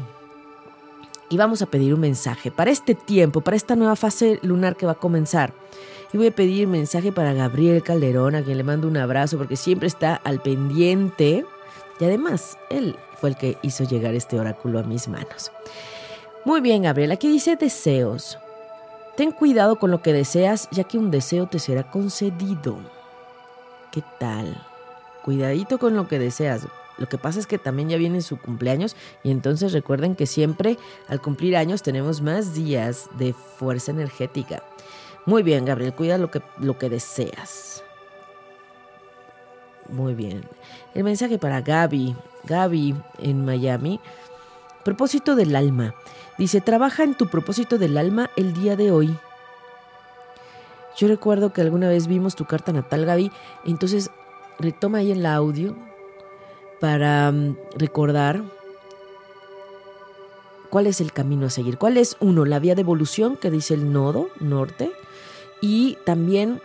Y 1.29 1.37
vamos 1.37 1.61
a 1.61 1.65
pedir 1.65 1.93
un 1.93 2.01
mensaje 2.01 2.51
para 2.51 2.69
este 2.69 2.93
tiempo, 2.93 3.41
para 3.41 3.57
esta 3.57 3.75
nueva 3.75 3.95
fase 3.95 4.39
lunar 4.43 4.75
que 4.75 4.85
va 4.85 4.93
a 4.93 4.99
comenzar. 4.99 5.53
Y 6.13 6.17
voy 6.17 6.27
a 6.27 6.35
pedir 6.35 6.67
mensaje 6.67 7.11
para 7.11 7.33
Gabriel 7.33 7.81
Calderón, 7.81 8.35
a 8.35 8.43
quien 8.43 8.57
le 8.57 8.63
mando 8.63 8.87
un 8.87 8.95
abrazo 8.95 9.37
porque 9.37 9.55
siempre 9.55 9.87
está 9.87 10.15
al 10.15 10.41
pendiente. 10.41 11.45
Y 11.99 12.05
además, 12.05 12.57
él 12.69 12.95
fue 13.15 13.29
el 13.29 13.37
que 13.37 13.57
hizo 13.61 13.83
llegar 13.83 14.13
este 14.15 14.39
oráculo 14.39 14.79
a 14.79 14.83
mis 14.83 15.07
manos. 15.07 15.51
Muy 16.43 16.61
bien, 16.61 16.83
Gabriel, 16.83 17.11
aquí 17.11 17.27
dice 17.27 17.55
deseos. 17.55 18.37
Ten 19.15 19.31
cuidado 19.31 19.77
con 19.77 19.91
lo 19.91 20.01
que 20.01 20.13
deseas, 20.13 20.67
ya 20.71 20.83
que 20.83 20.97
un 20.97 21.09
deseo 21.09 21.47
te 21.47 21.59
será 21.59 21.89
concedido. 21.89 22.77
¿Qué 23.91 24.03
tal? 24.19 24.61
Cuidadito 25.23 25.79
con 25.79 25.95
lo 25.95 26.07
que 26.07 26.19
deseas. 26.19 26.67
Lo 26.97 27.07
que 27.07 27.17
pasa 27.17 27.39
es 27.39 27.47
que 27.47 27.57
también 27.57 27.89
ya 27.89 27.97
viene 27.97 28.21
su 28.21 28.37
cumpleaños 28.37 28.95
y 29.23 29.31
entonces 29.31 29.73
recuerden 29.73 30.15
que 30.15 30.27
siempre 30.27 30.77
al 31.07 31.21
cumplir 31.21 31.57
años 31.57 31.81
tenemos 31.81 32.21
más 32.21 32.53
días 32.53 33.09
de 33.17 33.33
fuerza 33.33 33.91
energética. 33.91 34.63
Muy 35.25 35.43
bien, 35.43 35.65
Gabriel, 35.65 35.93
cuida 35.93 36.17
lo 36.17 36.29
que, 36.29 36.41
lo 36.59 36.77
que 36.77 36.89
deseas. 36.89 37.83
Muy 39.89 40.13
bien. 40.13 40.43
El 40.93 41.03
mensaje 41.03 41.37
para 41.37 41.61
Gaby. 41.61 42.15
Gaby 42.47 42.95
en 43.19 43.45
Miami. 43.45 43.99
Propósito 44.83 45.35
del 45.35 45.55
alma. 45.55 45.95
Dice, 46.37 46.61
trabaja 46.61 47.03
en 47.03 47.15
tu 47.15 47.27
propósito 47.27 47.77
del 47.77 47.97
alma 47.97 48.29
el 48.35 48.53
día 48.53 48.75
de 48.75 48.91
hoy. 48.91 49.17
Yo 50.97 51.07
recuerdo 51.07 51.51
que 51.51 51.61
alguna 51.61 51.89
vez 51.89 52.07
vimos 52.07 52.35
tu 52.35 52.45
carta 52.45 52.71
natal, 52.71 53.05
Gaby. 53.05 53.31
Entonces, 53.65 54.09
retoma 54.59 54.99
ahí 54.99 55.11
el 55.11 55.25
audio 55.25 55.75
para 56.79 57.31
mm, 57.31 57.57
recordar 57.77 58.43
cuál 60.69 60.87
es 60.87 61.01
el 61.01 61.11
camino 61.11 61.47
a 61.47 61.49
seguir. 61.49 61.77
¿Cuál 61.77 61.97
es, 61.97 62.17
uno, 62.19 62.45
la 62.45 62.59
vía 62.59 62.75
de 62.75 62.81
evolución 62.81 63.37
que 63.37 63.51
dice 63.51 63.73
el 63.73 63.91
nodo 63.91 64.29
norte? 64.39 64.91
Y 65.61 65.97
también, 66.05 66.61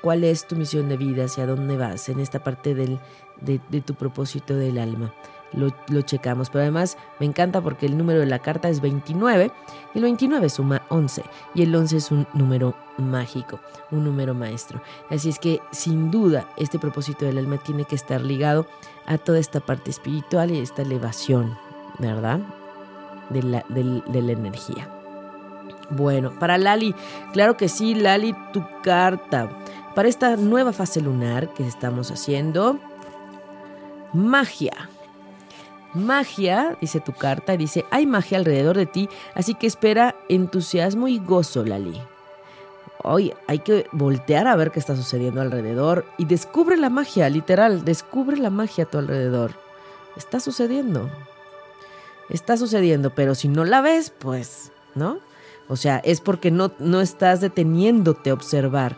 ¿cuál 0.00 0.24
es 0.24 0.46
tu 0.46 0.56
misión 0.56 0.88
de 0.88 0.96
vida? 0.96 1.24
¿Hacia 1.24 1.46
dónde 1.46 1.76
vas 1.76 2.08
en 2.08 2.20
esta 2.20 2.42
parte 2.44 2.74
del, 2.74 2.98
de, 3.40 3.58
tu 3.80 3.94
propósito 3.94 4.54
del 4.54 4.78
alma? 4.78 5.12
lo, 5.52 6.02
checamos. 6.02 6.50
Pero 6.50 6.62
además 6.62 6.96
me 7.18 7.26
encanta 7.26 7.60
porque 7.60 7.86
el 7.86 7.96
número 7.96 8.20
de 8.20 8.26
la 8.26 8.38
carta 8.38 8.68
es 8.68 8.80
29 8.80 9.50
y 9.94 9.98
el 9.98 10.04
29 10.04 10.48
suma 10.48 10.82
11 10.88 11.22
y 11.54 11.62
el 11.62 11.74
11 11.74 11.96
es 11.96 12.10
un 12.10 12.26
número 12.34 12.74
mágico, 12.98 13.60
un 13.90 14.04
número 14.04 14.34
maestro. 14.34 14.80
Así 15.10 15.28
es 15.28 15.38
que 15.38 15.60
sin 15.72 16.10
duda 16.10 16.48
este 16.56 16.78
propósito 16.78 17.24
del 17.24 17.38
alma 17.38 17.58
tiene 17.58 17.84
que 17.84 17.94
estar 17.94 18.20
ligado 18.20 18.66
a 19.06 19.18
toda 19.18 19.38
esta 19.38 19.60
parte 19.60 19.90
espiritual 19.90 20.50
y 20.50 20.60
esta 20.60 20.82
elevación, 20.82 21.56
¿verdad? 21.98 22.40
De 23.30 23.42
la, 23.42 23.64
de 23.68 24.22
la 24.22 24.32
energía. 24.32 24.88
Bueno, 25.90 26.32
para 26.38 26.56
Lali, 26.56 26.94
claro 27.32 27.56
que 27.56 27.68
sí, 27.68 27.94
Lali, 27.94 28.34
tu 28.52 28.64
carta. 28.82 29.50
Para 29.94 30.08
esta 30.08 30.36
nueva 30.36 30.72
fase 30.72 31.00
lunar 31.00 31.52
que 31.52 31.66
estamos 31.66 32.12
haciendo, 32.12 32.78
magia. 34.12 34.88
Magia, 35.94 36.76
dice 36.80 37.00
tu 37.00 37.12
carta, 37.12 37.56
dice, 37.56 37.84
hay 37.90 38.06
magia 38.06 38.38
alrededor 38.38 38.76
de 38.76 38.86
ti, 38.86 39.08
así 39.34 39.54
que 39.54 39.66
espera 39.66 40.14
entusiasmo 40.28 41.08
y 41.08 41.18
gozo, 41.18 41.64
Lali. 41.64 42.00
Hoy 43.02 43.32
hay 43.48 43.60
que 43.60 43.86
voltear 43.92 44.46
a 44.46 44.56
ver 44.56 44.70
qué 44.70 44.78
está 44.78 44.94
sucediendo 44.94 45.40
alrededor 45.40 46.04
y 46.18 46.26
descubre 46.26 46.76
la 46.76 46.90
magia, 46.90 47.28
literal, 47.28 47.84
descubre 47.84 48.36
la 48.36 48.50
magia 48.50 48.84
a 48.84 48.86
tu 48.88 48.98
alrededor. 48.98 49.52
Está 50.16 50.38
sucediendo. 50.38 51.10
Está 52.28 52.56
sucediendo, 52.56 53.10
pero 53.14 53.34
si 53.34 53.48
no 53.48 53.64
la 53.64 53.80
ves, 53.80 54.10
pues, 54.10 54.70
¿no? 54.94 55.18
O 55.68 55.76
sea, 55.76 55.98
es 55.98 56.20
porque 56.20 56.50
no, 56.50 56.72
no 56.78 57.00
estás 57.00 57.40
deteniéndote 57.40 58.30
a 58.30 58.34
observar. 58.34 58.96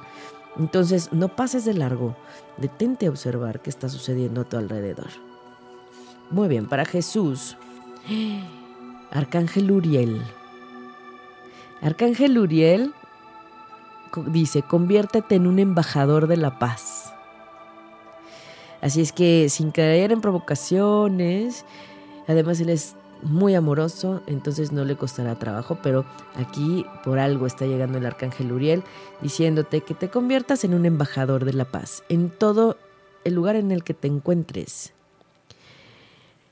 Entonces, 0.58 1.12
no 1.12 1.28
pases 1.28 1.64
de 1.64 1.74
largo. 1.74 2.16
Detente 2.62 3.06
a 3.06 3.10
observar 3.10 3.60
qué 3.60 3.70
está 3.70 3.88
sucediendo 3.88 4.42
a 4.42 4.44
tu 4.44 4.56
alrededor. 4.56 5.08
Muy 6.30 6.46
bien, 6.46 6.68
para 6.68 6.84
Jesús. 6.84 7.56
Arcángel 9.10 9.72
Uriel. 9.72 10.22
Arcángel 11.80 12.38
Uriel 12.38 12.94
dice, 14.28 14.62
conviértete 14.62 15.34
en 15.34 15.48
un 15.48 15.58
embajador 15.58 16.28
de 16.28 16.36
la 16.36 16.60
paz. 16.60 17.12
Así 18.80 19.00
es 19.00 19.12
que 19.12 19.48
sin 19.48 19.72
caer 19.72 20.12
en 20.12 20.20
provocaciones, 20.20 21.64
además 22.28 22.60
él 22.60 22.68
es 22.68 22.94
muy 23.22 23.54
amoroso, 23.54 24.22
entonces 24.26 24.72
no 24.72 24.84
le 24.84 24.96
costará 24.96 25.38
trabajo, 25.38 25.78
pero 25.82 26.04
aquí 26.34 26.84
por 27.04 27.18
algo 27.18 27.46
está 27.46 27.66
llegando 27.66 27.98
el 27.98 28.06
arcángel 28.06 28.52
Uriel 28.52 28.82
diciéndote 29.20 29.80
que 29.80 29.94
te 29.94 30.10
conviertas 30.10 30.64
en 30.64 30.74
un 30.74 30.86
embajador 30.86 31.44
de 31.44 31.52
la 31.52 31.64
paz 31.64 32.02
en 32.08 32.30
todo 32.30 32.76
el 33.24 33.34
lugar 33.34 33.56
en 33.56 33.70
el 33.70 33.84
que 33.84 33.94
te 33.94 34.08
encuentres. 34.08 34.92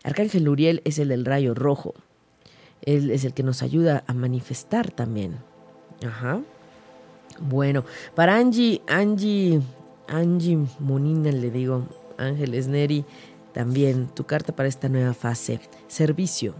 Arcángel 0.05 0.49
Uriel 0.49 0.81
es 0.85 0.99
el 0.99 1.09
del 1.09 1.25
rayo 1.25 1.55
rojo. 1.55 1.95
Él 2.83 3.11
es 3.11 3.25
el 3.25 3.35
que 3.35 3.43
nos 3.43 3.63
ayuda 3.63 4.05
a 4.07 4.15
manifestar 4.15 4.91
también. 4.91 5.37
Ajá. 6.07 6.41
Bueno, 7.39 7.85
para 8.15 8.37
Angie, 8.37 8.81
Angie, 8.87 9.61
Angie 10.09 10.59
Monina 10.79 11.31
le 11.31 11.51
digo, 11.51 11.87
Ángeles 12.17 12.69
Neri, 12.69 13.05
también 13.53 14.09
tu 14.09 14.25
carta 14.25 14.55
para 14.55 14.69
esta 14.69 14.89
nueva 14.89 15.15
fase. 15.15 15.61
Servicio. 15.89 16.55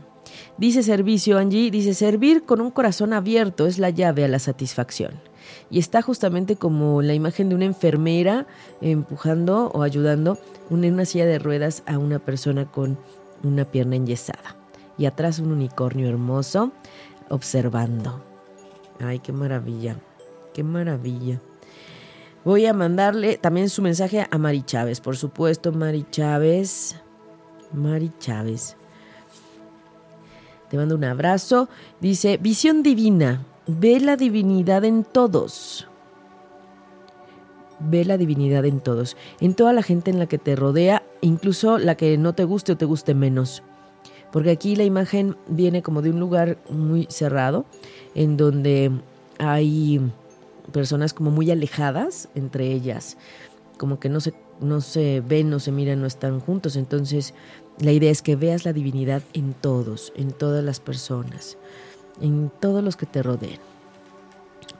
Dice 0.57 0.83
servicio, 0.83 1.39
Angie, 1.39 1.71
dice 1.71 1.95
servir 1.95 2.45
con 2.45 2.61
un 2.61 2.71
corazón 2.71 3.13
abierto 3.13 3.67
es 3.67 3.79
la 3.79 3.91
llave 3.91 4.25
a 4.25 4.29
la 4.29 4.39
satisfacción. 4.39 5.21
Y 5.71 5.79
está 5.79 6.03
justamente 6.03 6.57
como 6.57 7.03
la 7.03 7.15
imagen 7.15 7.49
de 7.49 7.55
una 7.55 7.65
enfermera 7.65 8.47
empujando 8.81 9.71
o 9.75 9.83
ayudando 9.83 10.39
en 10.71 10.93
una 10.93 11.05
silla 11.05 11.27
de 11.27 11.39
ruedas 11.39 11.83
a 11.87 11.99
una 11.99 12.19
persona 12.19 12.71
con 12.71 12.99
una 13.43 13.65
pierna 13.65 13.97
enyesada 13.97 14.57
y 14.99 15.07
atrás 15.07 15.39
un 15.39 15.51
unicornio 15.51 16.09
hermoso 16.09 16.73
observando. 17.31 18.23
Ay, 19.01 19.19
qué 19.19 19.33
maravilla, 19.33 19.97
qué 20.53 20.63
maravilla. 20.63 21.41
Voy 22.45 22.65
a 22.65 22.73
mandarle 22.73 23.37
también 23.37 23.69
su 23.69 23.83
mensaje 23.83 24.27
a 24.31 24.39
Mari 24.39 24.63
Chávez, 24.63 25.01
por 25.01 25.17
supuesto, 25.17 25.73
Mari 25.73 26.07
Chávez. 26.11 26.97
Mari 27.73 28.11
Chávez. 28.19 28.77
Te 30.71 30.77
mando 30.79 30.95
un 30.95 31.05
abrazo. 31.05 31.69
Dice, 32.01 32.39
visión 32.39 32.83
divina, 32.83 33.45
ve 33.67 34.01
la 34.01 34.17
divinidad 34.17 34.85
en 34.85 35.05
todos. 35.05 35.87
Ve 37.79 38.05
la 38.07 38.17
divinidad 38.17 38.65
en 38.65 38.81
todos, 38.81 39.17
en 39.41 39.55
toda 39.55 39.73
la 39.73 39.83
gente 39.83 40.11
en 40.11 40.19
la 40.19 40.27
que 40.27 40.39
te 40.39 40.57
rodea, 40.57 41.03
incluso 41.21 41.79
la 41.79 41.95
que 41.95 42.17
no 42.19 42.35
te 42.35 42.45
guste 42.45 42.73
o 42.73 42.77
te 42.77 42.85
guste 42.85 43.15
menos. 43.15 43.63
Porque 44.33 44.51
aquí 44.51 44.77
la 44.77 44.85
imagen 44.85 45.37
viene 45.49 45.83
como 45.83 46.03
de 46.03 46.11
un 46.11 46.21
lugar 46.21 46.59
muy 46.71 47.07
cerrado, 47.11 47.67
en 48.15 48.37
donde 48.37 48.93
hay 49.39 50.01
personas 50.71 51.15
como 51.15 51.31
muy 51.31 51.51
alejadas 51.51 52.29
entre 52.35 52.73
ellas, 52.73 53.17
como 53.79 53.99
que 54.01 54.09
no 54.09 54.21
se, 54.21 54.35
no 54.61 54.81
se 54.81 55.21
ven, 55.21 55.51
no 55.51 55.59
se 55.61 55.73
miran, 55.73 56.01
no 56.01 56.07
están 56.07 56.41
juntos. 56.41 56.77
Entonces, 56.77 57.35
la 57.79 57.93
idea 57.93 58.11
es 58.11 58.23
que 58.23 58.37
veas 58.37 58.65
la 58.65 58.73
divinidad 58.73 59.23
en 59.33 59.55
todos, 59.55 60.13
en 60.17 60.33
todas 60.33 60.65
las 60.65 60.81
personas, 60.81 61.57
en 62.21 62.51
todos 62.61 62.83
los 62.85 62.97
que 62.97 63.07
te 63.07 63.23
rodeen. 63.23 63.59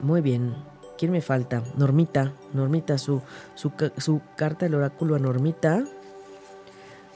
Muy 0.01 0.21
bien, 0.21 0.55
¿Quién 1.01 1.13
me 1.13 1.21
falta? 1.21 1.63
Normita. 1.77 2.31
Normita, 2.53 2.99
su, 2.99 3.23
su, 3.55 3.71
su 3.97 4.21
carta 4.35 4.67
del 4.67 4.75
oráculo 4.75 5.15
a 5.15 5.19
Normita. 5.19 5.83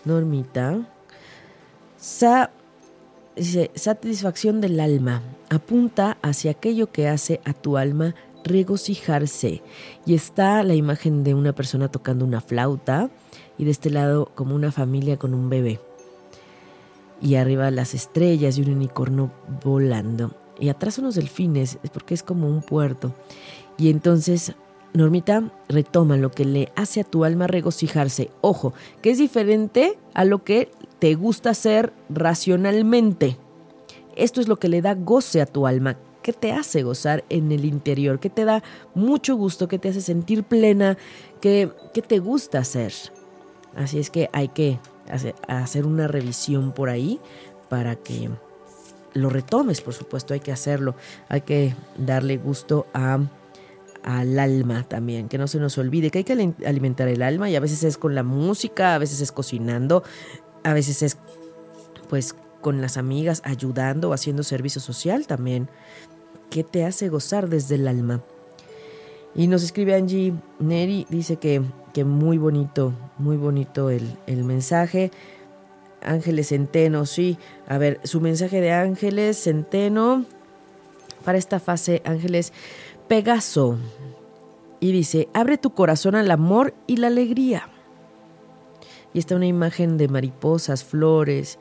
Normita. 0.05 0.79
Sa, 1.95 2.49
dice, 3.35 3.69
satisfacción 3.75 4.59
del 4.59 4.79
alma. 4.79 5.21
Apunta 5.51 6.17
hacia 6.23 6.49
aquello 6.49 6.91
que 6.91 7.07
hace 7.07 7.41
a 7.45 7.53
tu 7.53 7.77
alma 7.77 8.15
regocijarse. 8.45 9.61
Y 10.05 10.13
está 10.13 10.63
la 10.63 10.75
imagen 10.75 11.23
de 11.23 11.33
una 11.33 11.53
persona 11.53 11.89
tocando 11.89 12.23
una 12.23 12.39
flauta 12.39 13.09
y 13.57 13.65
de 13.65 13.71
este 13.71 13.89
lado 13.89 14.31
como 14.35 14.55
una 14.55 14.71
familia 14.71 15.17
con 15.17 15.33
un 15.33 15.49
bebé. 15.49 15.81
Y 17.21 17.35
arriba 17.35 17.69
las 17.71 17.93
estrellas 17.93 18.57
y 18.57 18.61
un 18.61 18.71
unicornio 18.71 19.31
volando. 19.63 20.31
Y 20.59 20.69
atrás 20.69 20.99
unos 20.99 21.15
delfines, 21.15 21.77
porque 21.91 22.13
es 22.13 22.23
como 22.23 22.47
un 22.47 22.61
puerto. 22.61 23.13
Y 23.77 23.89
entonces, 23.89 24.53
Normita 24.93 25.51
retoma 25.67 26.15
lo 26.15 26.31
que 26.31 26.45
le 26.45 26.71
hace 26.75 27.01
a 27.01 27.03
tu 27.03 27.25
alma 27.25 27.47
regocijarse. 27.47 28.29
Ojo, 28.41 28.73
que 29.01 29.09
es 29.09 29.17
diferente 29.17 29.97
a 30.13 30.23
lo 30.23 30.43
que 30.43 30.71
te 30.99 31.15
gusta 31.15 31.49
hacer 31.49 31.91
racionalmente. 32.09 33.37
Esto 34.15 34.39
es 34.39 34.47
lo 34.47 34.57
que 34.57 34.69
le 34.69 34.81
da 34.81 34.93
goce 34.93 35.41
a 35.41 35.45
tu 35.45 35.67
alma. 35.67 35.97
¿Qué 36.25 36.33
te 36.33 36.53
hace 36.53 36.81
gozar 36.81 37.23
en 37.29 37.51
el 37.51 37.65
interior? 37.65 38.19
¿Qué 38.19 38.31
te 38.31 38.45
da 38.45 38.63
mucho 38.95 39.35
gusto? 39.35 39.67
¿Qué 39.67 39.77
te 39.77 39.89
hace 39.89 40.01
sentir 40.01 40.43
plena? 40.43 40.97
¿Qué, 41.39 41.71
qué 41.93 42.01
te 42.01 42.17
gusta 42.17 42.57
hacer? 42.57 42.91
Así 43.75 43.99
es 43.99 44.09
que 44.09 44.31
hay 44.33 44.47
que 44.47 44.79
hacer 45.47 45.85
una 45.85 46.07
revisión 46.07 46.71
por 46.71 46.89
ahí 46.89 47.19
para 47.69 47.95
que 47.95 48.31
lo 49.13 49.29
retomes, 49.29 49.81
por 49.81 49.93
supuesto, 49.93 50.33
hay 50.33 50.39
que 50.39 50.51
hacerlo. 50.51 50.95
Hay 51.29 51.41
que 51.41 51.75
darle 51.95 52.37
gusto 52.37 52.87
a 52.95 53.19
al 54.01 54.39
alma 54.39 54.81
también, 54.81 55.29
que 55.29 55.37
no 55.37 55.45
se 55.45 55.59
nos 55.59 55.77
olvide 55.77 56.09
que 56.09 56.19
hay 56.19 56.23
que 56.23 56.53
alimentar 56.65 57.07
el 57.07 57.21
alma 57.21 57.51
y 57.51 57.55
a 57.55 57.59
veces 57.59 57.83
es 57.83 57.99
con 57.99 58.15
la 58.15 58.23
música, 58.23 58.95
a 58.95 58.97
veces 58.97 59.21
es 59.21 59.31
cocinando, 59.31 60.01
a 60.63 60.73
veces 60.73 61.03
es 61.03 61.17
pues 62.09 62.35
con 62.61 62.81
las 62.81 62.97
amigas 62.97 63.43
ayudando 63.45 64.11
haciendo 64.11 64.41
servicio 64.41 64.81
social 64.81 65.27
también. 65.27 65.69
¿Qué 66.49 66.63
te 66.63 66.85
hace 66.85 67.09
gozar 67.09 67.49
desde 67.49 67.75
el 67.75 67.87
alma? 67.87 68.21
Y 69.35 69.47
nos 69.47 69.63
escribe 69.63 69.95
Angie 69.95 70.33
Neri, 70.59 71.05
dice 71.09 71.35
que, 71.35 71.61
que 71.93 72.05
muy 72.05 72.37
bonito, 72.37 72.93
muy 73.17 73.35
bonito 73.35 73.89
el, 73.89 74.17
el 74.27 74.43
mensaje. 74.43 75.11
Ángeles 76.01 76.49
Centeno, 76.49 77.05
sí. 77.05 77.37
A 77.67 77.77
ver, 77.77 77.99
su 78.03 78.21
mensaje 78.21 78.61
de 78.61 78.71
Ángeles 78.71 79.43
Centeno 79.43 80.25
para 81.25 81.37
esta 81.37 81.59
fase, 81.59 82.01
Ángeles. 82.05 82.53
Pegaso. 83.07 83.77
Y 84.79 84.91
dice, 84.91 85.27
abre 85.33 85.57
tu 85.57 85.71
corazón 85.73 86.15
al 86.15 86.31
amor 86.31 86.73
y 86.87 86.97
la 86.97 87.07
alegría. 87.07 87.69
Y 89.13 89.19
está 89.19 89.35
una 89.35 89.47
imagen 89.47 89.97
de 89.97 90.07
mariposas, 90.07 90.83
flores. 90.83 91.57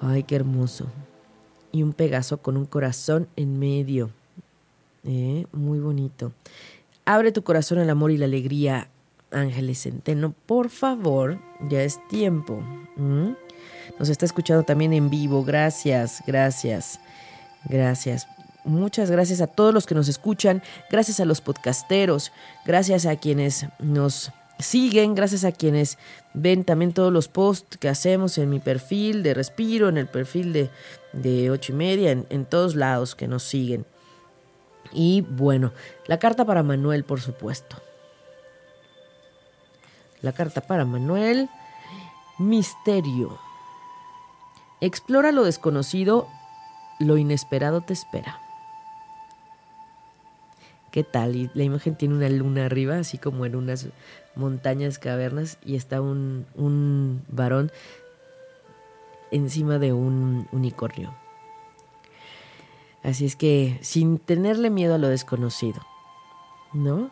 Ay, 0.00 0.22
qué 0.22 0.36
hermoso. 0.36 0.86
Y 1.72 1.82
un 1.82 1.92
Pegaso 1.92 2.38
con 2.38 2.56
un 2.56 2.66
corazón 2.66 3.28
en 3.36 3.58
medio. 3.58 4.10
Eh, 5.04 5.46
muy 5.52 5.78
bonito. 5.78 6.32
Abre 7.04 7.32
tu 7.32 7.42
corazón 7.42 7.78
al 7.78 7.90
amor 7.90 8.10
y 8.10 8.18
la 8.18 8.26
alegría, 8.26 8.88
Ángeles 9.30 9.82
Centeno. 9.82 10.34
Por 10.46 10.68
favor, 10.68 11.38
ya 11.68 11.82
es 11.82 11.98
tiempo. 12.08 12.62
Nos 13.98 14.08
está 14.08 14.26
escuchando 14.26 14.62
también 14.64 14.92
en 14.92 15.10
vivo. 15.10 15.44
Gracias, 15.44 16.22
gracias, 16.26 17.00
gracias. 17.68 18.26
Muchas 18.64 19.10
gracias 19.10 19.40
a 19.40 19.46
todos 19.46 19.72
los 19.72 19.86
que 19.86 19.94
nos 19.94 20.08
escuchan, 20.08 20.62
gracias 20.90 21.18
a 21.20 21.24
los 21.24 21.40
podcasteros, 21.40 22.30
gracias 22.66 23.06
a 23.06 23.16
quienes 23.16 23.66
nos 23.78 24.32
siguen, 24.62 25.14
gracias 25.14 25.44
a 25.44 25.52
quienes 25.52 25.98
ven 26.34 26.64
también 26.64 26.92
todos 26.92 27.12
los 27.12 27.28
posts 27.28 27.76
que 27.76 27.88
hacemos 27.88 28.38
en 28.38 28.50
mi 28.50 28.58
perfil 28.58 29.22
de 29.22 29.34
Respiro, 29.34 29.88
en 29.88 29.98
el 29.98 30.06
perfil 30.06 30.52
de, 30.52 30.70
de 31.12 31.50
ocho 31.50 31.72
y 31.72 31.76
media, 31.76 32.10
en, 32.10 32.26
en 32.30 32.44
todos 32.44 32.74
lados 32.74 33.14
que 33.14 33.28
nos 33.28 33.42
siguen. 33.42 33.86
Y 34.92 35.20
bueno, 35.22 35.72
la 36.06 36.18
carta 36.18 36.44
para 36.44 36.62
Manuel, 36.62 37.04
por 37.04 37.20
supuesto. 37.20 37.76
La 40.22 40.32
carta 40.32 40.60
para 40.60 40.84
Manuel. 40.84 41.48
Misterio. 42.38 43.38
Explora 44.80 45.30
lo 45.30 45.44
desconocido, 45.44 46.26
lo 46.98 47.18
inesperado 47.18 47.82
te 47.82 47.92
espera. 47.92 48.40
¿Qué 50.90 51.04
tal? 51.04 51.36
Y 51.36 51.50
la 51.54 51.62
imagen 51.62 51.96
tiene 51.96 52.14
una 52.14 52.28
luna 52.28 52.66
arriba, 52.66 52.98
así 52.98 53.18
como 53.18 53.46
en 53.46 53.54
unas 53.54 53.88
montañas 54.34 54.98
cavernas, 54.98 55.58
y 55.64 55.76
está 55.76 56.00
un, 56.00 56.46
un 56.56 57.22
varón 57.28 57.70
encima 59.30 59.78
de 59.78 59.92
un 59.92 60.48
unicornio. 60.52 61.14
Así 63.02 63.24
es 63.24 63.36
que 63.36 63.78
sin 63.82 64.18
tenerle 64.18 64.68
miedo 64.68 64.94
a 64.94 64.98
lo 64.98 65.08
desconocido, 65.08 65.80
¿no? 66.72 67.10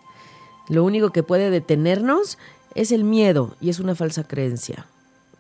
Lo 0.68 0.84
único 0.84 1.10
que 1.10 1.22
puede 1.22 1.50
detenernos 1.50 2.38
es 2.74 2.92
el 2.92 3.04
miedo 3.04 3.56
y 3.60 3.70
es 3.70 3.80
una 3.80 3.94
falsa 3.94 4.24
creencia. 4.24 4.86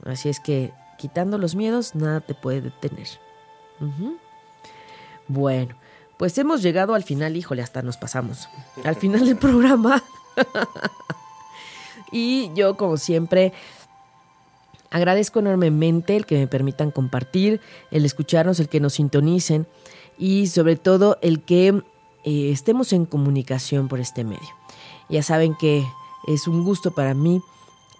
Así 0.04 0.28
es 0.28 0.40
que 0.40 0.72
quitando 0.96 1.36
los 1.38 1.54
miedos, 1.54 1.94
nada 1.94 2.20
te 2.20 2.34
puede 2.34 2.62
detener. 2.62 3.08
Bueno, 5.26 5.76
pues 6.18 6.36
hemos 6.36 6.62
llegado 6.62 6.94
al 6.94 7.04
final, 7.04 7.36
híjole, 7.36 7.62
hasta 7.62 7.80
nos 7.82 7.96
pasamos. 7.96 8.48
Al 8.84 8.96
final 8.96 9.24
del 9.24 9.36
programa. 9.36 10.02
y 12.12 12.50
yo, 12.54 12.76
como 12.76 12.96
siempre, 12.96 13.52
agradezco 14.90 15.38
enormemente 15.38 16.16
el 16.16 16.26
que 16.26 16.38
me 16.38 16.48
permitan 16.48 16.90
compartir, 16.90 17.60
el 17.90 18.04
escucharnos, 18.04 18.58
el 18.60 18.68
que 18.68 18.80
nos 18.80 18.94
sintonicen 18.94 19.66
y 20.18 20.48
sobre 20.48 20.76
todo 20.76 21.18
el 21.22 21.42
que 21.42 21.68
eh, 22.24 22.50
estemos 22.50 22.92
en 22.92 23.06
comunicación 23.06 23.88
por 23.88 24.00
este 24.00 24.24
medio. 24.24 24.48
Ya 25.08 25.22
saben 25.22 25.54
que 25.54 25.86
es 26.26 26.48
un 26.48 26.64
gusto 26.64 26.90
para 26.90 27.14
mí 27.14 27.40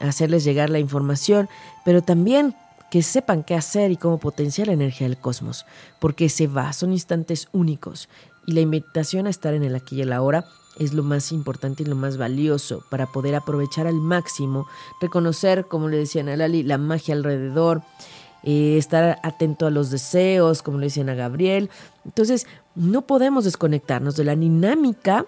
hacerles 0.01 0.45
llegar 0.45 0.71
la 0.71 0.81
información, 0.81 1.49
pero 1.85 2.03
también 2.03 2.55
que 2.91 3.03
sepan 3.03 3.45
qué 3.45 3.55
hacer 3.55 3.91
y 3.91 3.97
cómo 3.97 4.19
potenciar 4.19 4.69
la 4.69 4.73
energía 4.73 5.07
del 5.07 5.19
cosmos, 5.19 5.67
porque 6.01 6.29
se 6.29 6.47
va, 6.47 6.73
son 6.73 6.93
instantes 6.93 7.49
únicos 7.53 8.09
y 8.49 8.53
la 8.53 8.63
invitación 8.63 9.27
a 9.27 9.31
estar 9.31 9.53
en 9.53 9.63
el 9.63 9.75
aquí 9.75 9.97
y 9.97 10.01
el 10.03 10.13
ahora 10.13 10.47
es 10.79 10.95
lo 10.95 11.03
más 11.03 11.33
importante 11.33 11.83
y 11.83 11.87
lo 11.87 11.97
más 11.97 12.17
valioso 12.17 12.83
para 12.89 13.07
poder 13.07 13.35
aprovechar 13.35 13.87
al 13.87 13.97
máximo, 13.97 14.67
reconocer, 15.03 15.67
como 15.67 15.89
le 15.89 15.99
decían 15.99 16.31
a 16.31 16.37
Lali, 16.37 16.63
la 16.63 16.79
magia 16.79 17.15
alrededor, 17.15 17.83
eh, 18.45 18.79
estar 18.79 19.19
atento 19.23 19.67
a 19.67 19.71
los 19.71 19.91
deseos, 19.91 20.63
como 20.63 20.79
le 20.79 20.87
decían 20.87 21.11
a 21.11 21.15
Gabriel. 21.15 21.69
Entonces, 22.07 22.47
no 22.75 23.03
podemos 23.03 23.45
desconectarnos 23.45 24.17
de 24.17 24.25
la 24.25 24.35
dinámica 24.35 25.27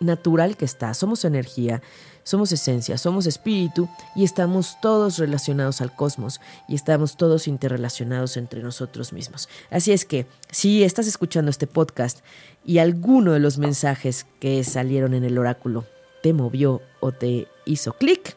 natural 0.00 0.56
que 0.56 0.64
está. 0.64 0.94
Somos 0.94 1.26
energía, 1.26 1.82
somos 2.28 2.52
esencia, 2.52 2.98
somos 2.98 3.24
espíritu 3.24 3.88
y 4.14 4.22
estamos 4.22 4.76
todos 4.82 5.16
relacionados 5.16 5.80
al 5.80 5.94
cosmos 5.94 6.42
y 6.68 6.74
estamos 6.74 7.16
todos 7.16 7.48
interrelacionados 7.48 8.36
entre 8.36 8.62
nosotros 8.62 9.14
mismos. 9.14 9.48
Así 9.70 9.92
es 9.92 10.04
que 10.04 10.26
si 10.50 10.84
estás 10.84 11.06
escuchando 11.06 11.50
este 11.50 11.66
podcast 11.66 12.18
y 12.66 12.80
alguno 12.80 13.32
de 13.32 13.38
los 13.38 13.56
mensajes 13.56 14.26
que 14.40 14.62
salieron 14.62 15.14
en 15.14 15.24
el 15.24 15.38
oráculo 15.38 15.86
te 16.22 16.34
movió 16.34 16.82
o 17.00 17.12
te 17.12 17.48
hizo 17.64 17.94
clic, 17.94 18.36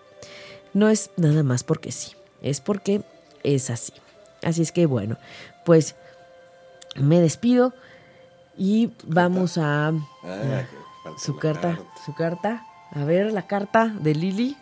no 0.73 0.87
es 0.87 1.09
nada 1.17 1.43
más 1.43 1.65
porque 1.65 1.91
sí, 1.91 2.13
es 2.41 2.61
porque 2.61 3.01
es 3.43 3.69
así. 3.69 3.91
Así 4.41 4.61
es 4.61 4.71
que 4.71 4.85
bueno, 4.85 5.17
pues 5.65 5.95
me 6.95 7.19
despido 7.19 7.73
y 8.57 8.93
vamos 9.03 9.57
a... 9.57 9.89
Ah, 10.23 10.63
Su 11.17 11.35
carta, 11.35 11.77
su 12.05 12.13
carta. 12.13 12.65
A 12.93 13.05
ver 13.05 13.31
la 13.31 13.43
carta 13.43 13.87
de 13.87 14.13
Lili. 14.13 14.57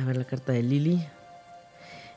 A 0.00 0.04
ver 0.04 0.16
la 0.16 0.24
carta 0.24 0.52
de 0.52 0.62
Lili. 0.62 1.06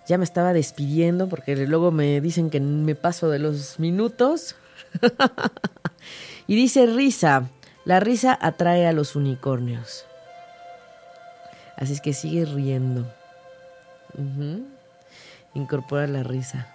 Ya 0.07 0.17
me 0.17 0.23
estaba 0.23 0.51
despidiendo 0.51 1.29
porque 1.29 1.55
luego 1.55 1.91
me 1.91 2.19
dicen 2.19 2.49
que 2.49 2.59
me 2.59 2.95
paso 2.95 3.29
de 3.29 3.39
los 3.39 3.79
minutos. 3.79 4.55
y 6.47 6.55
dice 6.55 6.87
risa. 6.87 7.49
La 7.85 7.99
risa 7.99 8.37
atrae 8.41 8.87
a 8.87 8.93
los 8.93 9.15
unicornios. 9.15 10.05
Así 11.77 11.93
es 11.93 12.01
que 12.01 12.13
sigue 12.13 12.45
riendo. 12.45 13.05
Incorpora 15.53 16.07
la 16.07 16.23
risa. 16.23 16.67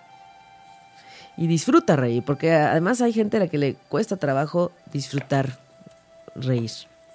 Y 1.37 1.47
disfruta 1.47 1.97
reír, 1.97 2.23
porque 2.25 2.53
además 2.53 3.01
hay 3.01 3.13
gente 3.13 3.39
a 3.39 3.41
la 3.41 3.49
que 3.49 3.59
le 3.59 3.75
cuesta 3.89 4.17
trabajo 4.17 4.73
disfrutar 4.93 5.59
reír. 6.35 6.71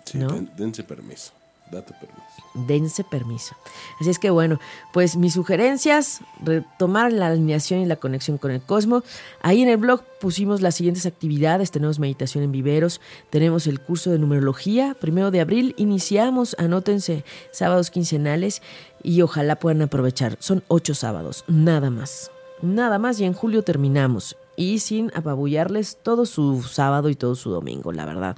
Sí, 0.06 0.18
¿no? 0.18 0.28
den- 0.30 0.50
dense 0.58 0.84
permiso. 0.84 1.32
Date 1.72 1.94
permiso. 1.94 2.68
dense 2.68 3.04
permiso. 3.04 3.56
Así 4.00 4.10
es 4.12 4.20
que 4.20 4.30
bueno, 4.30 4.60
pues 4.92 5.16
mis 5.16 5.34
sugerencias, 5.34 6.20
retomar 6.44 7.12
la 7.12 7.28
alineación 7.28 7.80
y 7.80 7.88
la 7.88 7.96
conexión 7.96 8.38
con 8.38 8.52
el 8.52 8.62
cosmos. 8.62 9.04
Ahí 9.42 9.64
en 9.64 9.70
el 9.70 9.78
blog 9.78 10.04
pusimos 10.22 10.62
las 10.62 10.76
siguientes 10.76 11.08
actividades, 11.08 11.72
tenemos 11.72 11.98
meditación 11.98 12.44
en 12.44 12.52
viveros, 12.52 13.02
tenemos 13.32 13.66
el 13.66 13.80
curso 13.80 14.12
de 14.12 14.20
numerología, 14.20 14.96
primero 15.00 15.32
de 15.32 15.42
abril 15.42 15.74
iniciamos, 15.78 16.56
anótense, 16.60 17.24
sábados 17.52 17.90
quincenales 17.90 18.62
y 19.02 19.22
ojalá 19.24 19.56
puedan 19.56 19.82
aprovechar. 19.82 20.38
Son 20.40 20.64
ocho 20.68 20.94
sábados, 20.94 21.44
nada 21.48 21.90
más, 21.90 22.30
nada 22.62 23.00
más 23.00 23.20
y 23.20 23.24
en 23.26 23.34
julio 23.34 23.64
terminamos. 23.64 24.36
Y 24.56 24.78
sin 24.80 25.12
apabullarles 25.16 25.98
todo 26.04 26.28
su 26.28 26.62
sábado 26.62 27.10
y 27.10 27.16
todo 27.16 27.34
su 27.34 27.50
domingo, 27.50 27.92
la 27.92 28.06
verdad 28.06 28.36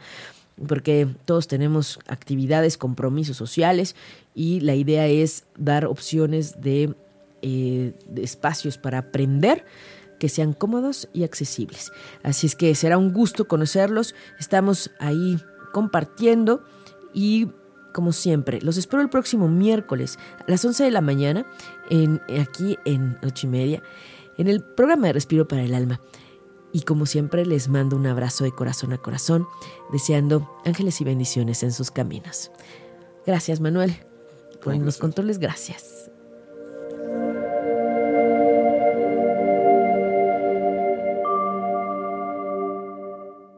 porque 0.67 1.07
todos 1.25 1.47
tenemos 1.47 1.99
actividades, 2.07 2.77
compromisos 2.77 3.37
sociales 3.37 3.95
y 4.33 4.61
la 4.61 4.75
idea 4.75 5.07
es 5.07 5.45
dar 5.57 5.85
opciones 5.85 6.61
de, 6.61 6.95
eh, 7.41 7.93
de 8.07 8.23
espacios 8.23 8.77
para 8.77 8.99
aprender 8.99 9.65
que 10.19 10.29
sean 10.29 10.53
cómodos 10.53 11.09
y 11.13 11.23
accesibles. 11.23 11.91
Así 12.23 12.47
es 12.47 12.55
que 12.55 12.73
será 12.75 12.97
un 12.97 13.11
gusto 13.11 13.47
conocerlos, 13.47 14.15
estamos 14.39 14.91
ahí 14.99 15.37
compartiendo 15.73 16.63
y 17.13 17.49
como 17.93 18.11
siempre, 18.11 18.59
los 18.61 18.75
espero 18.75 19.01
el 19.01 19.09
próximo 19.09 19.47
miércoles 19.47 20.19
a 20.45 20.51
las 20.51 20.65
11 20.65 20.83
de 20.83 20.91
la 20.91 20.99
mañana 20.99 21.45
en, 21.89 22.21
aquí 22.41 22.77
en 22.83 23.17
ocho 23.23 23.47
y 23.47 23.49
media 23.49 23.83
en 24.37 24.49
el 24.49 24.61
programa 24.61 25.07
de 25.07 25.13
Respiro 25.13 25.47
para 25.47 25.63
el 25.63 25.73
Alma. 25.73 26.01
Y 26.75 26.81
como 26.81 27.05
siempre 27.05 27.45
les 27.45 27.69
mando 27.69 27.95
un 27.95 28.05
abrazo 28.05 28.43
de 28.43 28.51
corazón 28.51 28.91
a 28.91 28.97
corazón, 28.97 29.47
deseando 29.93 30.59
ángeles 30.65 30.99
y 30.99 31.05
bendiciones 31.05 31.63
en 31.63 31.71
sus 31.71 31.89
caminos. 31.89 32.51
Gracias 33.25 33.61
Manuel 33.61 33.95
por 34.61 34.75
los 34.75 34.97
controles, 34.97 35.39
gracias. 35.39 36.04